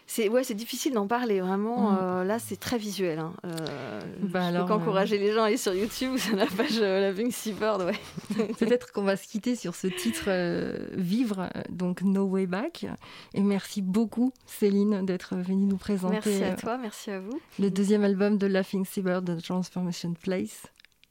C'est 0.07 0.29
ouais, 0.29 0.43
c'est 0.43 0.53
difficile 0.53 0.93
d'en 0.93 1.07
parler 1.07 1.41
vraiment. 1.41 1.91
Mhm. 1.91 1.97
euh, 2.01 2.23
là, 2.23 2.39
c'est 2.39 2.57
très 2.59 2.77
visuel. 2.77 3.19
Hein. 3.19 3.33
Euh, 3.45 3.99
Bah 4.21 4.41
je 4.41 4.47
alors, 4.47 4.67
peux 4.67 4.73
qu'encourager 4.73 5.17
les 5.17 5.31
gens 5.33 5.43
à 5.43 5.47
aller 5.47 5.57
sur 5.57 5.73
YouTube 5.73 6.17
sur 6.17 6.35
la 6.35 6.45
page 6.45 6.77
euh, 6.79 7.09
Loving 7.09 7.31
Seabird. 7.31 7.81
Ouais. 7.81 8.47
Peut-être 8.59 8.91
qu'on 8.91 9.03
va 9.03 9.17
se 9.17 9.27
quitter 9.27 9.55
sur 9.55 9.75
ce 9.75 9.87
titre 9.87 10.25
euh, 10.27 10.77
Vivre, 10.93 11.49
euh, 11.55 11.61
donc 11.69 12.01
No 12.03 12.25
Way 12.25 12.45
Back. 12.45 12.85
Et 13.33 13.41
merci 13.41 13.81
beaucoup, 13.81 14.31
Céline, 14.45 15.05
d'être 15.05 15.35
venue 15.35 15.65
nous 15.65 15.77
présenter 15.77 16.13
Merci 16.23 16.43
à 16.43 16.53
euh, 16.53 16.55
toi, 16.55 16.77
merci 16.77 17.11
à 17.11 17.19
vous. 17.19 17.39
le 17.59 17.71
deuxième 17.71 18.03
album 18.03 18.37
de 18.37 18.47
Laughing 18.47 18.85
Seabird, 18.85 19.25
The 19.37 19.43
Transformation 19.43 20.13
Place. 20.13 20.63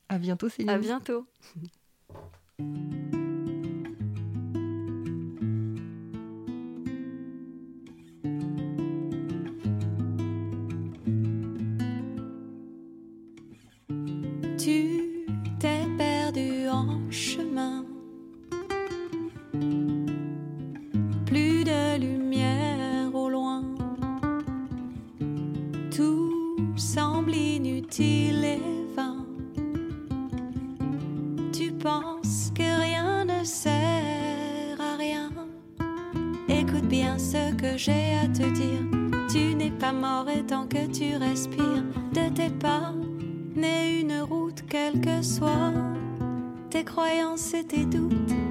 À 0.09 0.19
bientôt, 0.19 0.49
Céline. 0.49 0.71
À 0.71 0.79
bientôt. 0.79 1.27
Tu 31.53 31.71
penses 31.71 32.51
que 32.53 32.81
rien 32.81 33.25
ne 33.25 33.45
sert 33.45 34.81
à 34.81 34.97
rien. 34.97 35.31
Écoute 36.49 36.89
bien 36.89 37.17
ce 37.19 37.55
que 37.55 37.77
j'ai 37.77 38.17
à 38.17 38.27
te 38.27 38.43
dire. 38.51 38.83
Tu 39.31 39.55
n'es 39.55 39.71
pas 39.71 39.93
mort 39.93 40.29
et 40.29 40.43
tant 40.45 40.67
que 40.67 40.87
tu 40.87 41.17
respires 41.17 41.85
de 42.13 42.35
tes 42.35 42.51
pas 42.51 42.93
naît 43.55 44.01
une 44.01 44.27
quels 44.69 45.01
que 45.01 45.23
soient 45.23 45.73
tes 46.71 46.83
croyances 46.83 47.55
et 47.55 47.65
tes 47.65 47.85
doutes. 47.85 48.44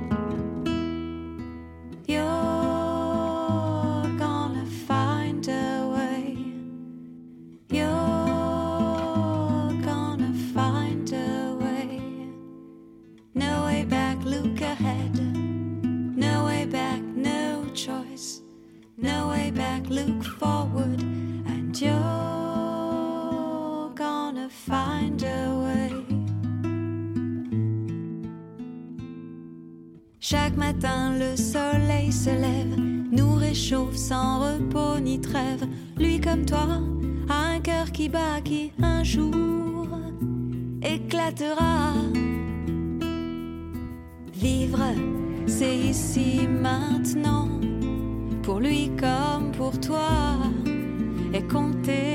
Qui 38.44 38.72
un 38.82 39.04
jour 39.04 39.88
éclatera. 40.82 41.94
Vivre, 44.34 44.84
c'est 45.48 45.76
ici 45.76 46.48
maintenant, 46.48 47.50
pour 48.44 48.60
lui 48.60 48.92
comme 49.00 49.52
pour 49.52 49.80
toi, 49.80 50.38
et 51.34 51.44
compter 51.44 52.13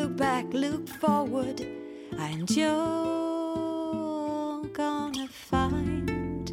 look 0.00 0.16
back, 0.16 0.46
look 0.52 0.88
forward. 0.88 1.60
And 2.18 2.50
you're 2.50 2.72
gonna 4.72 5.28
find 5.28 6.46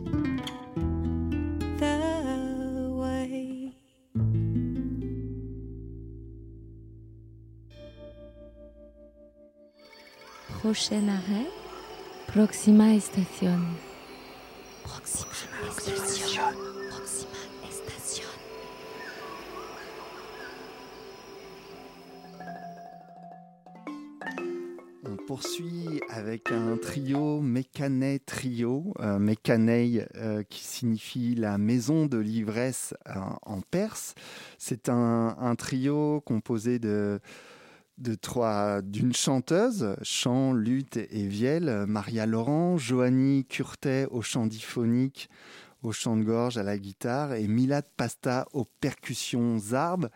the 1.80 2.90
way. 3.02 3.74
Prochain 10.62 11.10
arrêt, 11.10 11.50
Proxima 12.28 12.96
Estación. 12.96 13.87
Poursuit 25.38 26.02
avec 26.10 26.52
un 26.52 26.78
trio 26.78 27.42
Mécanet 27.42 28.18
Trio, 28.26 28.96
euh, 29.00 29.20
euh, 29.20 30.44
qui 30.50 30.64
signifie 30.64 31.36
la 31.36 31.60
maison 31.60 32.08
de 32.08 32.18
l'ivresse 32.18 32.96
euh, 33.08 33.20
en 33.44 33.62
perse. 33.62 34.16
C'est 34.58 34.90
un, 34.90 35.54
trio 35.56 36.22
composé 36.22 36.80
de, 36.80 37.20
de 38.00 38.16
trois 38.16 38.82
d'une 38.82 39.14
chanteuse, 39.14 39.96
chant, 40.02 40.54
lutte 40.54 40.98
et 40.98 41.28
vielle, 41.28 41.86
Maria 41.88 42.26
Laurent, 42.26 42.80
Joanny 42.80 43.46
Curtet 43.46 44.08
au 44.10 44.24
chant 44.24 44.48
diphonique, 44.48 45.30
au 45.84 45.92
chant 45.92 46.18
de 46.18 46.24
gorge, 46.24 46.58
à 46.58 46.64
la 46.64 46.80
guitare, 46.80 47.34
et 47.34 47.48
Milad 47.48 47.86
Pasta 47.96 48.48
aux 48.54 48.66
percussions 48.82 49.60
zarbes. 49.60 50.10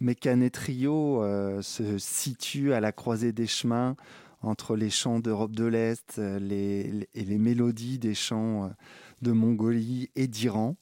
Mécanet 0.00 0.50
Trio 0.50 1.22
euh, 1.22 1.62
se 1.62 1.96
situe 1.96 2.74
à 2.74 2.80
la 2.80 2.92
croisée 2.92 3.32
des 3.32 3.46
chemins 3.46 3.96
entre 4.46 4.76
les 4.76 4.90
chants 4.90 5.20
d'Europe 5.20 5.54
de 5.54 5.64
l'Est 5.64 6.18
euh, 6.18 6.38
et 7.14 7.24
les 7.24 7.38
mélodies 7.38 7.98
des 7.98 8.14
chants 8.14 8.64
euh, 8.64 8.68
de 9.22 9.32
Mongolie 9.32 10.10
et 10.16 10.26
d'Iran. 10.26 10.76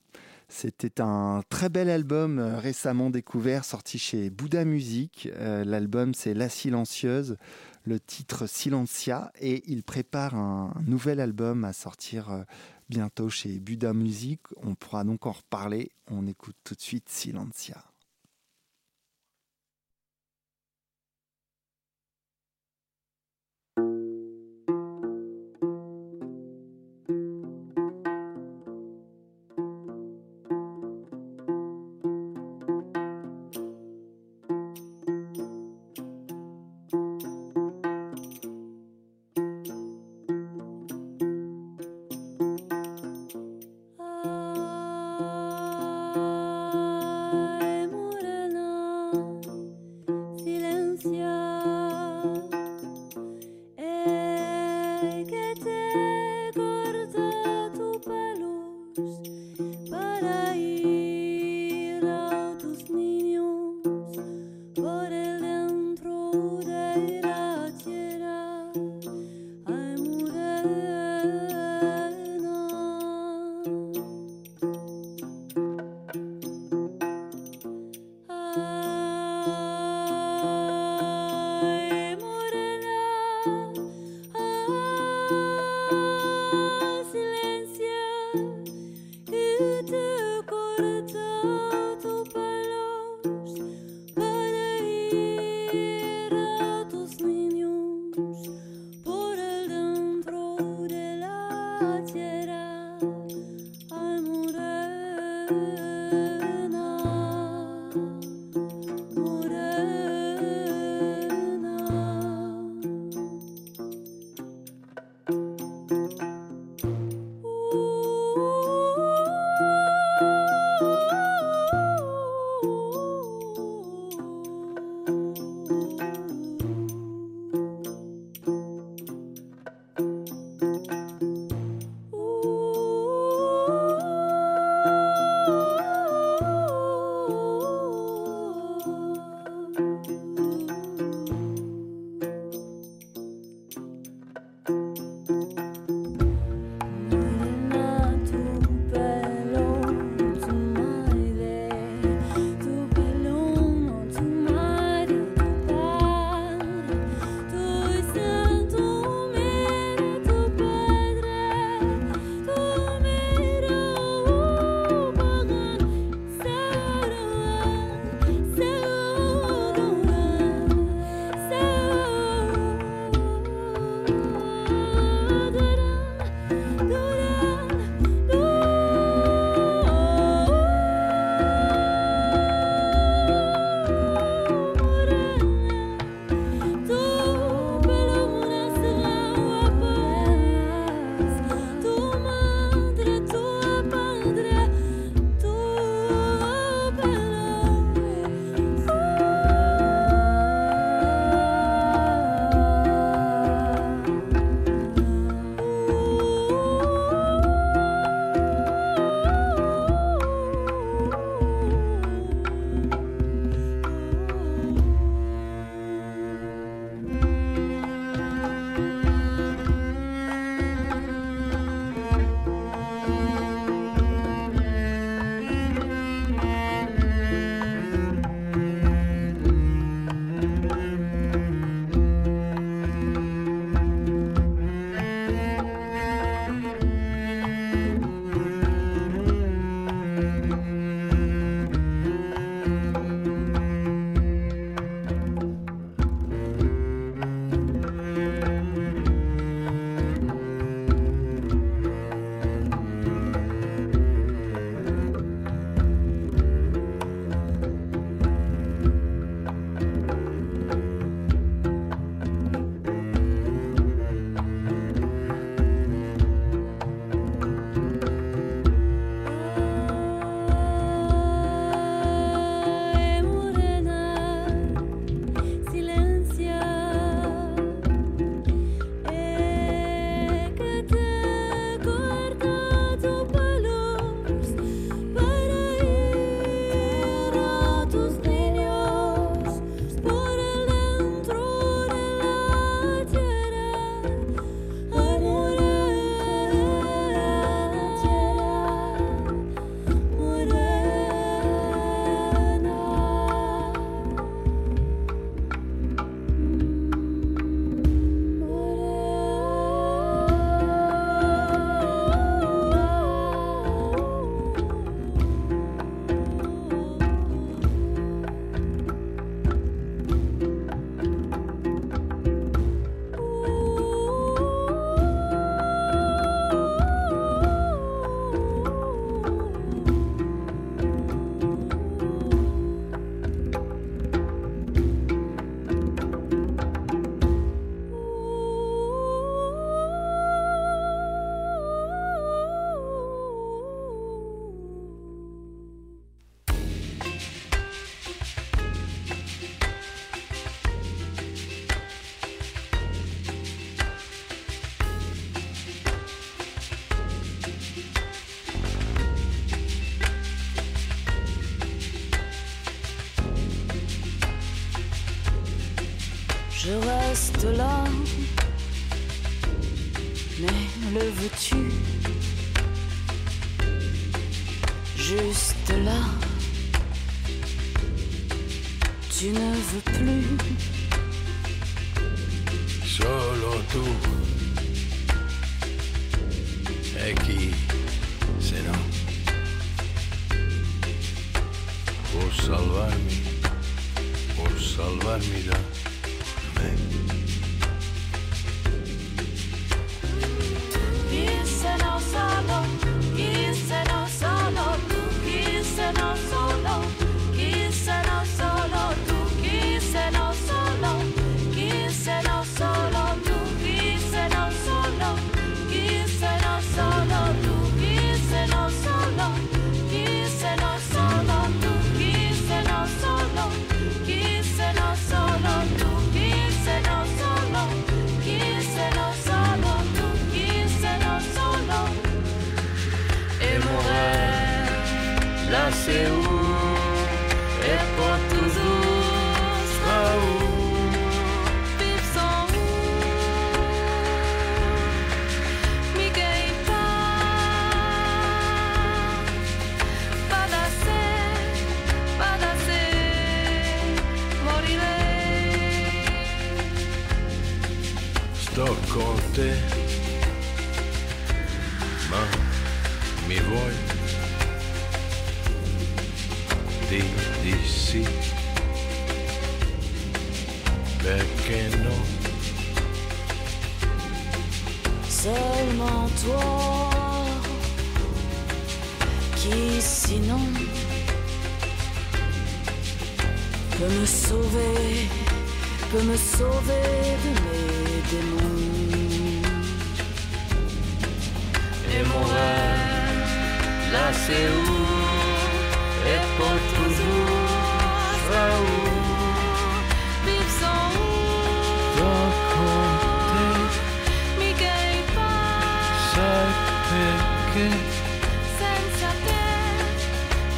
C'était 0.48 1.00
un 1.00 1.42
très 1.48 1.68
bel 1.68 1.88
album 1.88 2.38
euh, 2.38 2.58
récemment 2.58 3.10
découvert, 3.10 3.64
sorti 3.64 3.98
chez 3.98 4.30
Bouddha 4.30 4.64
Music. 4.64 5.28
L'album, 5.38 6.14
c'est 6.14 6.34
La 6.34 6.48
Silencieuse, 6.48 7.36
le 7.84 7.98
titre 7.98 8.46
Silencia, 8.46 9.32
et 9.40 9.62
il 9.66 9.82
prépare 9.82 10.34
un 10.34 10.74
nouvel 10.86 11.20
album 11.20 11.64
à 11.64 11.72
sortir 11.72 12.44
bientôt 12.88 13.30
chez 13.30 13.58
Bouddha 13.58 13.92
Music. 13.92 14.40
On 14.62 14.74
pourra 14.74 15.04
donc 15.04 15.26
en 15.26 15.32
reparler. 15.32 15.90
On 16.10 16.26
écoute 16.26 16.56
tout 16.64 16.74
de 16.74 16.80
suite 16.80 17.08
Silencia. 17.08 17.93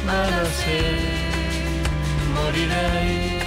Te 0.07 0.79
Ma 2.33 2.51
da 2.51 3.46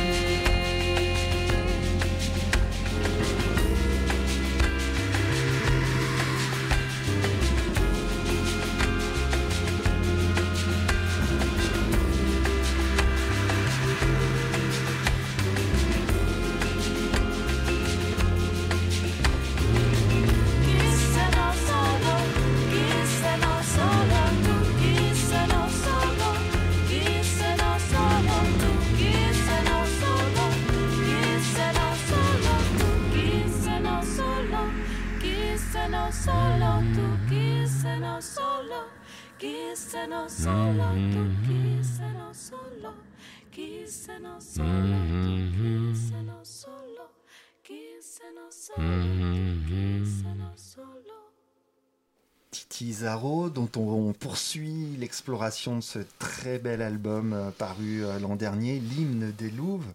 de 55.50 55.80
ce 55.80 55.98
très 56.20 56.58
bel 56.58 56.80
album 56.80 57.32
euh, 57.32 57.50
paru 57.50 58.04
euh, 58.04 58.20
l'an 58.20 58.36
dernier, 58.36 58.78
L'hymne 58.78 59.32
des 59.36 59.50
Louves. 59.50 59.92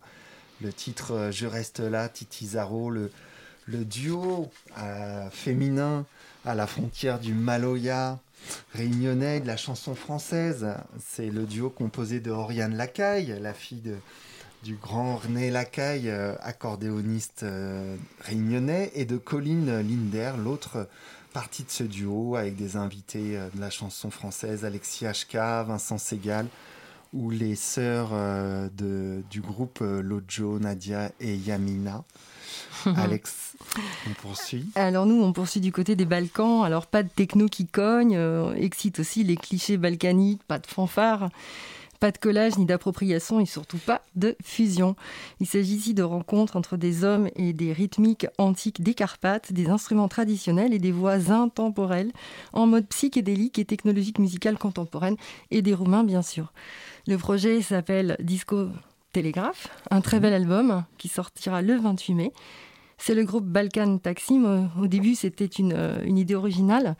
Le 0.61 0.73
titre 0.73 1.13
euh, 1.13 1.31
Je 1.31 1.47
reste 1.47 1.79
là, 1.79 2.09
Titi 2.09 2.45
Zaro, 2.45 2.89
le, 2.89 3.09
duo 3.67 4.51
féminin 5.31 6.05
à 6.43 6.55
la 6.55 6.67
frontière 6.67 7.19
du 7.19 7.33
Maloya 7.33 8.19
réunionnais 8.73 9.39
de 9.39 9.47
la 9.47 9.55
chanson 9.55 9.95
française. 9.95 10.67
C'est 10.99 11.31
le 11.31 11.45
duo 11.45 11.69
composé 11.69 12.19
de 12.19 12.31
Oriane 12.31 12.75
Lacaille, 12.75 13.37
la 13.41 13.53
fille 13.53 13.95
du 14.63 14.75
grand 14.75 15.15
René 15.15 15.49
Lacaille, 15.51 16.11
accordéoniste 16.41 17.43
réunionnais, 18.19 18.91
et 18.93 19.05
de 19.05 19.17
Colline 19.17 19.79
Linder, 19.79 20.33
l'autre 20.37 20.87
partie 21.35 21.63
de 21.63 21.69
ce 21.69 21.83
duo 21.83 22.37
avec 22.37 22.55
des 22.55 22.77
invités 22.77 23.37
euh, 23.37 23.49
de 23.53 23.59
la 23.59 23.69
chanson 23.69 24.09
française, 24.09 24.63
Alexis 24.63 25.03
HK, 25.03 25.35
Vincent 25.67 25.97
Segal, 25.97 26.47
ou 27.15 27.29
les 27.29 27.55
sœurs 27.55 28.11
euh, 28.13 28.69
de, 28.77 29.23
du 29.29 29.41
groupe 29.41 29.79
euh, 29.81 30.01
Lojo, 30.01 30.59
Nadia 30.59 31.11
et 31.19 31.35
Yamina. 31.35 32.03
Alex, 32.97 33.55
on 34.07 34.13
poursuit. 34.21 34.69
Alors 34.75 35.05
nous, 35.05 35.21
on 35.21 35.33
poursuit 35.33 35.61
du 35.61 35.71
côté 35.71 35.95
des 35.95 36.05
Balkans. 36.05 36.63
Alors 36.63 36.87
pas 36.87 37.03
de 37.03 37.09
techno 37.09 37.47
qui 37.47 37.65
cogne, 37.65 38.15
euh, 38.15 38.53
excite 38.55 38.99
aussi 38.99 39.23
les 39.23 39.37
clichés 39.37 39.77
balkaniques, 39.77 40.43
pas 40.43 40.59
de 40.59 40.67
fanfare, 40.67 41.29
pas 41.99 42.11
de 42.11 42.17
collage 42.17 42.57
ni 42.57 42.65
d'appropriation 42.65 43.39
et 43.39 43.45
surtout 43.45 43.77
pas 43.77 44.01
de 44.15 44.35
fusion. 44.43 44.95
Il 45.39 45.47
s'agit 45.47 45.75
ici 45.75 45.93
de 45.93 46.03
rencontres 46.03 46.55
entre 46.55 46.77
des 46.77 47.03
hommes 47.03 47.29
et 47.35 47.53
des 47.53 47.73
rythmiques 47.73 48.27
antiques 48.37 48.81
des 48.81 48.93
Carpates, 48.93 49.53
des 49.53 49.69
instruments 49.69 50.07
traditionnels 50.07 50.73
et 50.73 50.79
des 50.79 50.91
voix 50.91 51.31
intemporelles 51.31 52.11
en 52.53 52.67
mode 52.67 52.87
psychédélique 52.87 53.59
et 53.59 53.65
technologique 53.65 54.19
musicale 54.19 54.57
contemporaine 54.57 55.15
et 55.51 55.61
des 55.61 55.73
Roumains 55.73 56.03
bien 56.03 56.21
sûr. 56.21 56.53
Le 57.07 57.17
projet 57.17 57.61
s'appelle 57.61 58.17
Disco 58.19 58.67
Télégraphe, 59.11 59.69
un 59.91 60.01
très 60.01 60.19
bel 60.19 60.33
album 60.33 60.83
qui 60.97 61.07
sortira 61.07 61.61
le 61.61 61.75
28 61.77 62.13
mai. 62.13 62.33
C'est 62.97 63.15
le 63.15 63.23
groupe 63.23 63.45
Balkan 63.45 63.97
Taksim. 63.97 64.69
Au 64.79 64.87
début, 64.87 65.15
c'était 65.15 65.45
une, 65.45 65.73
euh, 65.73 66.01
une 66.03 66.17
idée 66.17 66.35
originale. 66.35 66.95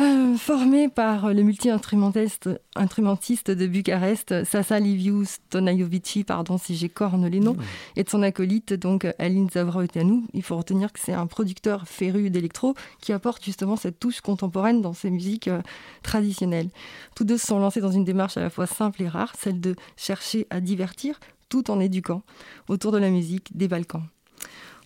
Euh, 0.00 0.36
formé 0.36 0.88
par 0.88 1.34
le 1.34 1.42
multi-instrumentiste 1.42 2.48
instrumentiste 2.76 3.50
de 3.50 3.66
Bucarest, 3.66 4.44
Sasa 4.44 4.78
Liviu 4.78 5.24
Stonajovici, 5.24 6.22
pardon 6.22 6.56
si 6.56 6.76
j'écorne 6.76 7.26
les 7.26 7.40
noms, 7.40 7.56
et 7.96 8.04
de 8.04 8.08
son 8.08 8.22
acolyte, 8.22 8.72
donc 8.72 9.08
Aline 9.18 9.50
Zavraoteanu. 9.50 10.22
Il 10.34 10.44
faut 10.44 10.56
retenir 10.56 10.92
que 10.92 11.00
c'est 11.00 11.12
un 11.12 11.26
producteur 11.26 11.88
féru 11.88 12.30
d'électro 12.30 12.74
qui 13.00 13.12
apporte 13.12 13.44
justement 13.44 13.74
cette 13.74 13.98
touche 13.98 14.20
contemporaine 14.20 14.82
dans 14.82 14.92
ses 14.92 15.10
musiques 15.10 15.48
euh, 15.48 15.62
traditionnelles. 16.04 16.68
Tous 17.16 17.24
deux 17.24 17.36
se 17.36 17.48
sont 17.48 17.58
lancés 17.58 17.80
dans 17.80 17.90
une 17.90 18.04
démarche 18.04 18.36
à 18.36 18.40
la 18.40 18.50
fois 18.50 18.68
simple 18.68 19.02
et 19.02 19.08
rare, 19.08 19.32
celle 19.36 19.60
de 19.60 19.74
chercher 19.96 20.46
à 20.50 20.60
divertir 20.60 21.18
tout 21.48 21.72
en 21.72 21.80
éduquant 21.80 22.22
autour 22.68 22.92
de 22.92 22.98
la 22.98 23.10
musique 23.10 23.56
des 23.56 23.66
Balkans. 23.66 24.04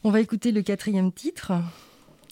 On 0.05 0.11
va 0.11 0.21
écouter 0.21 0.53
le 0.53 0.63
quatrième 0.63 1.13
titre. 1.13 1.53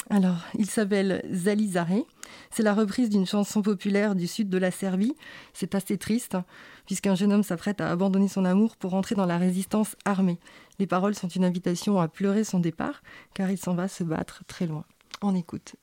Alors, 0.09 0.39
il 0.59 0.67
s'appelle 0.71 1.23
Zalizare. 1.31 2.07
C'est 2.51 2.63
la 2.63 2.75
reprise 2.75 3.11
d'une 3.11 3.27
chanson 3.27 3.63
populaire 3.63 4.15
du 4.15 4.27
sud 4.27 4.49
de 4.49 4.59
la 4.59 4.71
Serbie. 4.71 5.15
C'est 5.53 5.75
assez 5.75 5.99
triste, 5.99 6.35
hein, 6.35 6.45
puisqu'un 6.87 7.15
jeune 7.15 7.33
homme 7.33 7.43
s'apprête 7.43 7.81
à 7.81 7.91
abandonner 7.91 8.29
son 8.29 8.45
amour 8.45 8.77
pour 8.77 8.95
entrer 8.95 9.15
dans 9.15 9.27
la 9.27 9.39
résistance 9.39 9.97
armée. 10.05 10.39
Les 10.79 10.87
paroles 10.87 11.15
sont 11.15 11.29
une 11.29 11.45
invitation 11.45 12.01
à 12.01 12.09
pleurer 12.09 12.45
son 12.45 12.59
départ, 12.59 13.03
car 13.35 13.51
il 13.51 13.59
s'en 13.59 13.75
va 13.75 13.89
se 13.89 14.05
battre 14.05 14.43
très 14.47 14.67
loin. 14.67 14.85
On 15.23 15.35
écoute. 15.35 15.75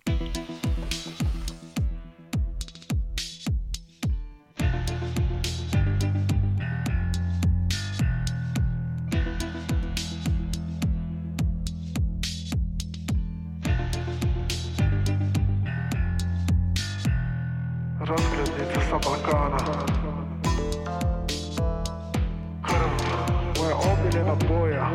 na 24.28 24.36
boja. 24.36 24.88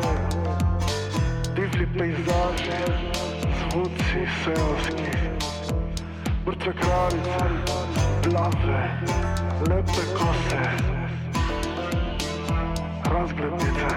Divji 1.55 1.87
pejzaži, 1.97 2.77
zvuci 3.59 4.21
selski, 4.43 5.17
mrtve 6.45 6.73
kravice, 6.73 7.45
plave, 8.23 8.83
lepe 9.69 10.03
kose, 10.17 10.63
razglednice. 13.05 13.89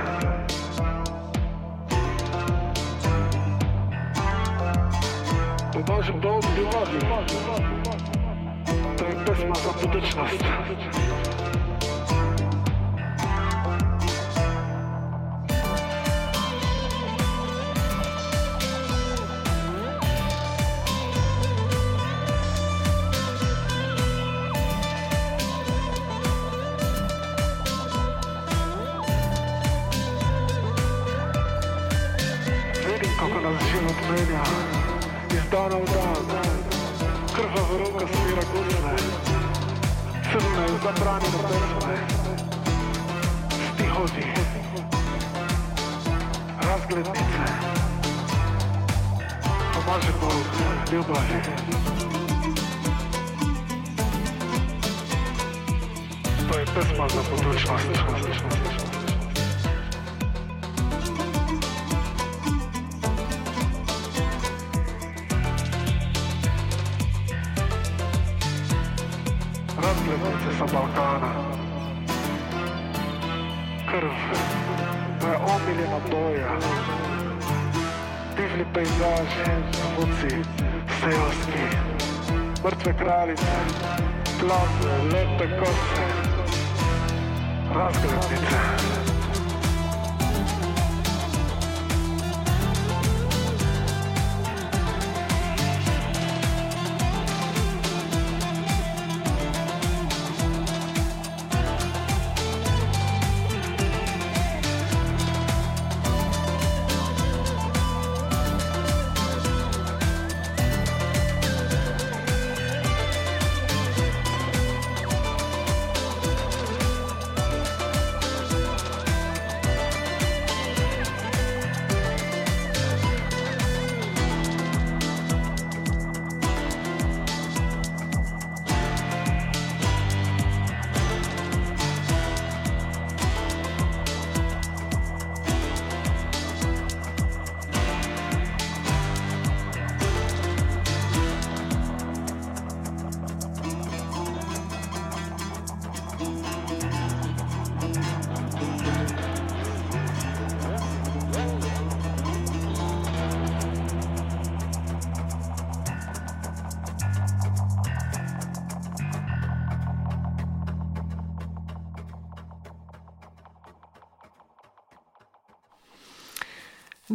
Po 5.72 5.93
vašem 5.93 6.20
domu 6.20 6.41
bi 6.57 6.62
vadil, 6.62 7.01
to 8.99 9.05
je 9.05 9.24
pesma 9.26 9.55
za 9.55 9.72
budućnost. 9.82 11.26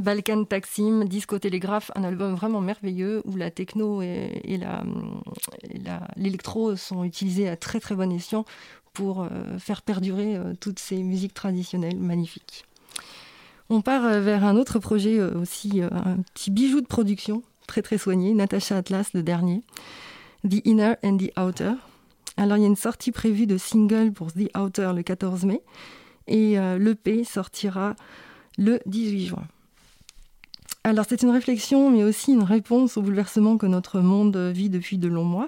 Balkan 0.02 0.45
Taksim, 0.45 1.06
Disco 1.06 1.38
Télégraphe, 1.38 1.91
un 1.95 2.04
album 2.04 2.34
vraiment 2.34 2.60
merveilleux 2.60 3.22
où 3.26 3.36
la 3.36 3.52
techno 3.52 4.02
et, 4.02 4.60
l'électro 6.18 6.76
sont 6.76 7.04
utilisés 7.04 7.47
à 7.47 7.56
très 7.56 7.80
très 7.80 7.95
bon 7.95 8.12
escient 8.12 8.45
pour 8.93 9.22
euh, 9.22 9.30
faire 9.60 9.84
perdurer 9.84 10.36
euh, 10.36 10.54
toutes 10.60 10.80
ces 10.80 11.04
musiques 11.04 11.36
traditionnelles 11.36 11.99
magnifiques. 11.99 12.66
On 13.70 13.82
part 13.82 14.06
euh, 14.06 14.20
vers 14.20 14.43
un 14.43 14.58
autre 14.58 14.80
projet 14.80 15.22
aussi, 15.22 15.82
un 15.82 16.18
petit 16.34 16.49
bijou 16.49 16.82
de 16.82 16.88
production, 16.88 17.43
très 17.68 17.84
très 17.84 17.99
soigné, 17.99 18.34
Natasha 18.34 18.78
Atlas, 18.78 19.14
le 19.14 19.22
dernier, 19.22 19.62
The 20.43 20.66
Inner 20.66 20.95
and 21.04 21.18
the 21.18 21.32
Outer. 21.39 21.74
Alors 22.38 22.58
il 22.58 22.62
y 22.62 22.66
a 22.66 22.68
une 22.68 22.76
sortie 22.76 23.12
prévue 23.12 23.45
de 23.45 23.58
single 23.58 24.12
pour 24.12 24.34
The 24.34 24.49
Outer 24.58 24.93
le 24.95 25.04
14 25.04 25.45
mai 25.45 25.62
et 26.28 26.56
l'EP 26.80 27.24
sortira 27.24 27.95
le 28.58 28.80
18 28.86 29.26
juin. 29.26 29.47
Alors 30.84 31.05
c'est 31.07 31.21
une 31.21 31.29
réflexion, 31.29 31.91
mais 31.91 32.03
aussi 32.03 32.34
une 32.34 32.41
réponse 32.41 32.97
au 32.97 33.03
bouleversement 33.03 33.55
que 33.55 33.67
notre 33.67 33.99
monde 33.99 34.36
vit 34.36 34.69
depuis 34.69 34.97
de 34.97 35.07
longs 35.07 35.23
mois. 35.23 35.47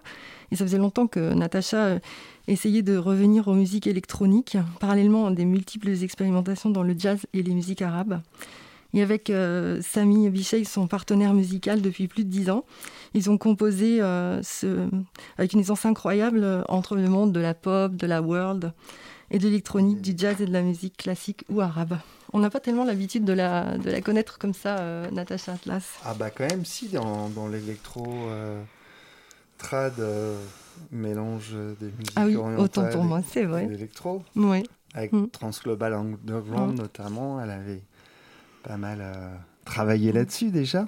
Et 0.51 0.55
ça 0.55 0.63
faisait 0.63 0.77
longtemps 0.77 1.07
que 1.07 1.33
Natacha 1.33 1.77
euh, 1.77 1.99
essayait 2.47 2.83
de 2.83 2.97
revenir 2.97 3.47
aux 3.47 3.55
musiques 3.55 3.87
électroniques, 3.87 4.57
parallèlement 4.79 5.25
à 5.25 5.31
des 5.31 5.45
multiples 5.45 5.89
expérimentations 5.89 6.69
dans 6.69 6.83
le 6.83 6.93
jazz 6.95 7.25
et 7.33 7.41
les 7.41 7.55
musiques 7.55 7.81
arabes. 7.81 8.21
Et 8.93 9.01
avec 9.01 9.31
euh, 9.31 9.81
Sami 9.81 10.29
Bichey, 10.29 10.65
son 10.65 10.85
partenaire 10.85 11.33
musical 11.33 11.81
depuis 11.81 12.07
plus 12.07 12.25
de 12.25 12.29
dix 12.29 12.51
ans, 12.51 12.63
ils 13.15 13.31
ont 13.31 13.39
composé 13.39 14.03
euh, 14.03 14.39
ce, 14.43 14.87
avec 15.39 15.53
une 15.53 15.61
aisance 15.61 15.87
incroyable 15.87 16.63
entre 16.69 16.95
le 16.95 17.09
monde 17.09 17.31
de 17.31 17.39
la 17.39 17.55
pop, 17.55 17.95
de 17.95 18.05
la 18.05 18.21
world 18.21 18.71
et 19.33 19.39
de 19.39 19.43
l'électronique, 19.45 20.01
du 20.01 20.13
jazz 20.15 20.39
et 20.41 20.45
de 20.45 20.53
la 20.53 20.61
musique 20.61 20.95
classique 20.95 21.43
ou 21.49 21.59
arabe. 21.59 21.97
On 22.33 22.39
n'a 22.39 22.49
pas 22.49 22.59
tellement 22.59 22.83
l'habitude 22.85 23.25
de 23.25 23.33
la, 23.33 23.77
de 23.77 23.89
la 23.89 23.99
connaître 23.99 24.37
comme 24.37 24.53
ça, 24.53 24.77
euh, 24.79 25.09
Natasha 25.11 25.53
Atlas. 25.53 25.83
Ah 26.05 26.13
bah 26.13 26.29
quand 26.29 26.47
même 26.47 26.63
si 26.65 26.87
dans, 26.87 27.29
dans 27.29 27.47
l'électro 27.47 28.05
euh, 28.29 28.61
trad 29.57 29.99
euh, 29.99 30.39
mélange 30.91 31.51
des 31.79 31.87
musiques 31.87 32.13
Ah 32.15 32.25
oui, 32.25 32.35
orientales 32.35 32.63
autant 32.63 32.87
pour 32.89 33.03
moi, 33.03 33.21
c'est 33.27 33.43
vrai. 33.45 33.67
l'électro. 33.67 34.23
Oui. 34.35 34.63
Avec 34.93 35.11
Mm. 35.11 35.25
Transglobal 35.31 35.93
Underground 35.93 36.73
Mm. 36.75 36.77
notamment, 36.77 37.41
elle 37.41 37.49
avait 37.49 37.81
pas 38.61 38.77
mal 38.77 38.99
euh, 39.01 39.35
travaillé 39.65 40.11
là-dessus 40.11 40.51
déjà 40.51 40.87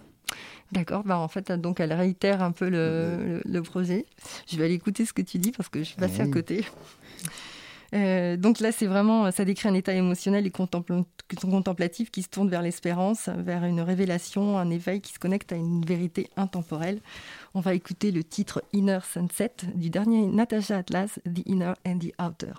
D'accord, 0.71 1.03
bah 1.03 1.17
en 1.19 1.27
fait, 1.27 1.51
donc 1.51 1.79
elle 1.79 1.93
réitère 1.93 2.41
un 2.41 2.51
peu 2.51 2.67
le, 2.69 3.17
le- 3.23 3.41
le 3.45 3.61
projet. 3.61 4.05
Je 4.47 4.57
vais 4.57 4.65
aller 4.65 4.73
écouter 4.73 5.05
ce 5.05 5.13
que 5.13 5.21
tu 5.21 5.37
dis 5.37 5.51
parce 5.51 5.69
que 5.69 5.79
je 5.79 5.83
suis 5.85 5.95
passée 5.95 6.21
à 6.21 6.25
Oui. 6.25 6.31
côté. 6.31 6.65
Euh, 7.95 8.35
donc 8.35 8.59
là, 8.59 8.71
c'est 8.71 8.87
vraiment, 8.87 9.31
ça 9.31 9.45
décrit 9.45 9.69
un 9.69 9.73
état 9.73 9.93
émotionnel 9.93 10.45
et 10.45 10.51
contemplatif 10.51 12.11
qui 12.11 12.21
se 12.23 12.29
tourne 12.29 12.49
vers 12.49 12.61
l'espérance, 12.61 13.29
vers 13.29 13.63
une 13.63 13.81
révélation, 13.81 14.57
un 14.57 14.69
éveil 14.69 15.01
qui 15.01 15.13
se 15.13 15.19
connecte 15.19 15.53
à 15.53 15.55
une 15.55 15.85
vérité 15.85 16.29
intemporelle. 16.35 16.99
On 17.53 17.61
va 17.61 17.73
écouter 17.73 18.11
le 18.11 18.23
titre 18.23 18.63
Inner 18.73 18.99
Sunset 19.03 19.53
du 19.75 19.89
dernier 19.89 20.27
Natasha 20.27 20.77
Atlas, 20.77 21.19
The 21.25 21.47
Inner 21.47 21.73
and 21.85 21.99
the 21.99 22.11
Outer. 22.21 22.53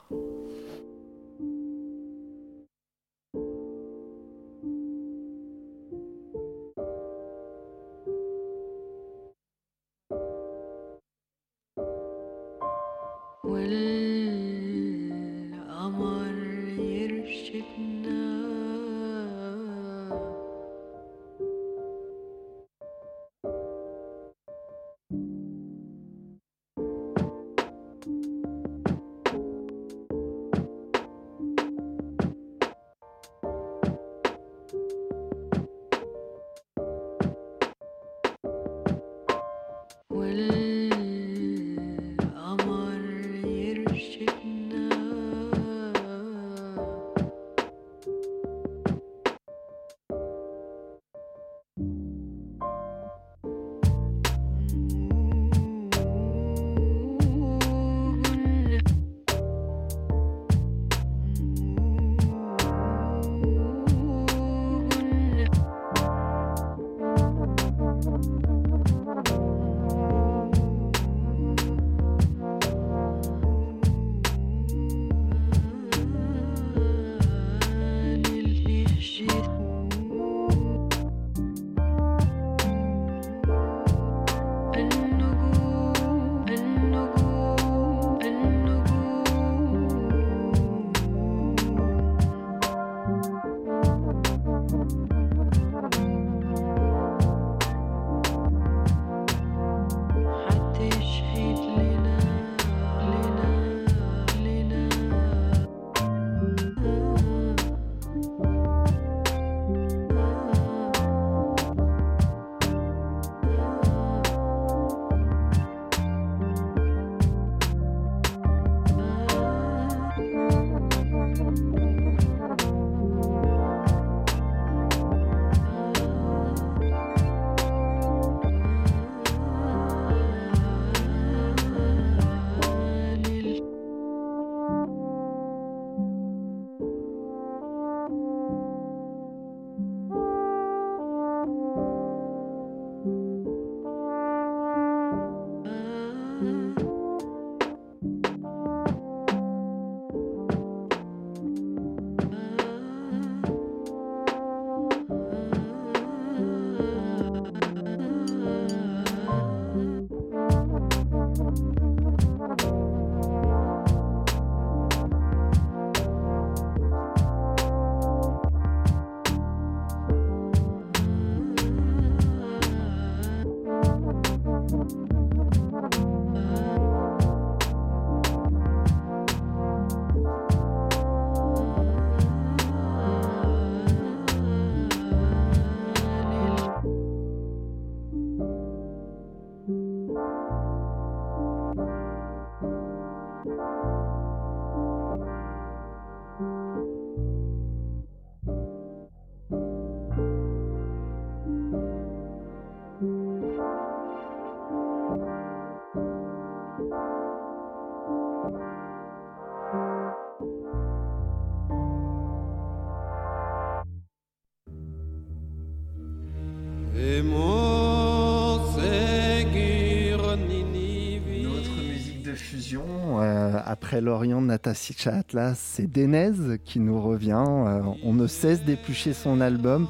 l'Orient 224.06 224.40
Natasha 224.40 225.16
Atlas, 225.16 225.58
c'est 225.60 225.90
Denez 225.90 226.58
qui 226.64 226.78
nous 226.78 227.02
revient. 227.02 227.44
Euh, 227.44 227.80
on 228.04 228.14
ne 228.14 228.28
cesse 228.28 228.62
d'éplucher 228.62 229.12
son 229.12 229.40
album 229.40 229.88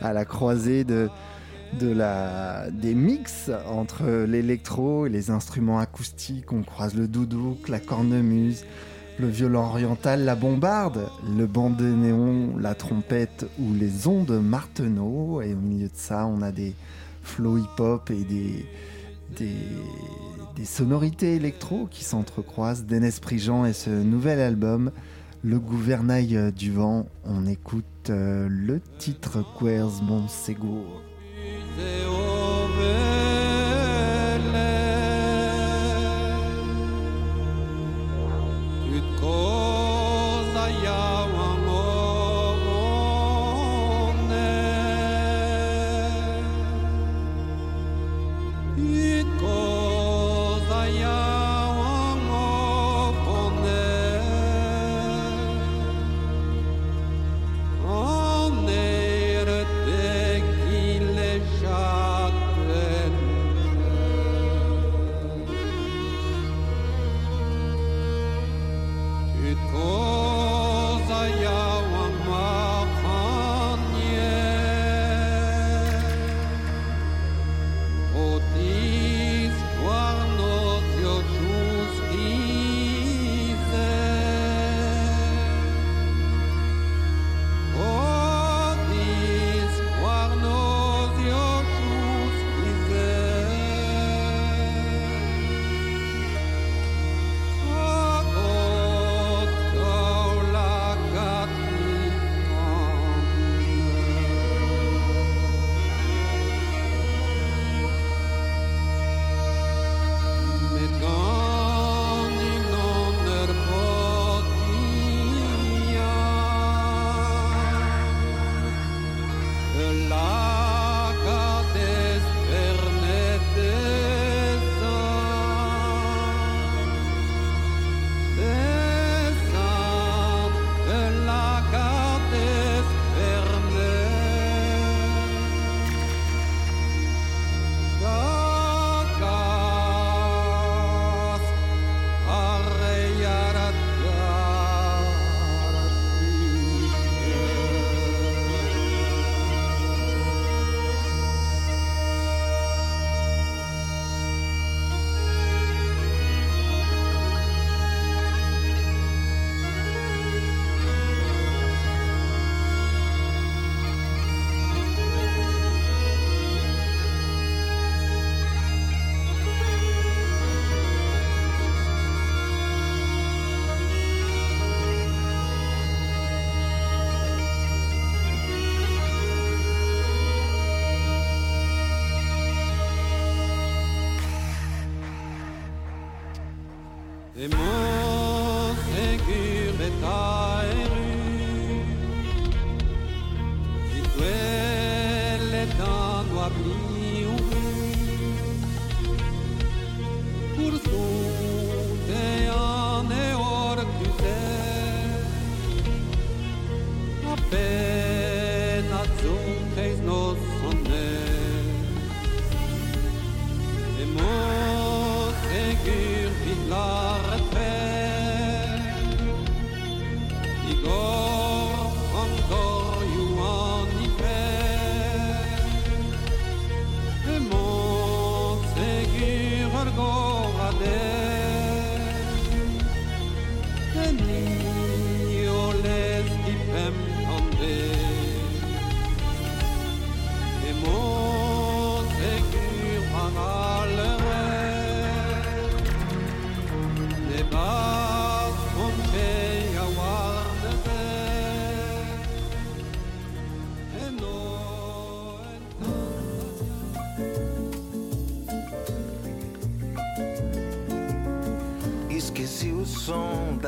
à 0.00 0.12
la 0.12 0.24
croisée 0.24 0.84
de, 0.84 1.10
des 1.72 2.94
mix 2.94 3.50
entre 3.66 4.24
l'électro 4.28 5.06
et 5.06 5.08
les 5.08 5.30
instruments 5.30 5.80
acoustiques. 5.80 6.52
On 6.52 6.62
croise 6.62 6.94
le 6.94 7.08
doudouk, 7.08 7.68
la 7.68 7.80
cornemuse, 7.80 8.64
le 9.18 9.26
violon 9.26 9.64
oriental, 9.64 10.24
la 10.24 10.36
bombarde, 10.36 11.08
le 11.36 11.46
bandénéon, 11.46 12.56
la 12.60 12.76
trompette 12.76 13.44
ou 13.58 13.74
les 13.74 14.06
ondes 14.06 14.40
marteneau. 14.40 15.42
Et 15.42 15.54
au 15.54 15.58
milieu 15.58 15.88
de 15.88 15.96
ça, 15.96 16.26
on 16.26 16.42
a 16.42 16.52
des 16.52 16.74
flows 17.22 17.58
hip-hop 17.58 18.08
et 18.10 18.22
des, 18.22 18.66
des, 19.36 20.64
sonorités 20.64 21.36
électro 21.36 21.86
qui 21.90 22.04
s'entrecroisent. 22.04 22.84
Denis 22.84 23.18
Prigent 23.20 23.64
et 23.64 23.72
ce 23.72 23.90
nouvel 23.90 24.40
album, 24.40 24.90
Le 25.42 25.58
gouvernail 25.58 26.52
du 26.52 26.72
vent. 26.72 27.06
On 27.24 27.46
écoute 27.46 27.84
euh, 28.10 28.48
le 28.50 28.80
titre 28.98 29.44
Queers 29.58 30.02
Segur. 30.28 31.02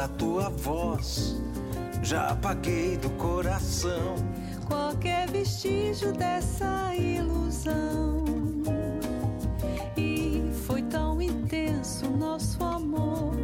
da 0.00 0.08
tua 0.08 0.48
voz 0.48 1.36
já 2.02 2.28
apaguei 2.28 2.96
do 2.96 3.10
coração 3.18 4.14
qualquer 4.66 5.28
vestígio 5.28 6.10
dessa 6.14 6.94
ilusão. 6.94 8.24
E 9.98 10.50
foi 10.66 10.80
tão 10.84 11.20
intenso 11.20 12.08
nosso 12.08 12.64
amor. 12.64 13.34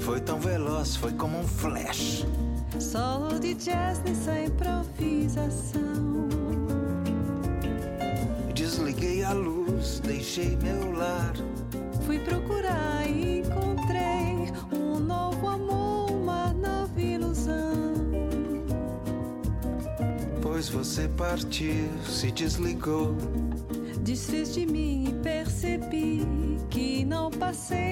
Foi 0.00 0.20
tão 0.20 0.38
veloz, 0.38 0.94
foi 0.94 1.12
como 1.14 1.38
um 1.38 1.48
flash. 1.48 2.26
Solo 2.78 3.40
de 3.40 3.54
jazz 3.54 4.02
nessa 4.02 4.38
improvisação. 4.42 5.83
se 22.06 22.30
desligou. 22.30 23.16
Desfiz 24.00 24.52
de 24.54 24.66
mim 24.66 25.06
e 25.08 25.12
percebi 25.22 26.26
que 26.70 27.04
não 27.04 27.30
passei 27.30 27.83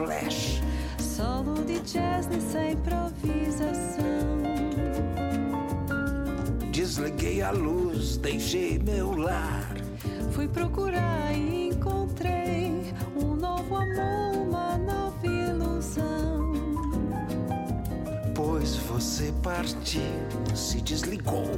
flash. 0.00 0.62
Solo 0.98 1.62
de 1.64 1.78
jazz 1.80 2.26
nessa 2.26 2.70
improvisação. 2.70 4.04
Desliguei 6.72 7.42
a 7.42 7.50
luz, 7.50 8.16
deixei 8.16 8.78
meu 8.78 9.14
lar. 9.14 9.74
Fui 10.32 10.48
procurar 10.48 11.34
e 11.34 11.68
encontrei 11.68 12.94
um 13.14 13.34
novo 13.34 13.76
amor, 13.76 14.36
uma 14.48 14.78
nova 14.78 15.26
ilusão. 15.26 16.52
Pois 18.34 18.76
você 18.76 19.32
partiu, 19.42 20.00
se 20.54 20.80
desligou. 20.80 21.50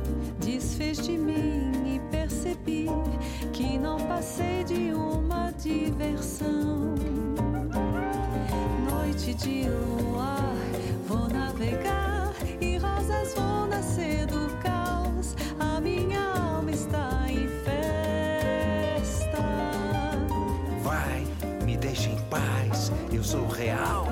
Eu 23.22 23.24
sou 23.24 23.46
real. 23.46 24.06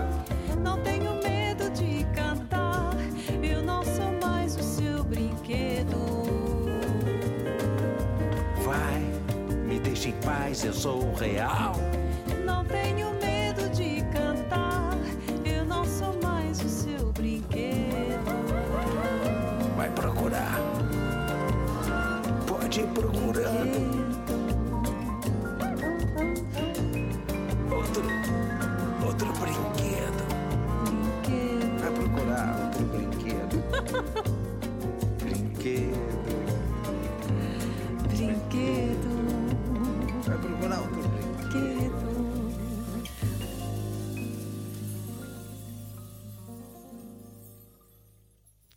Não 0.63 0.81
tenho 0.83 1.15
medo 1.21 1.69
de 1.71 2.05
cantar, 2.15 2.95
eu 3.43 3.61
não 3.61 3.83
sou 3.83 4.13
mais 4.23 4.55
o 4.55 4.63
seu 4.63 5.03
brinquedo. 5.03 5.97
Vai, 8.63 9.01
me 9.67 9.81
deixa 9.81 10.11
em 10.11 10.13
paz, 10.21 10.65
eu 10.65 10.73
sou 10.73 11.13
real. 11.15 11.75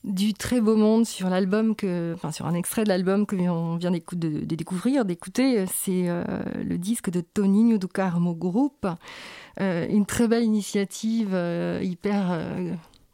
Du 0.03 0.33
très 0.33 0.61
beau 0.61 0.75
monde 0.75 1.05
sur 1.05 1.29
l'album 1.29 1.75
que, 1.75 2.13
enfin 2.13 2.31
sur 2.31 2.45
un 2.45 2.53
extrait 2.53 2.83
de 2.83 2.89
l'album 2.89 3.25
que 3.25 3.35
on 3.35 3.77
vient 3.77 3.91
de, 3.91 3.99
de 4.45 4.55
découvrir, 4.55 5.05
d'écouter, 5.05 5.65
c'est 5.65 6.07
euh, 6.07 6.23
le 6.63 6.77
disque 6.77 7.09
de 7.09 7.21
Toninho 7.21 7.77
do 7.77 7.87
Carmo 7.87 8.33
Group, 8.33 8.85
Euh, 9.61 9.85
une 9.87 10.07
très 10.07 10.27
belle 10.27 10.43
initiative 10.43 11.29
euh, 11.33 11.79
hyper 11.83 12.31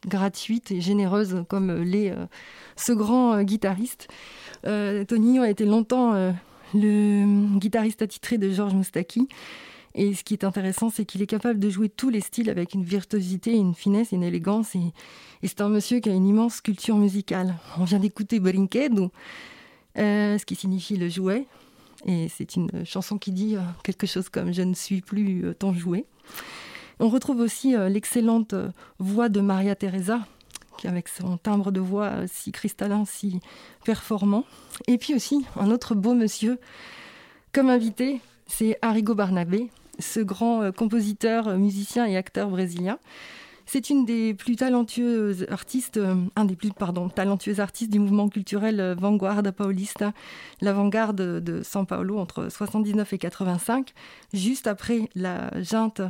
gratuite 0.07 0.71
et 0.71 0.81
généreuse 0.81 1.43
comme 1.49 1.71
l'est 1.81 2.11
euh, 2.11 2.25
ce 2.75 2.91
grand 2.91 3.33
euh, 3.33 3.43
guitariste. 3.43 4.07
Euh, 4.65 5.03
Toninho 5.05 5.43
a 5.43 5.49
été 5.49 5.65
longtemps 5.65 6.13
euh, 6.13 6.31
le 6.73 7.57
guitariste 7.57 8.01
attitré 8.01 8.37
de 8.37 8.49
Georges 8.51 8.73
Moustaki. 8.73 9.27
Et 9.95 10.13
ce 10.13 10.23
qui 10.23 10.33
est 10.33 10.43
intéressant, 10.43 10.89
c'est 10.89 11.05
qu'il 11.05 11.21
est 11.21 11.27
capable 11.27 11.59
de 11.59 11.69
jouer 11.69 11.89
tous 11.89 12.09
les 12.09 12.21
styles 12.21 12.49
avec 12.49 12.73
une 12.73 12.83
virtuosité, 12.83 13.53
une 13.55 13.73
finesse, 13.73 14.11
une 14.11 14.23
élégance. 14.23 14.75
Et, 14.75 14.93
c'est 15.43 15.61
un 15.61 15.69
monsieur 15.69 15.99
qui 15.99 16.09
a 16.09 16.13
une 16.13 16.27
immense 16.27 16.61
culture 16.61 16.95
musicale. 16.95 17.55
On 17.77 17.85
vient 17.85 17.99
d'écouter 17.99 18.39
Brinquedo, 18.39 19.11
euh, 19.97 20.37
ce 20.37 20.45
qui 20.45 20.55
signifie 20.55 20.97
le 20.97 21.09
jouet. 21.09 21.47
Et 22.05 22.29
c'est 22.29 22.55
une 22.55 22.85
chanson 22.85 23.17
qui 23.17 23.31
dit 23.31 23.55
euh, 23.55 23.61
quelque 23.83 24.07
chose 24.07 24.29
comme 24.29 24.53
Je 24.53 24.61
ne 24.61 24.73
suis 24.73 25.01
plus 25.01 25.45
euh, 25.45 25.53
ton 25.53 25.73
jouet. 25.73 26.05
On 26.99 27.07
retrouve 27.07 27.39
aussi 27.39 27.75
euh, 27.75 27.87
l'excellente 27.87 28.53
euh, 28.53 28.69
voix 28.99 29.29
de 29.29 29.39
Maria 29.39 29.73
Teresa, 29.73 30.19
qui 30.77 30.87
avec 30.87 31.07
son 31.07 31.37
timbre 31.37 31.71
de 31.71 31.79
voix 31.79 32.07
euh, 32.07 32.25
si 32.29 32.51
cristallin, 32.51 33.05
si 33.05 33.39
performant. 33.85 34.43
Et 34.87 34.97
puis 34.97 35.15
aussi 35.15 35.45
un 35.55 35.71
autre 35.71 35.95
beau 35.95 36.13
monsieur 36.13 36.59
comme 37.53 37.69
invité, 37.69 38.19
c'est 38.47 38.77
Arrigo 38.81 39.15
Barnabé, 39.15 39.71
ce 39.97 40.19
grand 40.19 40.71
compositeur, 40.71 41.57
musicien 41.57 42.05
et 42.05 42.15
acteur 42.15 42.49
brésilien. 42.49 42.99
C'est 43.71 43.91
une 43.91 44.03
des 44.03 44.33
plus 44.33 44.55
talentueuses 44.55 45.45
artistes, 45.51 45.97
euh, 45.97 46.15
un 46.35 46.45
des 46.45 46.55
plus 46.55 46.71
pardon, 46.71 47.07
talentueux 47.07 47.59
artistes 47.59 47.91
du 47.91 47.99
mouvement 47.99 48.27
culturel 48.27 48.79
euh, 48.79 48.95
Vanguarda 48.95 49.51
Paulista, 49.51 50.11
l'avant-garde 50.59 51.17
de 51.17 51.61
São 51.61 51.85
Paulo 51.85 52.17
entre 52.17 52.49
79 52.49 53.13
et 53.13 53.19
85, 53.19 53.93
juste 54.33 54.65
après 54.65 55.07
la 55.13 55.51
junte 55.61 56.01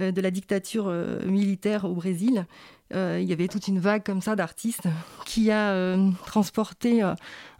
euh, 0.00 0.10
de 0.10 0.20
la 0.20 0.32
dictature 0.32 0.92
militaire 1.24 1.84
au 1.84 1.94
Brésil. 1.94 2.44
Il 2.92 3.22
y 3.22 3.32
avait 3.32 3.48
toute 3.48 3.66
une 3.68 3.80
vague 3.80 4.04
comme 4.04 4.20
ça 4.20 4.36
d'artistes 4.36 4.88
qui 5.24 5.50
a 5.50 5.96
transporté 6.24 7.02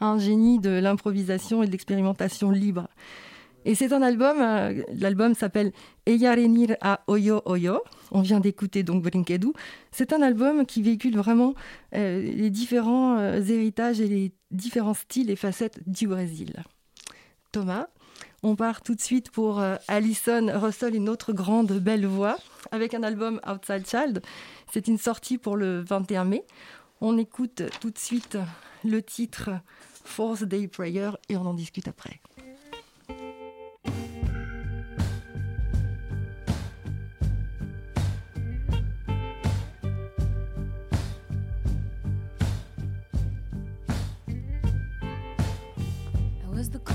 un 0.00 0.18
génie 0.18 0.60
de 0.60 0.70
l'improvisation 0.70 1.64
et 1.64 1.66
de 1.66 1.72
l'expérimentation 1.72 2.52
libre. 2.52 2.88
Et 3.66 3.74
c'est 3.74 3.92
un 3.92 4.00
album, 4.00 4.36
euh, 4.40 4.84
l'album 4.94 5.34
s'appelle 5.34 5.72
Eyarenir 6.06 6.76
a 6.80 7.00
Oyo 7.08 7.42
Oyo. 7.46 7.82
On 8.12 8.20
vient 8.20 8.38
d'écouter 8.38 8.84
donc 8.84 9.02
Brinquedo. 9.02 9.54
C'est 9.90 10.12
un 10.12 10.22
album 10.22 10.66
qui 10.66 10.82
véhicule 10.82 11.16
vraiment 11.16 11.52
euh, 11.92 12.22
les 12.22 12.48
différents 12.50 13.18
euh, 13.18 13.42
héritages 13.42 14.00
et 14.00 14.06
les 14.06 14.32
différents 14.52 14.94
styles 14.94 15.30
et 15.30 15.36
facettes 15.36 15.80
du 15.84 16.06
Brésil. 16.06 16.62
Thomas, 17.50 17.88
on 18.44 18.54
part 18.54 18.82
tout 18.82 18.94
de 18.94 19.00
suite 19.00 19.32
pour 19.32 19.60
Alison 19.88 20.48
Russell, 20.54 20.94
une 20.94 21.08
autre 21.08 21.32
grande 21.32 21.72
belle 21.72 22.06
voix, 22.06 22.36
avec 22.70 22.94
un 22.94 23.02
album 23.02 23.40
Outside 23.48 23.84
Child. 23.88 24.22
C'est 24.72 24.86
une 24.86 24.98
sortie 24.98 25.38
pour 25.38 25.56
le 25.56 25.80
21 25.80 26.24
mai. 26.24 26.44
On 27.00 27.18
écoute 27.18 27.62
tout 27.80 27.90
de 27.90 27.98
suite 27.98 28.38
le 28.84 29.02
titre 29.02 29.50
Fourth 30.04 30.44
Day 30.44 30.68
Prayer 30.68 31.10
et 31.28 31.36
on 31.36 31.46
en 31.46 31.54
discute 31.54 31.88
après. 31.88 32.20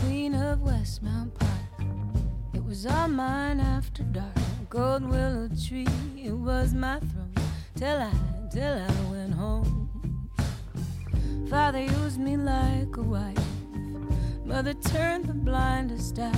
Queen 0.02 0.34
of 0.34 0.60
Westmount 0.60 1.34
Park. 1.36 1.88
It 2.54 2.64
was 2.64 2.86
all 2.86 3.08
mine 3.08 3.60
after 3.60 4.04
dark. 4.04 4.36
Gold 4.70 5.04
willow 5.06 5.50
tree, 5.68 5.88
it 6.18 6.32
was 6.32 6.74
my 6.74 7.00
throne. 7.00 7.34
Till 7.76 7.98
I, 7.98 8.12
till 8.52 8.78
I 8.80 9.12
went 9.12 9.34
home. 9.34 9.90
Father 11.50 11.82
used 11.82 12.20
me 12.20 12.38
like 12.38 12.96
a 12.98 13.02
wife. 13.02 13.38
Mother 14.46 14.74
turned 14.74 15.26
the 15.26 15.34
blindest 15.34 16.18
eye. 16.20 16.32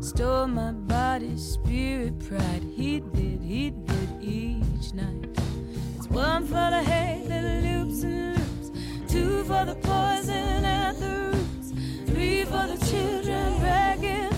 Stole 0.00 0.48
my 0.48 0.72
body, 0.72 1.36
spirit, 1.36 2.18
pride. 2.28 2.62
He 2.76 3.00
did, 3.00 3.40
he 3.40 3.70
did 3.70 4.08
each 4.20 4.92
night. 4.92 5.28
It's 5.96 6.08
one 6.08 6.44
for 6.44 6.66
the 6.74 6.82
hate 6.82 7.28
that 7.28 7.64
loops 7.64 8.02
and 8.02 8.36
loops. 8.38 9.12
Two 9.12 9.44
for 9.44 9.64
the 9.64 9.76
poison 9.76 10.64
at 10.64 10.98
the 10.98 11.06
roots. 11.06 11.37
Three 12.18 12.42
for 12.46 12.66
the 12.66 12.76
children 12.90 13.60
begging. 13.60 14.32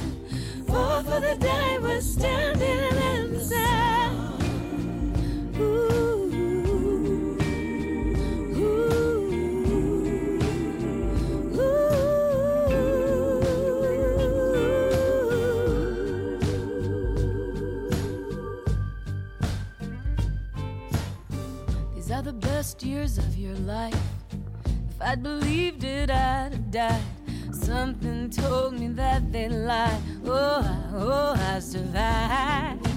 Four 0.66 1.02
for 1.02 1.18
the 1.18 1.34
day 1.40 1.78
we're 1.80 2.02
standing 2.02 2.68
in 2.68 3.32
the 3.32 3.40
sand. 3.40 4.42
Ooh, 5.58 6.28
These 21.94 22.10
are 22.10 22.20
the 22.20 22.34
best 22.34 22.82
years 22.82 23.16
of 23.16 23.38
your 23.38 23.54
life. 23.54 23.94
If 24.66 25.00
I'd 25.00 25.22
believed 25.22 25.82
it, 25.84 26.10
I'd 26.10 26.52
have 26.52 26.70
died. 26.70 27.09
Told 28.40 28.78
me 28.80 28.88
that 28.88 29.30
they 29.32 29.48
lied. 29.48 30.00
Oh, 30.24 30.62
I, 30.62 30.78
oh, 30.94 31.34
I 31.36 31.58
survived. 31.58 32.88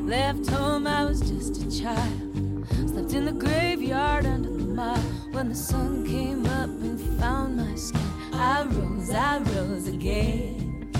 Left 0.00 0.48
home, 0.48 0.86
I 0.86 1.04
was 1.04 1.20
just 1.20 1.62
a 1.62 1.82
child. 1.82 2.66
Slept 2.88 3.12
in 3.12 3.26
the 3.26 3.32
graveyard 3.32 4.24
under 4.24 4.48
the 4.48 4.64
mile. 4.64 4.96
When 5.32 5.50
the 5.50 5.54
sun 5.54 6.06
came 6.06 6.46
up 6.46 6.70
and 6.70 6.98
found 7.20 7.56
my 7.58 7.74
skin, 7.74 8.00
I 8.32 8.62
rose, 8.64 9.10
I 9.10 9.38
rose 9.38 9.88
again. 9.88 10.90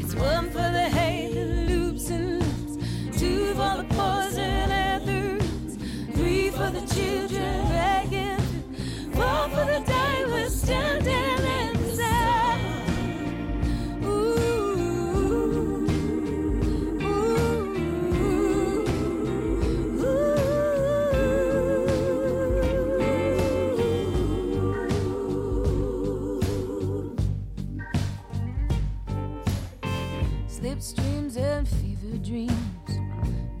It's 0.00 0.14
one 0.14 0.48
for 0.50 0.68
the 0.78 0.88
hate 0.88 1.34
that 1.34 1.68
loops 1.68 2.08
and 2.10 2.38
loops, 2.38 3.18
two 3.18 3.48
for 3.54 3.82
the 3.82 3.86
poison 3.90 4.70
and 4.70 5.06
the 5.06 5.20
roots, 5.34 5.76
three 6.16 6.50
for 6.50 6.70
the 6.70 6.84
children 6.94 7.68
begging, 7.68 8.38
four 9.12 9.48
for 9.50 9.64
the 9.66 9.82
day 9.86 10.24
we're 10.26 10.48
standing 10.48 11.33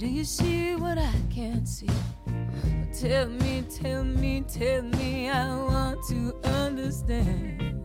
Do 0.04 0.10
you 0.10 0.24
see 0.24 0.76
what 0.76 0.98
I 0.98 1.14
can't 1.30 1.66
see? 1.66 1.88
Tell 3.00 3.26
me, 3.26 3.64
tell 3.74 4.04
me, 4.04 4.42
tell 4.42 4.82
me, 4.82 5.30
I 5.30 5.56
want 5.56 5.98
to 6.10 6.34
understand. 6.44 7.82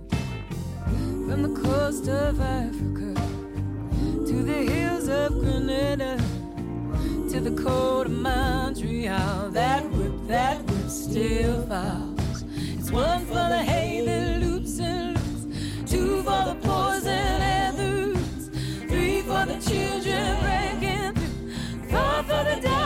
From 0.89 1.43
the 1.43 1.61
coast 1.61 2.09
of 2.09 2.41
Africa 2.41 3.13
to 4.27 4.43
the 4.43 4.69
hills 4.69 5.07
of 5.07 5.39
Grenada 5.39 6.17
to 7.31 7.39
the 7.39 7.55
cold 7.63 8.07
of 8.07 8.11
Montreal, 8.11 9.51
that 9.51 9.89
whip, 9.89 10.11
that 10.27 10.61
whip 10.69 10.89
still 10.89 11.65
falls. 11.67 12.43
It's 12.77 12.91
one 12.91 13.25
for 13.27 13.47
the 13.53 13.63
hay 13.63 14.03
that 14.05 14.41
loops 14.41 14.77
and 14.81 15.15
loops, 15.15 15.89
two 15.89 16.17
for 16.23 16.43
the 16.51 16.57
poison 16.63 17.07
and 17.07 17.77
the 17.77 17.91
roots, 18.07 18.49
three 18.89 19.21
for 19.21 19.45
the 19.45 19.57
children 19.65 20.48
the 22.43 22.55
day 22.61 22.78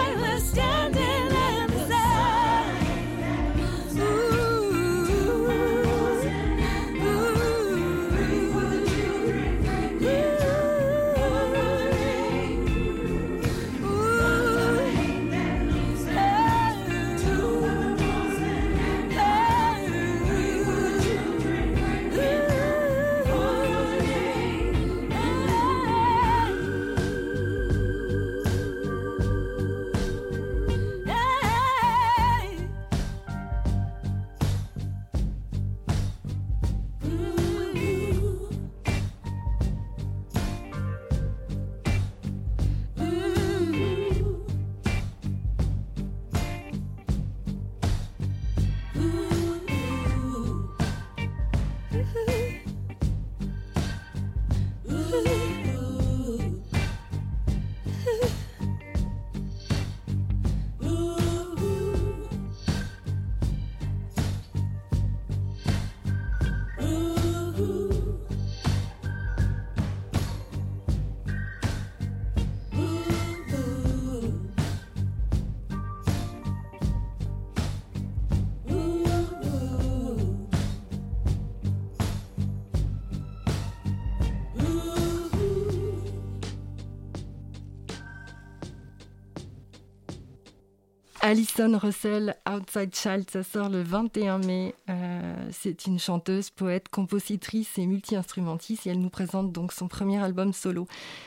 Alison 91.26 91.78
Russell, 91.82 92.36
Outside 92.46 92.94
Child, 92.94 93.30
ça 93.32 93.44
sort 93.44 93.70
le 93.70 93.82
21 93.82 94.40
mai. 94.40 94.76
Euh, 94.90 95.48
c'est 95.52 95.86
une 95.88 95.98
chanteuse, 95.98 96.50
poète, 96.50 96.90
compositrice 96.90 97.78
et 97.78 97.86
multi-instrumentiste 97.88 98.86
et 98.86 98.90
elle 98.90 99.00
nous 99.00 99.10
présente 99.10 99.54
donc 99.54 99.72
son 99.72 99.88
premier 99.88 100.22
album 100.22 100.52
solo. 100.52 100.86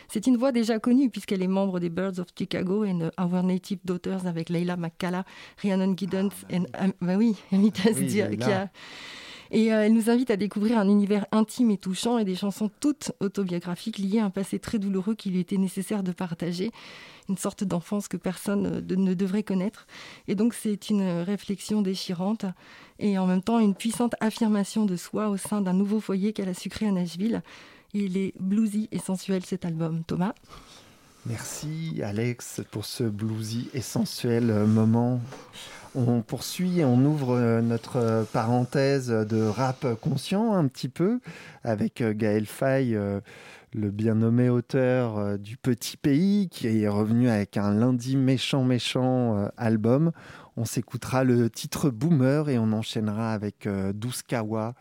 C'est 0.09 0.27
une 0.27 0.37
voix 0.37 0.53
déjà 0.53 0.79
connue 0.79 1.09
puisqu'elle 1.09 1.43
est 1.43 1.47
membre 1.49 1.81
des 1.81 1.89
Birds 1.89 2.19
of 2.19 2.27
Chicago 2.39 2.85
et 2.85 2.93
de 2.93 3.11
Our 3.19 3.43
Native 3.43 3.79
Daughters 3.87 4.27
avec 4.27 4.51
Leila 4.51 4.77
McCalla, 4.77 5.25
Rhiannon 5.63 5.95
Giddens 5.97 6.29
et 6.51 6.59
bah 7.01 7.15
oui, 7.17 7.35
Amita 7.51 7.89
Oui, 7.95 8.05
Dia- 8.05 8.29
Leila. 8.29 8.45
qui 8.47 8.53
a- 8.53 8.69
et 9.51 9.73
euh, 9.73 9.85
elle 9.85 9.93
nous 9.93 10.11
invite 10.11 10.31
à 10.31 10.37
découvrir 10.37 10.79
un 10.79 10.89
univers 10.89 11.27
intime 11.33 11.71
et 11.71 11.79
touchant 11.79 12.19
et 12.19 12.25
des 12.25 12.35
chansons 12.35 12.71
toutes 12.81 13.13
autobiographiques 13.21 13.99
liées 13.99 14.21
à 14.21 14.27
un 14.27 14.31
passé 14.31 14.59
très 14.59 14.79
douloureux 14.79 15.15
qu'il 15.15 15.33
lui 15.33 15.41
était 15.41 15.57
nécessaire 15.57 16.03
de 16.03 16.13
partager, 16.13 16.71
une 17.29 17.37
sorte 17.37 17.65
d'enfance 17.65 18.09
que 18.09 18.17
personne 18.17 18.67
euh, 18.67 18.97
ne 18.97 19.15
devrait 19.15 19.43
connaître. 19.43 19.87
Et 20.29 20.35
donc 20.35 20.55
c'est 20.55 20.91
une 20.91 21.03
euh, 21.03 21.25
réflexion 21.25 21.83
déchirante 21.83 22.47
et 22.99 23.19
en 23.19 23.27
même 23.27 23.43
temps 23.43 23.59
une 23.59 23.75
puissante 23.75 24.15
affirmation 24.21 24.85
de 24.85 24.97
soi 24.97 25.29
au 25.29 25.37
sein 25.37 25.61
d'un 25.61 25.75
nouveau 25.75 26.01
foyer 26.01 26.33
qu'elle 26.33 26.49
a 26.49 26.55
su 26.55 26.69
créer 26.69 26.89
à 26.89 26.93
Nashville. 26.93 27.43
Il 27.93 28.17
est 28.17 28.35
bluesy 28.41 28.89
et 28.93 28.99
sensuel 28.99 29.45
cet 29.45 29.65
album. 29.65 30.03
Thomas? 30.05 30.35
Merci 31.25 32.01
Alex 32.05 32.61
pour 32.71 32.85
ce 32.85 33.03
bluesy 33.03 33.69
et 33.75 33.81
sensuel 33.81 34.45
moment. 34.67 35.21
On 35.99 36.21
poursuit 36.21 36.81
et 36.81 36.85
on 36.85 37.03
ouvre 37.07 37.35
euh, 37.35 37.63
notre 37.63 37.97
euh, 37.97 38.25
parenthèse 38.25 39.09
de 39.09 39.43
rap 39.43 39.87
conscient 40.03 40.53
un 40.53 40.69
petit 40.69 40.91
peu 40.91 41.21
avec 41.65 42.03
euh, 42.03 42.13
Gaël 42.15 42.45
Faye, 42.45 42.99
le 43.73 43.91
bien 43.91 44.17
nommé 44.17 44.51
auteur 44.51 45.39
du 45.39 45.57
Petit 45.57 45.97
Pays, 45.97 46.51
qui 46.51 46.83
est 46.83 46.89
revenu 46.89 47.31
avec 47.31 47.57
un 47.57 47.73
lundi 47.73 48.17
méchant 48.17 48.63
méchant 48.63 49.49
album. 49.57 50.13
On 50.57 50.65
s'écoutera 50.65 51.25
le 51.25 51.51
titre 51.51 51.91
Boomer 51.91 52.49
et 52.49 52.59
on 52.59 52.73
enchaînera 52.73 53.33
avec 53.33 53.69
Douskawa, 53.95 54.75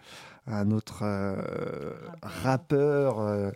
un 0.47 0.71
autre 0.71 0.99
euh, 1.03 1.91
rappeur 2.21 3.19
euh, 3.19 3.51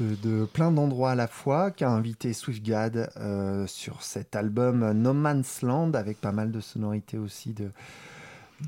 de, 0.00 0.14
de 0.16 0.44
plein 0.44 0.72
d'endroits 0.72 1.12
à 1.12 1.14
la 1.14 1.28
fois, 1.28 1.70
qui 1.70 1.84
a 1.84 1.90
invité 1.90 2.32
Swiftgad 2.32 3.10
euh, 3.16 3.66
sur 3.66 4.02
cet 4.02 4.34
album 4.34 4.92
No 4.92 5.12
Man's 5.12 5.62
Land, 5.62 5.92
avec 5.94 6.20
pas 6.20 6.32
mal 6.32 6.50
de 6.50 6.60
sonorités 6.60 7.18
aussi 7.18 7.52
de, 7.52 7.70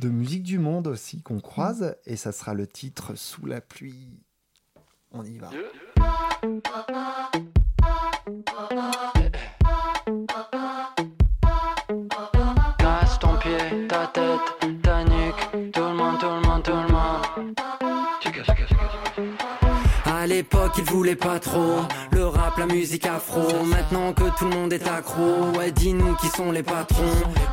de 0.00 0.08
musique 0.08 0.44
du 0.44 0.58
monde 0.58 0.86
aussi 0.86 1.22
qu'on 1.22 1.40
croise. 1.40 1.96
Et 2.06 2.16
ça 2.16 2.32
sera 2.32 2.54
le 2.54 2.66
titre 2.66 3.14
Sous 3.16 3.46
la 3.46 3.60
pluie. 3.60 4.20
On 5.12 5.24
y 5.24 5.38
va. 5.38 5.50
L'époque, 20.34 20.72
il 20.78 20.84
voulait 20.84 21.14
pas 21.14 21.38
trop 21.38 21.82
le 22.10 22.26
rap, 22.26 22.58
la 22.58 22.66
musique 22.66 23.06
afro. 23.06 23.64
Maintenant 23.64 24.12
que 24.12 24.24
tout 24.36 24.46
le 24.46 24.56
monde 24.56 24.72
est 24.72 24.86
accro, 24.88 25.50
ouais, 25.56 25.70
dis-nous 25.70 26.14
qui 26.16 26.28
sont 26.28 26.50
les 26.50 26.62
patrons. 26.62 27.02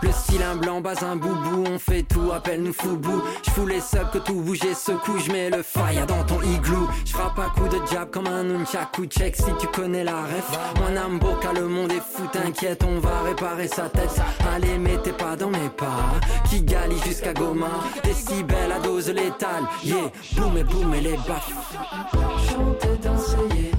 Le 0.02 0.12
style 0.12 0.41
un 0.44 0.56
blanc, 0.56 0.82
bas 0.82 0.95
un 1.03 1.16
boubou, 1.16 1.64
on 1.68 1.78
fait 1.78 2.03
tout, 2.03 2.32
appelle-nous 2.34 2.74
foubou. 2.74 3.22
J'fous 3.44 3.68
les 3.68 3.82
subs 3.82 4.10
que 4.12 4.18
tout 4.20 4.41
bouge 4.41 4.64
et 4.64 4.74
secoue, 4.74 5.20
j'mets 5.20 5.49
le 5.49 5.62
fire 5.62 6.08
dans 6.08 6.24
ton 6.24 6.41
igloo. 6.41 6.88
J'frappe 7.06 7.38
à 7.40 7.49
coup 7.49 7.68
de 7.68 7.78
jab 7.91 8.10
comme 8.10 8.28
un 8.28 8.44
nunchaku 8.44 9.06
check 9.06 9.36
si 9.36 9.52
tu 9.60 9.68
connais 9.68 10.03
la 10.03 10.22
ref. 10.24 10.58
Mon 10.80 11.18
boca, 11.18 11.53
le 11.53 11.68
monde 11.68 11.91
est 11.91 12.02
fou, 12.02 12.24
t'inquiète, 12.32 12.84
on 12.84 12.99
va 12.99 13.22
réparer 13.26 13.68
sa 13.68 13.90
tête. 13.90 14.20
Allez, 14.56 14.78
mettez 14.78 15.14
pas 15.14 15.36
dans 15.36 15.49
mes 15.49 15.70
pas, 15.78 16.20
qui 16.49 16.62
galie 16.62 17.02
jusqu'à 17.06 17.34
Goma. 17.34 17.68
Décibels 18.03 18.72
à 18.72 18.80
dose 18.80 19.10
létale, 19.10 19.66
yeah, 19.84 20.12
boum 20.36 20.58
et 20.58 20.64
boum 20.64 20.94
et 20.95 21.02
les 21.02 21.18
baffes. 21.28 21.52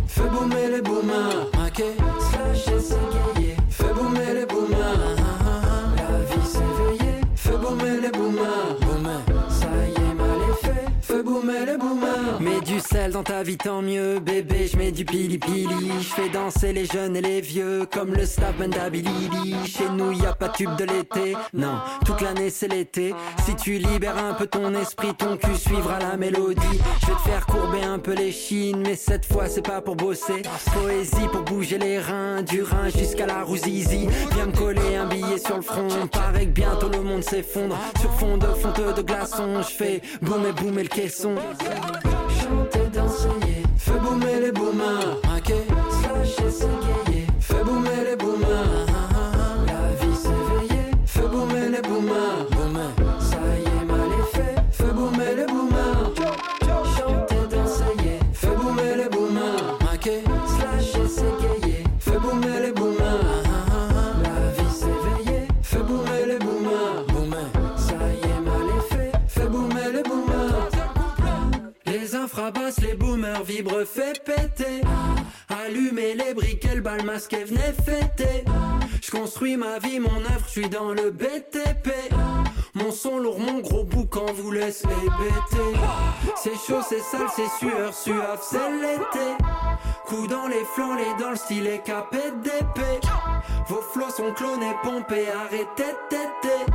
Fais 0.06 0.28
boomer 0.28 0.68
les 0.70 0.82
boomers, 0.82 1.46
ok 1.66 1.82
Slash 2.20 2.68
et 2.68 2.80
s'égayer 2.80 3.51
dans 13.10 13.22
ta 13.24 13.42
vie 13.42 13.56
tant 13.56 13.82
mieux 13.82 14.20
bébé 14.20 14.68
je 14.70 14.76
mets 14.76 14.92
du 14.92 15.04
pili 15.04 15.38
pili 15.38 15.90
Je 16.00 16.08
fais 16.14 16.28
danser 16.28 16.72
les 16.72 16.84
jeunes 16.84 17.16
et 17.16 17.20
les 17.20 17.40
vieux 17.40 17.86
Comme 17.90 18.14
le 18.14 18.24
staff 18.24 18.56
Mandabilili. 18.58 19.56
Chez 19.66 19.88
nous 19.88 20.12
y 20.12 20.24
a 20.24 20.34
pas 20.34 20.48
de 20.48 20.52
tube 20.52 20.76
de 20.76 20.84
l'été 20.84 21.34
Non, 21.52 21.80
toute 22.04 22.20
l'année 22.20 22.50
c'est 22.50 22.68
l'été. 22.68 23.14
Si 23.44 23.56
tu 23.56 23.78
libères 23.78 24.18
un 24.18 24.34
peu 24.34 24.46
ton 24.46 24.74
esprit 24.74 25.14
Ton 25.14 25.36
cul 25.36 25.56
suivra 25.56 25.98
la 25.98 26.16
mélodie. 26.16 26.60
Je 27.00 27.06
vais 27.06 27.14
te 27.14 27.20
faire 27.20 27.46
courber 27.46 27.82
un 27.82 27.98
peu 27.98 28.14
les 28.14 28.30
chines 28.30 28.82
Mais 28.84 28.94
cette 28.94 29.24
fois 29.24 29.46
c'est 29.48 29.66
pas 29.66 29.80
pour 29.80 29.96
bosser. 29.96 30.42
Poésie 30.72 31.28
pour 31.32 31.42
bouger 31.42 31.78
les 31.78 31.98
reins 31.98 32.42
Du 32.42 32.62
rein 32.62 32.88
jusqu'à 32.88 33.26
la 33.26 33.42
rouzizi 33.42 34.06
Viens 34.34 34.46
me 34.46 34.56
coller 34.56 34.96
un 34.96 35.06
billet 35.06 35.38
sur 35.38 35.56
le 35.56 35.62
front 35.62 35.88
Paraît 36.12 36.46
que 36.46 36.52
bientôt 36.52 36.88
le 36.88 37.00
monde 37.00 37.24
s'effondre. 37.24 37.76
Sur 38.00 38.12
fond 38.12 38.36
de 38.36 38.46
fonte 38.46 38.96
de 38.96 39.02
glaçons 39.02 39.62
Je 39.62 39.74
fais 39.74 40.02
boum 40.20 40.46
et 40.46 40.52
boum 40.52 40.78
et 40.78 40.84
le 40.84 40.88
caisson 40.88 41.34
boomer 44.12 44.40
les 44.40 44.52
Ok. 45.36 45.52
Slash 46.00 47.11
vibrent, 73.62 73.84
fait 73.84 74.22
péter. 74.24 74.80
Allumer 75.48 76.14
les 76.14 76.34
briques, 76.34 76.66
le 76.74 76.80
bal 76.80 77.04
masqué, 77.04 77.44
venez 77.44 77.72
fêter. 77.84 78.44
Je 79.02 79.10
construis 79.10 79.56
ma 79.56 79.78
vie, 79.78 80.00
mon 80.00 80.16
œuvre, 80.16 80.44
je 80.46 80.60
suis 80.60 80.68
dans 80.68 80.92
le 80.92 81.10
BTP. 81.10 81.90
Mon 82.74 82.90
son 82.90 83.18
lourd, 83.18 83.38
mon 83.38 83.60
gros 83.60 83.84
boucan 83.84 84.24
vous 84.34 84.50
laisse 84.50 84.82
hébéter. 84.84 85.78
C'est 86.36 86.54
chaud, 86.54 86.80
c'est 86.88 87.00
sale, 87.00 87.26
c'est 87.36 87.48
sueur, 87.58 87.92
suave, 87.92 88.40
c'est 88.40 88.70
l'été. 88.80 89.44
Coup 90.06 90.26
dans 90.26 90.46
les 90.46 90.64
flancs, 90.74 90.94
les 90.94 91.22
dans 91.22 91.30
le 91.30 91.36
style 91.36 91.66
et 91.66 91.80
capé 91.84 92.30
d'épée. 92.42 93.06
Vos 93.68 93.82
flots 93.92 94.10
sont 94.10 94.32
clonés, 94.32 94.72
pompés, 94.82 95.26
arrêtez 95.28 95.94
téter. 96.08 96.72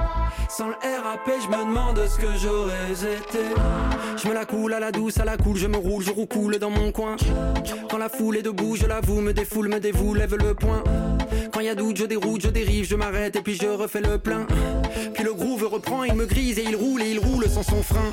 Sans 0.49 0.68
le 0.68 0.74
RAP, 0.74 1.32
je 1.41 1.48
me 1.48 1.65
demande 1.65 1.99
ce 2.07 2.18
que 2.18 2.38
j'aurais 2.38 2.91
été. 2.91 3.45
Je 4.18 4.28
me 4.28 4.36
la 4.36 4.45
coule 4.45 4.74
à 4.74 4.80
la 4.80 4.91
douce, 4.91 5.19
à 5.19 5.26
la 5.26 5.36
cool, 5.36 5.57
je 5.57 5.68
me 5.68 5.78
roule, 5.78 6.03
je 6.03 6.11
roucoule 6.11 6.60
dans 6.60 6.69
mon 6.69 6.91
coin. 6.91 7.15
Quand 7.90 7.98
la 7.98 8.10
foule 8.10 8.38
est 8.38 8.44
debout, 8.44 8.76
je 8.76 8.86
l'avoue, 8.86 9.22
me 9.22 9.34
défoule, 9.34 9.68
me 9.68 9.80
dévoue, 9.80 10.14
lève 10.14 10.36
le 10.36 10.53
poing. 10.53 10.84
Quand 11.52 11.61
y 11.61 11.69
a 11.69 11.76
doute, 11.76 11.98
je 11.98 12.06
déroute, 12.06 12.41
je 12.41 12.49
dérive, 12.49 12.86
je 12.88 12.95
m'arrête 12.95 13.36
et 13.36 13.41
puis 13.41 13.56
je 13.56 13.68
refais 13.68 14.02
le 14.02 14.19
plein. 14.19 14.45
Reprend, 15.68 16.03
il 16.03 16.14
me 16.14 16.26
grise 16.26 16.57
et 16.60 16.64
il 16.64 16.76
roule 16.76 17.02
et 17.02 17.11
il 17.11 17.19
roule 17.19 17.49
sans 17.49 17.64
son 17.64 17.84
frein. 17.84 18.11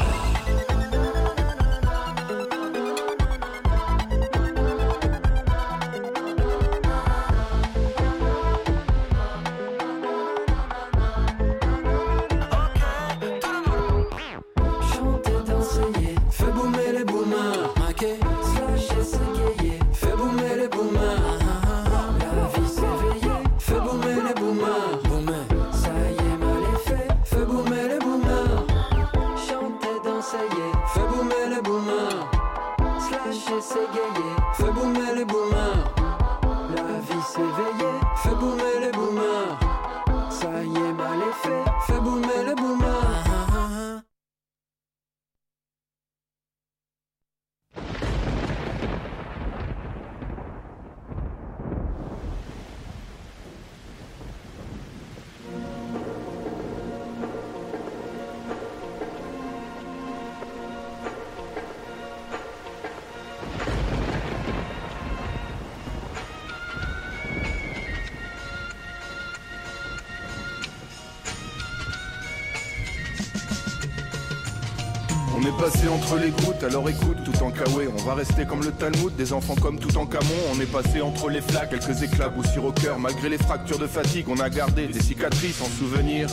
Passé 75.65 75.89
entre 75.89 76.19
les 76.19 76.28
gouttes, 76.28 76.62
alors 76.62 76.86
écoute 76.91 77.16
tout 77.24 77.43
en 77.43 77.51
kawaii. 77.51 77.89
On 77.97 78.03
va 78.03 78.15
rester 78.15 78.45
comme 78.45 78.62
le 78.62 78.70
Talmud, 78.70 79.16
des 79.16 79.32
enfants 79.32 79.55
comme 79.55 79.78
tout 79.78 79.97
en 79.97 80.05
camon. 80.05 80.35
On 80.55 80.61
est 80.61 80.70
passé 80.70 81.01
entre 81.01 81.31
les 81.31 81.41
flaques, 81.41 81.70
quelques 81.70 82.03
éclaboussures 82.03 82.66
au 82.66 82.73
cœur. 82.73 82.99
Malgré 82.99 83.31
les 83.31 83.39
fractures 83.39 83.78
de 83.78 83.86
fatigue, 83.86 84.27
on 84.28 84.39
a 84.41 84.51
gardé 84.51 84.89
des 84.89 85.01
cicatrices 85.01 85.62
en 85.62 85.78
souvenir 85.78 86.28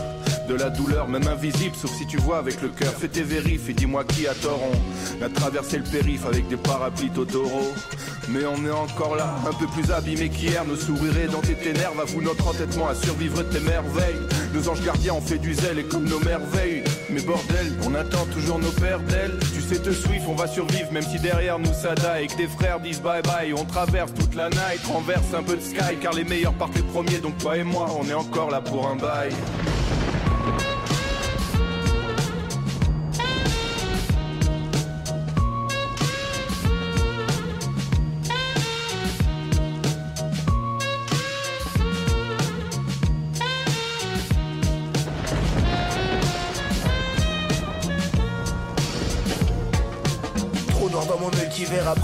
de 0.50 0.56
la 0.56 0.70
douleur, 0.70 1.08
même 1.08 1.28
invisible, 1.28 1.76
sauf 1.82 1.92
si 1.98 2.06
tu 2.08 2.18
vois 2.18 2.40
avec 2.40 2.62
le 2.62 2.68
cœur. 2.68 2.92
Fais 2.92 3.08
tes 3.08 3.24
vérifs 3.24 3.70
et 3.70 3.74
dis-moi 3.74 4.04
qui 4.04 4.28
a 4.28 4.34
tort. 4.34 4.60
On 5.22 5.24
a 5.24 5.30
traversé 5.30 5.78
le 5.78 5.86
périph' 5.86 6.26
avec 6.26 6.50
des 6.50 6.58
parapluies 6.58 7.12
Totoro. 7.12 7.72
Mais 8.30 8.46
on 8.46 8.66
est 8.66 8.72
encore 8.72 9.16
là, 9.16 9.36
un 9.48 9.54
peu 9.54 9.68
plus 9.68 9.92
abîmé 9.92 10.30
qu'hier. 10.30 10.64
Nos 10.66 10.76
sourires 10.76 11.32
dans 11.32 11.42
tes 11.42 11.56
ténèbres, 11.56 12.00
avoue 12.02 12.22
notre 12.22 12.48
entêtement 12.48 12.88
à 12.88 12.96
survivre 12.96 13.42
tes 13.44 13.60
merveilles. 13.60 14.20
Nos 14.54 14.70
anges 14.70 14.84
gardiens 14.84 15.14
ont 15.14 15.22
fait 15.22 15.38
du 15.38 15.54
zèle 15.54 15.80
et 15.80 15.84
comme 15.84 16.08
nos 16.08 16.20
merveilles. 16.20 16.84
Mais 17.10 17.22
bordel, 17.22 17.74
on 17.86 17.96
attend 17.96 18.26
toujours 18.32 18.60
nos 18.60 18.72
pères 18.72 19.00
d'elles. 19.02 19.38
Tu 19.54 19.62
sais 19.62 19.82
te 19.82 19.92
Swift, 19.92 20.26
on 20.28 20.36
va 20.36 20.48
survivre, 20.48 20.92
même 20.92 21.04
si 21.04 21.20
derrière 21.20 21.60
nous 21.60 21.74
ça 21.74 21.96
die. 21.96 22.24
Et 22.24 22.28
que 22.28 22.36
tes 22.36 22.48
frères 22.48 22.80
disent 22.80 23.02
bye 23.02 23.22
bye. 23.22 23.54
On 23.54 23.66
traverse 23.66 24.14
toute 24.14 24.36
la 24.36 24.50
night, 24.50 24.82
renverse 24.88 25.34
un 25.38 25.44
peu 25.44 25.56
de 25.56 25.62
sky. 25.62 25.98
Car 26.02 26.14
les 26.14 26.24
meilleurs 26.24 26.54
partent 26.54 26.76
les 26.76 26.84
premiers, 26.84 27.20
donc 27.20 27.38
toi 27.38 27.58
et 27.58 27.64
moi, 27.64 27.88
on 28.00 28.08
est 28.08 28.14
encore 28.14 28.52
là 28.52 28.62
pour 28.62 28.88
un 28.88 28.96
bail. 28.96 29.32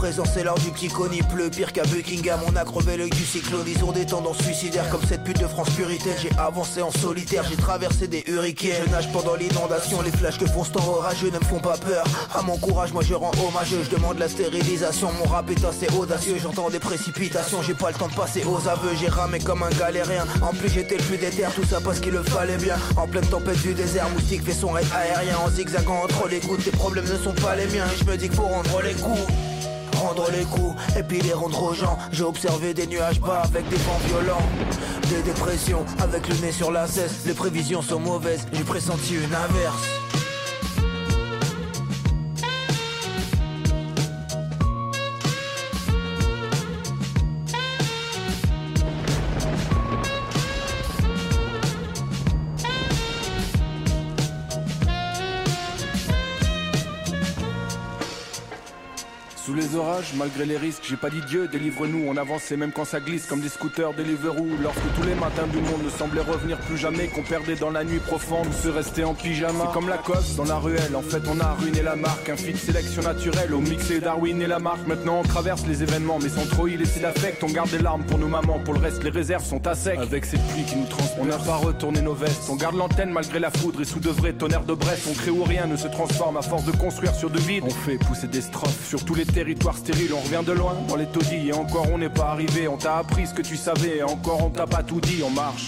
Présent 0.08 0.24
c'est 0.34 0.46
l'heure 0.46 0.58
du 0.60 0.72
petit 0.72 0.88
con, 0.88 1.10
il 1.12 1.22
pire 1.50 1.74
qu'à 1.74 1.84
Buckingham, 1.84 2.40
on 2.48 2.56
a 2.56 2.64
crevé 2.64 2.96
l'œil 2.96 3.10
du 3.10 3.26
cyclone, 3.26 3.66
ils 3.68 3.84
ont 3.84 3.92
des 3.92 4.06
tendances 4.06 4.38
suicidaires 4.38 4.90
comme 4.90 5.02
cette 5.06 5.22
pute 5.26 5.38
de 5.38 5.48
France 5.48 5.70
puritaine, 5.72 6.16
j'ai 6.22 6.32
avancé 6.38 6.82
en 6.82 6.92
solitaire, 6.92 7.44
j'ai 7.50 7.58
traversé 7.58 8.08
des 8.08 8.24
hurricanes, 8.26 8.84
je 8.86 8.90
nage 8.90 9.12
pendant 9.12 9.36
l'inondation, 9.36 10.02
les 10.02 10.12
flashs 10.12 10.38
que 10.38 10.46
font 10.46 10.64
ce 10.64 10.72
temps 10.72 10.88
orageux 10.88 11.30
ne 11.30 11.38
me 11.38 11.44
font 11.44 11.60
pas 11.60 11.76
peur, 11.76 12.06
à 12.34 12.42
mon 12.42 12.58
courage 12.58 12.94
moi 12.94 13.04
je 13.04 13.16
rends 13.16 13.32
hommage, 13.32 13.76
je 13.84 13.90
demande 13.94 14.18
la 14.18 14.30
stérilisation, 14.30 15.10
mon 15.12 15.30
rap 15.30 15.50
est 15.52 15.66
assez 15.66 15.88
audacieux, 15.94 16.38
j'entends 16.42 16.70
des 16.70 16.80
précipitations, 16.80 17.62
j'ai 17.62 17.74
pas 17.74 17.90
le 17.90 17.96
temps 17.96 18.08
de 18.08 18.16
passer 18.16 18.46
aux 18.46 18.66
aveux, 18.66 18.96
j'ai 18.98 19.10
ramé 19.10 19.40
comme 19.40 19.62
un 19.62 19.72
galérien, 19.72 20.26
en 20.42 20.54
plus 20.54 20.70
j'étais 20.70 20.96
le 20.96 21.04
plus 21.04 21.18
déter, 21.18 21.44
tout 21.54 21.66
ça 21.66 21.82
parce 21.82 22.00
qu'il 22.00 22.14
le 22.14 22.24
fallait 22.24 22.56
bien, 22.56 22.78
en 22.96 23.08
pleine 23.08 23.28
tempête 23.28 23.62
du 23.62 23.74
désert, 23.74 24.10
moustique 24.12 24.46
fait 24.46 24.54
son 24.54 24.70
raid 24.70 24.88
aérien, 24.96 25.38
en 25.46 25.50
zigzagant 25.50 26.02
entre 26.02 26.30
les 26.30 26.40
gouttes, 26.40 26.64
tes 26.64 26.72
problèmes 26.72 27.10
ne 27.10 27.18
sont 27.18 27.34
pas 27.34 27.58
les 27.58 27.66
miens, 27.66 27.86
et 27.94 27.98
je 28.00 28.10
me 28.10 28.16
dis 28.16 28.30
qu'il 28.30 28.38
faut 28.38 28.44
rendre 28.44 28.82
les 28.82 28.94
coups 28.94 29.20
Rendre 29.98 30.30
les 30.32 30.46
coups 30.46 30.76
et 30.98 31.04
puis 31.04 31.22
les 31.22 31.34
rendre 31.34 31.62
aux 31.64 31.74
gens. 31.74 31.98
J'ai 32.12 32.24
observé 32.24 32.74
des 32.74 32.88
nuages 32.88 33.20
bas 33.20 33.42
avec 33.44 33.68
des 33.70 33.78
vents 33.78 34.00
violents 34.08 34.48
Des 35.10 35.22
dépressions 35.24 35.86
avec 36.00 36.28
le 36.28 36.36
nez 36.36 36.52
sur 36.52 36.72
la 36.72 36.88
cesse. 36.88 37.26
Les 37.26 37.34
prévisions 37.34 37.82
sont 37.82 38.00
mauvaises, 38.00 38.46
j'ai 38.54 38.64
pressenti 38.64 39.16
une 39.16 39.34
inverse 39.34 40.07
malgré 60.16 60.46
les 60.46 60.58
risques, 60.58 60.84
j'ai 60.88 60.96
pas 60.96 61.10
dit 61.10 61.22
Dieu, 61.28 61.48
délivre-nous, 61.48 62.06
on 62.08 62.18
avance 62.18 62.52
et 62.52 62.58
même 62.58 62.72
quand 62.72 62.86
ça 62.86 63.00
glisse 63.00 63.26
comme 63.26 63.42
des 63.42 63.50
scooters 63.50 63.94
Deliveroo. 63.94 64.48
Lorsque 64.62 64.94
tous 64.96 65.04
les 65.04 65.16
matins 65.16 65.48
du 65.48 65.58
monde 65.58 65.84
ne 65.84 65.90
semblaient 65.90 66.22
revenir 66.22 66.58
plus 66.60 66.78
jamais, 66.78 67.08
qu'on 67.08 67.24
perdait 67.24 67.56
dans 67.56 67.72
la 67.72 67.84
nuit 67.84 68.00
profonde, 68.00 68.48
se 68.54 68.68
rester 68.70 69.04
en 69.04 69.14
pyjama. 69.14 69.66
C'est 69.66 69.74
comme 69.74 69.90
la 69.90 69.98
cosse 69.98 70.36
dans 70.36 70.46
la 70.46 70.58
ruelle, 70.58 70.96
en 70.96 71.02
fait 71.02 71.22
on 71.28 71.40
a 71.40 71.54
ruiné 71.54 71.82
la 71.82 71.96
marque, 71.96 72.30
un 72.30 72.38
feed 72.38 72.58
sélection 72.58 73.02
naturelle, 73.02 73.54
au 73.54 73.60
mixé 73.60 74.00
Darwin 74.00 74.42
et 74.42 74.48
la 74.48 74.60
marque. 74.60 74.86
Maintenant 74.88 75.20
on 75.20 75.24
traverse 75.24 75.66
les 75.68 75.84
événements, 75.84 76.20
mais 76.22 76.30
sans 76.30 76.46
trop 76.46 76.68
y 76.68 76.78
laisser 76.78 77.00
d'affect, 77.00 77.44
on 77.44 77.48
garde 77.48 77.70
des 77.70 77.80
larmes 77.80 78.04
pour 78.04 78.18
nos 78.18 78.28
mamans, 78.28 78.60
pour 78.60 78.74
le 78.74 78.80
reste 78.80 79.04
les 79.04 79.10
réserves 79.10 79.46
sont 79.46 79.66
à 79.68 79.76
sec. 79.76 80.00
Avec 80.00 80.26
cette 80.26 80.46
pluie 80.48 80.64
qui 80.64 80.76
nous 80.76 80.86
transperce, 80.86 81.20
on 81.20 81.26
n'a 81.26 81.38
pas 81.38 81.58
retourné 81.58 82.02
nos 82.02 82.14
vestes, 82.14 82.44
on 82.50 82.56
garde 82.56 82.76
l'antenne 82.76 83.12
malgré 83.12 83.40
la 83.40 83.52
foudre 83.52 83.82
et 83.82 83.86
sous 83.86 84.00
de 84.00 84.10
vrais 84.10 84.34
tonnerres 84.34 84.66
de 84.66 84.74
Brest, 84.74 85.08
on 85.10 85.14
crée 85.14 85.32
où 85.32 85.44
rien 85.44 85.66
ne 85.66 85.76
se 85.76 85.88
transforme 85.88 86.38
à 86.38 86.42
force 86.42 86.66
de 86.66 86.72
construire 86.72 87.14
sur 87.16 87.30
de 87.30 87.40
vide. 87.40 87.64
On 87.66 87.70
fait 87.70 87.98
pousser 87.98 88.28
des 88.28 88.42
strophes 88.42 88.88
sur 88.88 89.04
tous 89.04 89.16
les 89.16 89.26
territoires 89.26 89.76
stériles, 89.78 89.97
on 90.14 90.20
revient 90.20 90.46
de 90.46 90.52
loin 90.52 90.76
dans 90.88 90.96
les 90.96 91.08
taudis 91.08 91.48
et 91.48 91.54
encore 91.54 91.88
on 91.92 91.98
n'est 91.98 92.10
pas 92.10 92.30
arrivé, 92.30 92.68
on 92.68 92.78
t'a 92.78 92.98
appris 92.98 93.28
ce 93.28 93.34
que 93.34 93.42
tu 93.42 93.58
savais 93.58 93.98
et 93.98 94.04
encore 94.04 94.44
on 94.44 94.50
t'a 94.50 94.68
pas 94.68 94.84
tout 94.84 95.02
dit, 95.02 95.22
on 95.24 95.32
marche. 95.32 95.66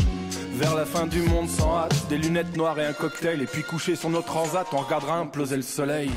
Vers 0.53 0.76
la 0.76 0.85
fin 0.85 1.07
du 1.07 1.22
monde 1.22 1.49
sans 1.49 1.77
hâte, 1.77 2.07
des 2.10 2.18
lunettes 2.18 2.56
noires 2.56 2.80
et 2.80 2.85
un 2.85 2.93
cocktail, 2.93 3.41
et 3.41 3.45
puis 3.45 3.64
couché 3.64 3.95
sur 3.95 4.10
notre 4.10 4.27
transat, 4.27 4.68
on 4.73 4.77
regardera 4.77 5.18
imploser 5.18 5.56
le 5.56 5.61
soleil. 5.61 6.11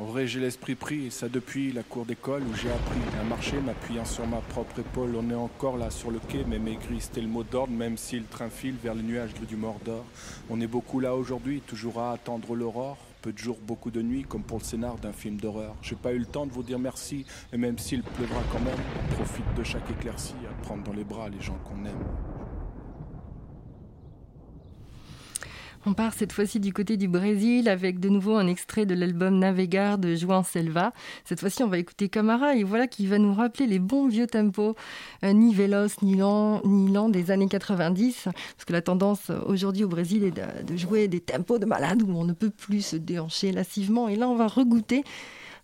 En 0.00 0.04
vrai, 0.04 0.26
j'ai 0.26 0.40
l'esprit 0.40 0.74
pris, 0.74 1.06
et 1.06 1.10
ça 1.10 1.28
depuis 1.28 1.72
la 1.72 1.82
cour 1.82 2.06
d'école 2.06 2.42
où 2.42 2.54
j'ai 2.56 2.70
appris 2.70 3.00
à 3.20 3.24
marcher, 3.24 3.60
m'appuyant 3.60 4.06
sur 4.06 4.26
ma 4.26 4.38
propre 4.38 4.80
épaule. 4.80 5.14
On 5.14 5.30
est 5.30 5.34
encore 5.34 5.76
là 5.76 5.90
sur 5.90 6.10
le 6.10 6.18
quai, 6.18 6.44
mais 6.48 6.58
maigri, 6.58 7.00
c'était 7.00 7.20
le 7.20 7.28
mot 7.28 7.44
d'ordre, 7.44 7.74
même 7.74 7.98
si 7.98 8.18
le 8.18 8.24
train 8.24 8.48
file 8.48 8.76
vers 8.82 8.94
les 8.94 9.02
nuages 9.02 9.34
gris 9.34 9.46
du 9.46 9.56
Mordor. 9.56 10.04
On 10.48 10.60
est 10.60 10.66
beaucoup 10.66 11.00
là 11.00 11.14
aujourd'hui, 11.14 11.60
toujours 11.60 12.00
à 12.00 12.12
attendre 12.12 12.54
l'aurore. 12.54 12.96
Peu 13.22 13.32
de 13.32 13.38
jours, 13.38 13.58
beaucoup 13.62 13.90
de 13.90 14.00
nuits, 14.00 14.22
comme 14.22 14.42
pour 14.42 14.58
le 14.58 14.64
scénar 14.64 14.96
d'un 14.96 15.12
film 15.12 15.36
d'horreur. 15.36 15.76
J'ai 15.82 15.96
pas 15.96 16.12
eu 16.12 16.18
le 16.18 16.26
temps 16.26 16.46
de 16.46 16.52
vous 16.52 16.62
dire 16.62 16.78
merci, 16.78 17.26
et 17.52 17.58
même 17.58 17.78
s'il 17.78 18.02
pleuvra 18.02 18.40
quand 18.50 18.60
même, 18.60 18.78
profite 19.10 19.44
de 19.56 19.62
chaque 19.62 19.90
éclaircie 19.90 20.34
à 20.48 20.62
prendre 20.62 20.82
dans 20.84 20.94
les 20.94 21.04
bras 21.04 21.28
les 21.28 21.40
gens 21.40 21.58
qu'on 21.64 21.84
aime. 21.84 22.29
On 25.86 25.94
part 25.94 26.12
cette 26.12 26.32
fois-ci 26.32 26.60
du 26.60 26.74
côté 26.74 26.98
du 26.98 27.08
Brésil 27.08 27.66
avec 27.66 28.00
de 28.00 28.10
nouveau 28.10 28.36
un 28.36 28.46
extrait 28.46 28.84
de 28.84 28.94
l'album 28.94 29.38
Navegar 29.38 29.96
de 29.96 30.14
João 30.14 30.42
Selva. 30.42 30.92
Cette 31.24 31.40
fois-ci, 31.40 31.62
on 31.62 31.68
va 31.68 31.78
écouter 31.78 32.10
Camara 32.10 32.54
et 32.54 32.64
voilà 32.64 32.86
qui 32.86 33.06
va 33.06 33.16
nous 33.16 33.32
rappeler 33.32 33.66
les 33.66 33.78
bons 33.78 34.06
vieux 34.06 34.26
tempos, 34.26 34.76
euh, 35.24 35.32
ni 35.32 35.54
véloce, 35.54 36.02
ni 36.02 36.16
lent, 36.16 36.60
ni 36.66 36.92
lent 36.92 37.08
des 37.08 37.30
années 37.30 37.48
90. 37.48 38.24
Parce 38.24 38.64
que 38.66 38.74
la 38.74 38.82
tendance 38.82 39.30
euh, 39.30 39.40
aujourd'hui 39.46 39.84
au 39.84 39.88
Brésil 39.88 40.22
est 40.22 40.32
de, 40.32 40.76
jouer 40.76 41.08
des 41.08 41.20
tempos 41.20 41.58
de 41.58 41.64
malade 41.64 42.02
où 42.02 42.10
on 42.10 42.24
ne 42.24 42.34
peut 42.34 42.50
plus 42.50 42.84
se 42.84 42.96
déhancher 42.96 43.50
lassivement. 43.50 44.08
Et 44.08 44.16
là, 44.16 44.28
on 44.28 44.36
va 44.36 44.48
regoûter 44.48 45.02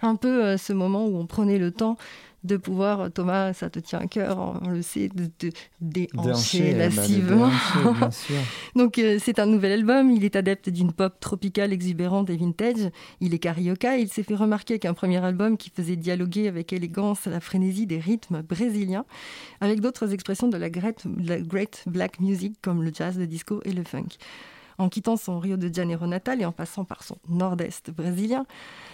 un 0.00 0.16
peu 0.16 0.44
euh, 0.44 0.56
ce 0.56 0.72
moment 0.72 1.06
où 1.06 1.18
on 1.18 1.26
prenait 1.26 1.58
le 1.58 1.72
temps 1.72 1.98
de 2.46 2.56
pouvoir, 2.56 3.10
Thomas, 3.12 3.52
ça 3.52 3.68
te 3.70 3.78
tient 3.78 3.98
à 4.00 4.06
cœur, 4.06 4.58
on 4.62 4.70
le 4.70 4.82
sait, 4.82 5.08
de 5.08 5.26
te 5.26 5.46
déhancher 5.80 6.08
Déhancher, 6.22 6.62
bah, 6.74 6.88
de 6.88 6.96
lassivement. 6.96 7.48
déhancher, 7.48 7.98
bien 7.98 8.10
sûr. 8.10 8.36
Donc 8.74 8.98
euh, 8.98 9.18
c'est 9.22 9.38
un 9.38 9.46
nouvel 9.46 9.72
album, 9.72 10.10
il 10.10 10.24
est 10.24 10.36
adepte 10.36 10.68
d'une 10.70 10.92
pop 10.92 11.18
tropicale 11.20 11.72
exubérante 11.72 12.30
et 12.30 12.36
vintage, 12.36 12.90
il 13.20 13.34
est 13.34 13.38
carioca, 13.38 13.96
il 13.98 14.08
s'est 14.08 14.22
fait 14.22 14.34
remarquer 14.34 14.74
avec 14.74 14.84
un 14.84 14.94
premier 14.94 15.22
album 15.24 15.56
qui 15.56 15.70
faisait 15.70 15.96
dialoguer 15.96 16.48
avec 16.48 16.72
élégance 16.72 17.26
la 17.26 17.40
frénésie 17.40 17.86
des 17.86 17.98
rythmes 17.98 18.42
brésiliens, 18.42 19.04
avec 19.60 19.80
d'autres 19.80 20.12
expressions 20.12 20.48
de 20.48 20.56
la 20.56 20.70
great, 20.70 21.06
de 21.06 21.28
la 21.28 21.38
great 21.40 21.82
black 21.86 22.20
music 22.20 22.56
comme 22.62 22.82
le 22.82 22.92
jazz, 22.94 23.18
le 23.18 23.26
disco 23.26 23.60
et 23.64 23.72
le 23.72 23.84
funk. 23.84 24.06
En 24.78 24.88
quittant 24.88 25.16
son 25.16 25.38
Rio 25.38 25.56
de 25.56 25.72
Janeiro 25.72 26.06
natal 26.06 26.40
et 26.40 26.44
en 26.44 26.52
passant 26.52 26.84
par 26.84 27.02
son 27.02 27.16
nord-est 27.28 27.90
brésilien, 27.90 28.46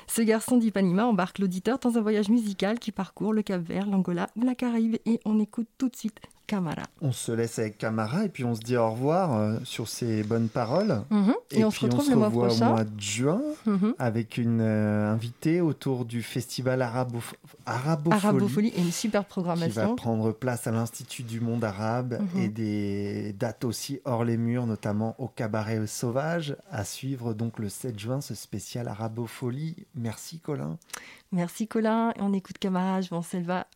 ce 0.06 0.22
garçon 0.22 0.56
d'Ipanema 0.56 1.06
embarque 1.06 1.38
l'auditeur 1.38 1.78
dans 1.78 1.98
un 1.98 2.00
voyage 2.00 2.28
musical 2.28 2.78
qui 2.78 2.92
parcourt 2.92 3.32
le 3.32 3.42
Cap-Vert, 3.42 3.86
l'Angola 3.86 4.28
ou 4.36 4.42
la 4.42 4.54
Caraïbe. 4.54 4.96
Et 5.06 5.20
on 5.24 5.40
écoute 5.40 5.68
tout 5.78 5.88
de 5.88 5.96
suite 5.96 6.20
Camara. 6.52 6.82
On 7.00 7.12
se 7.12 7.32
laisse 7.32 7.58
avec 7.58 7.78
Camara 7.78 8.26
et 8.26 8.28
puis 8.28 8.44
on 8.44 8.54
se 8.54 8.60
dit 8.60 8.76
au 8.76 8.90
revoir 8.90 9.34
euh, 9.34 9.56
sur 9.64 9.88
ces 9.88 10.22
bonnes 10.22 10.50
paroles. 10.50 11.00
Mhm. 11.08 11.32
Et 11.50 11.64
on 11.64 11.70
se 11.70 11.76
puis 11.78 11.86
retrouve 11.86 12.10
le 12.10 12.16
mois 12.16 12.26
revoit 12.28 12.48
prochain. 12.48 12.66
au 12.68 12.72
mois 12.74 12.84
de 12.84 13.00
juin 13.00 13.40
Mhm. 13.64 13.94
avec 13.98 14.36
une 14.36 14.60
euh, 14.60 15.10
invitée 15.12 15.62
autour 15.62 16.04
du 16.04 16.22
festival 16.22 16.82
Arabo 16.82 17.20
Arabofolie, 17.64 18.16
Arabofolie 18.22 18.68
et 18.76 18.80
une 18.82 18.92
super 18.92 19.22
qui 19.22 19.24
va 19.26 19.28
programmation. 19.30 19.96
prendre 19.96 20.32
place 20.32 20.66
à 20.66 20.72
l'Institut 20.72 21.22
du 21.22 21.40
monde 21.40 21.64
arabe 21.64 22.20
Mhm. 22.20 22.40
et 22.42 22.48
des 22.48 23.32
dates 23.32 23.64
aussi 23.64 24.00
hors 24.04 24.24
les 24.24 24.36
murs, 24.36 24.66
notamment 24.66 25.14
au 25.18 25.28
Cabaret 25.28 25.86
Sauvage. 25.86 26.54
À 26.70 26.84
suivre 26.84 27.32
donc 27.32 27.58
le 27.58 27.70
7 27.70 27.98
juin 27.98 28.20
ce 28.20 28.34
spécial 28.34 28.88
Arabofolie. 28.88 29.76
Merci 29.94 30.38
Colin. 30.38 30.76
Merci 31.32 31.66
Colin. 31.66 32.10
Et 32.16 32.20
on 32.20 32.34
écoute 32.34 32.58
Camara, 32.58 33.00
Selva. 33.22 33.66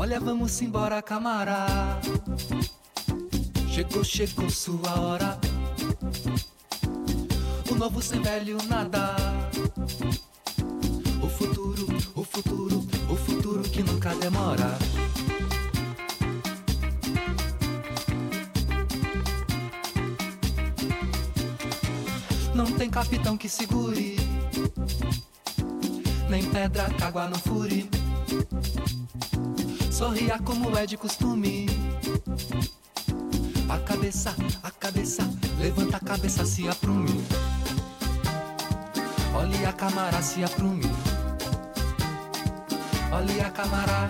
Olha, 0.00 0.20
vamos 0.20 0.62
embora, 0.62 1.02
Camara. 1.02 1.66
Chegou, 3.68 4.04
chegou 4.04 4.48
sua 4.48 5.00
hora. 5.00 5.36
O 7.68 7.74
novo 7.74 8.00
sem 8.00 8.22
velho 8.22 8.58
nada. 8.68 9.16
O 11.20 11.28
futuro, 11.28 11.88
o 12.14 12.22
futuro, 12.22 12.86
o 13.10 13.16
futuro 13.16 13.62
que 13.64 13.82
nunca 13.82 14.14
demora. 14.14 14.78
Não 22.54 22.66
tem 22.66 22.88
capitão 22.88 23.36
que 23.36 23.48
segure, 23.48 24.14
nem 26.30 26.44
pedra 26.50 26.88
que 26.88 27.02
água 27.02 27.28
não 27.28 27.38
fure. 27.40 27.90
Sorria 29.98 30.38
como 30.44 30.78
é 30.78 30.86
de 30.86 30.96
costume. 30.96 31.66
A 33.68 33.78
cabeça, 33.80 34.32
a 34.62 34.70
cabeça, 34.70 35.28
levanta 35.58 35.96
a 35.96 36.00
cabeça, 36.00 36.44
se 36.46 36.68
aprume. 36.68 37.20
Olhe 39.34 39.66
a 39.66 39.72
câmara, 39.72 40.22
se 40.22 40.44
aprume. 40.44 40.84
Olhe 43.10 43.40
a 43.40 43.50
câmara, 43.50 44.06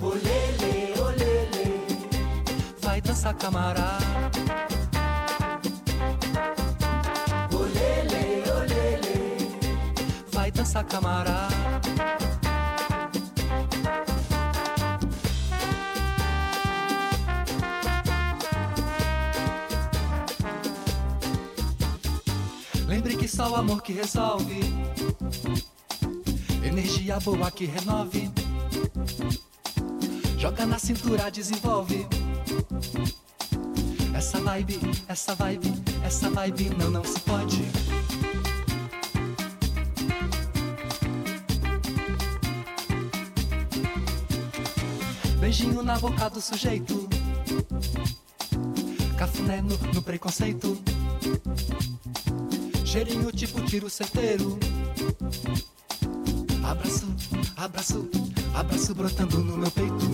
olele, 0.00 0.94
olele. 1.00 2.06
Vai 2.80 3.00
dançar, 3.00 3.34
câmara. 3.34 3.98
Olele, 7.52 8.48
olele. 8.48 9.58
Vai 10.30 10.52
dançar, 10.52 10.84
câmara. 10.84 11.48
Só 23.32 23.50
o 23.50 23.56
amor 23.56 23.80
que 23.82 23.94
resolve. 23.94 24.60
Energia 26.62 27.18
boa 27.20 27.50
que 27.50 27.64
renove. 27.64 28.30
Joga 30.36 30.66
na 30.66 30.78
cintura, 30.78 31.30
desenvolve. 31.30 32.06
Essa 34.14 34.38
vibe, 34.38 34.78
essa 35.08 35.34
vibe, 35.34 35.72
essa 36.04 36.28
vibe 36.28 36.70
não, 36.76 36.90
não 36.90 37.04
se 37.04 37.18
pode. 37.20 37.62
Beijinho 45.40 45.82
na 45.82 45.98
boca 45.98 46.28
do 46.28 46.40
sujeito. 46.40 47.08
Cafuné 49.16 49.62
no, 49.62 49.78
no 49.94 50.02
preconceito. 50.02 50.91
Cheirinho 52.92 53.32
tipo 53.32 53.58
tiro 53.62 53.88
certeiro. 53.88 54.58
Abraço, 56.62 57.06
abraço, 57.56 58.10
abraço 58.54 58.94
brotando 58.94 59.38
no 59.38 59.56
meu 59.56 59.70
peito. 59.70 60.10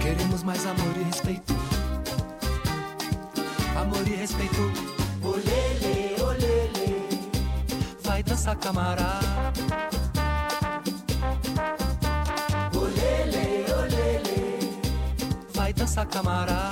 Queremos 0.00 0.42
mais 0.42 0.64
amor 0.64 0.96
e 0.98 1.02
respeito. 1.02 1.54
Amor 3.78 4.08
e 4.08 4.14
respeito. 4.14 4.72
Olele, 5.22 6.22
olele. 6.22 7.30
Vai 8.02 8.22
dançar, 8.22 8.56
camará. 8.56 9.20
Olele, 12.74 13.70
olele. 13.70 14.80
Vai 15.52 15.74
dançar, 15.74 16.06
camará. 16.06 16.70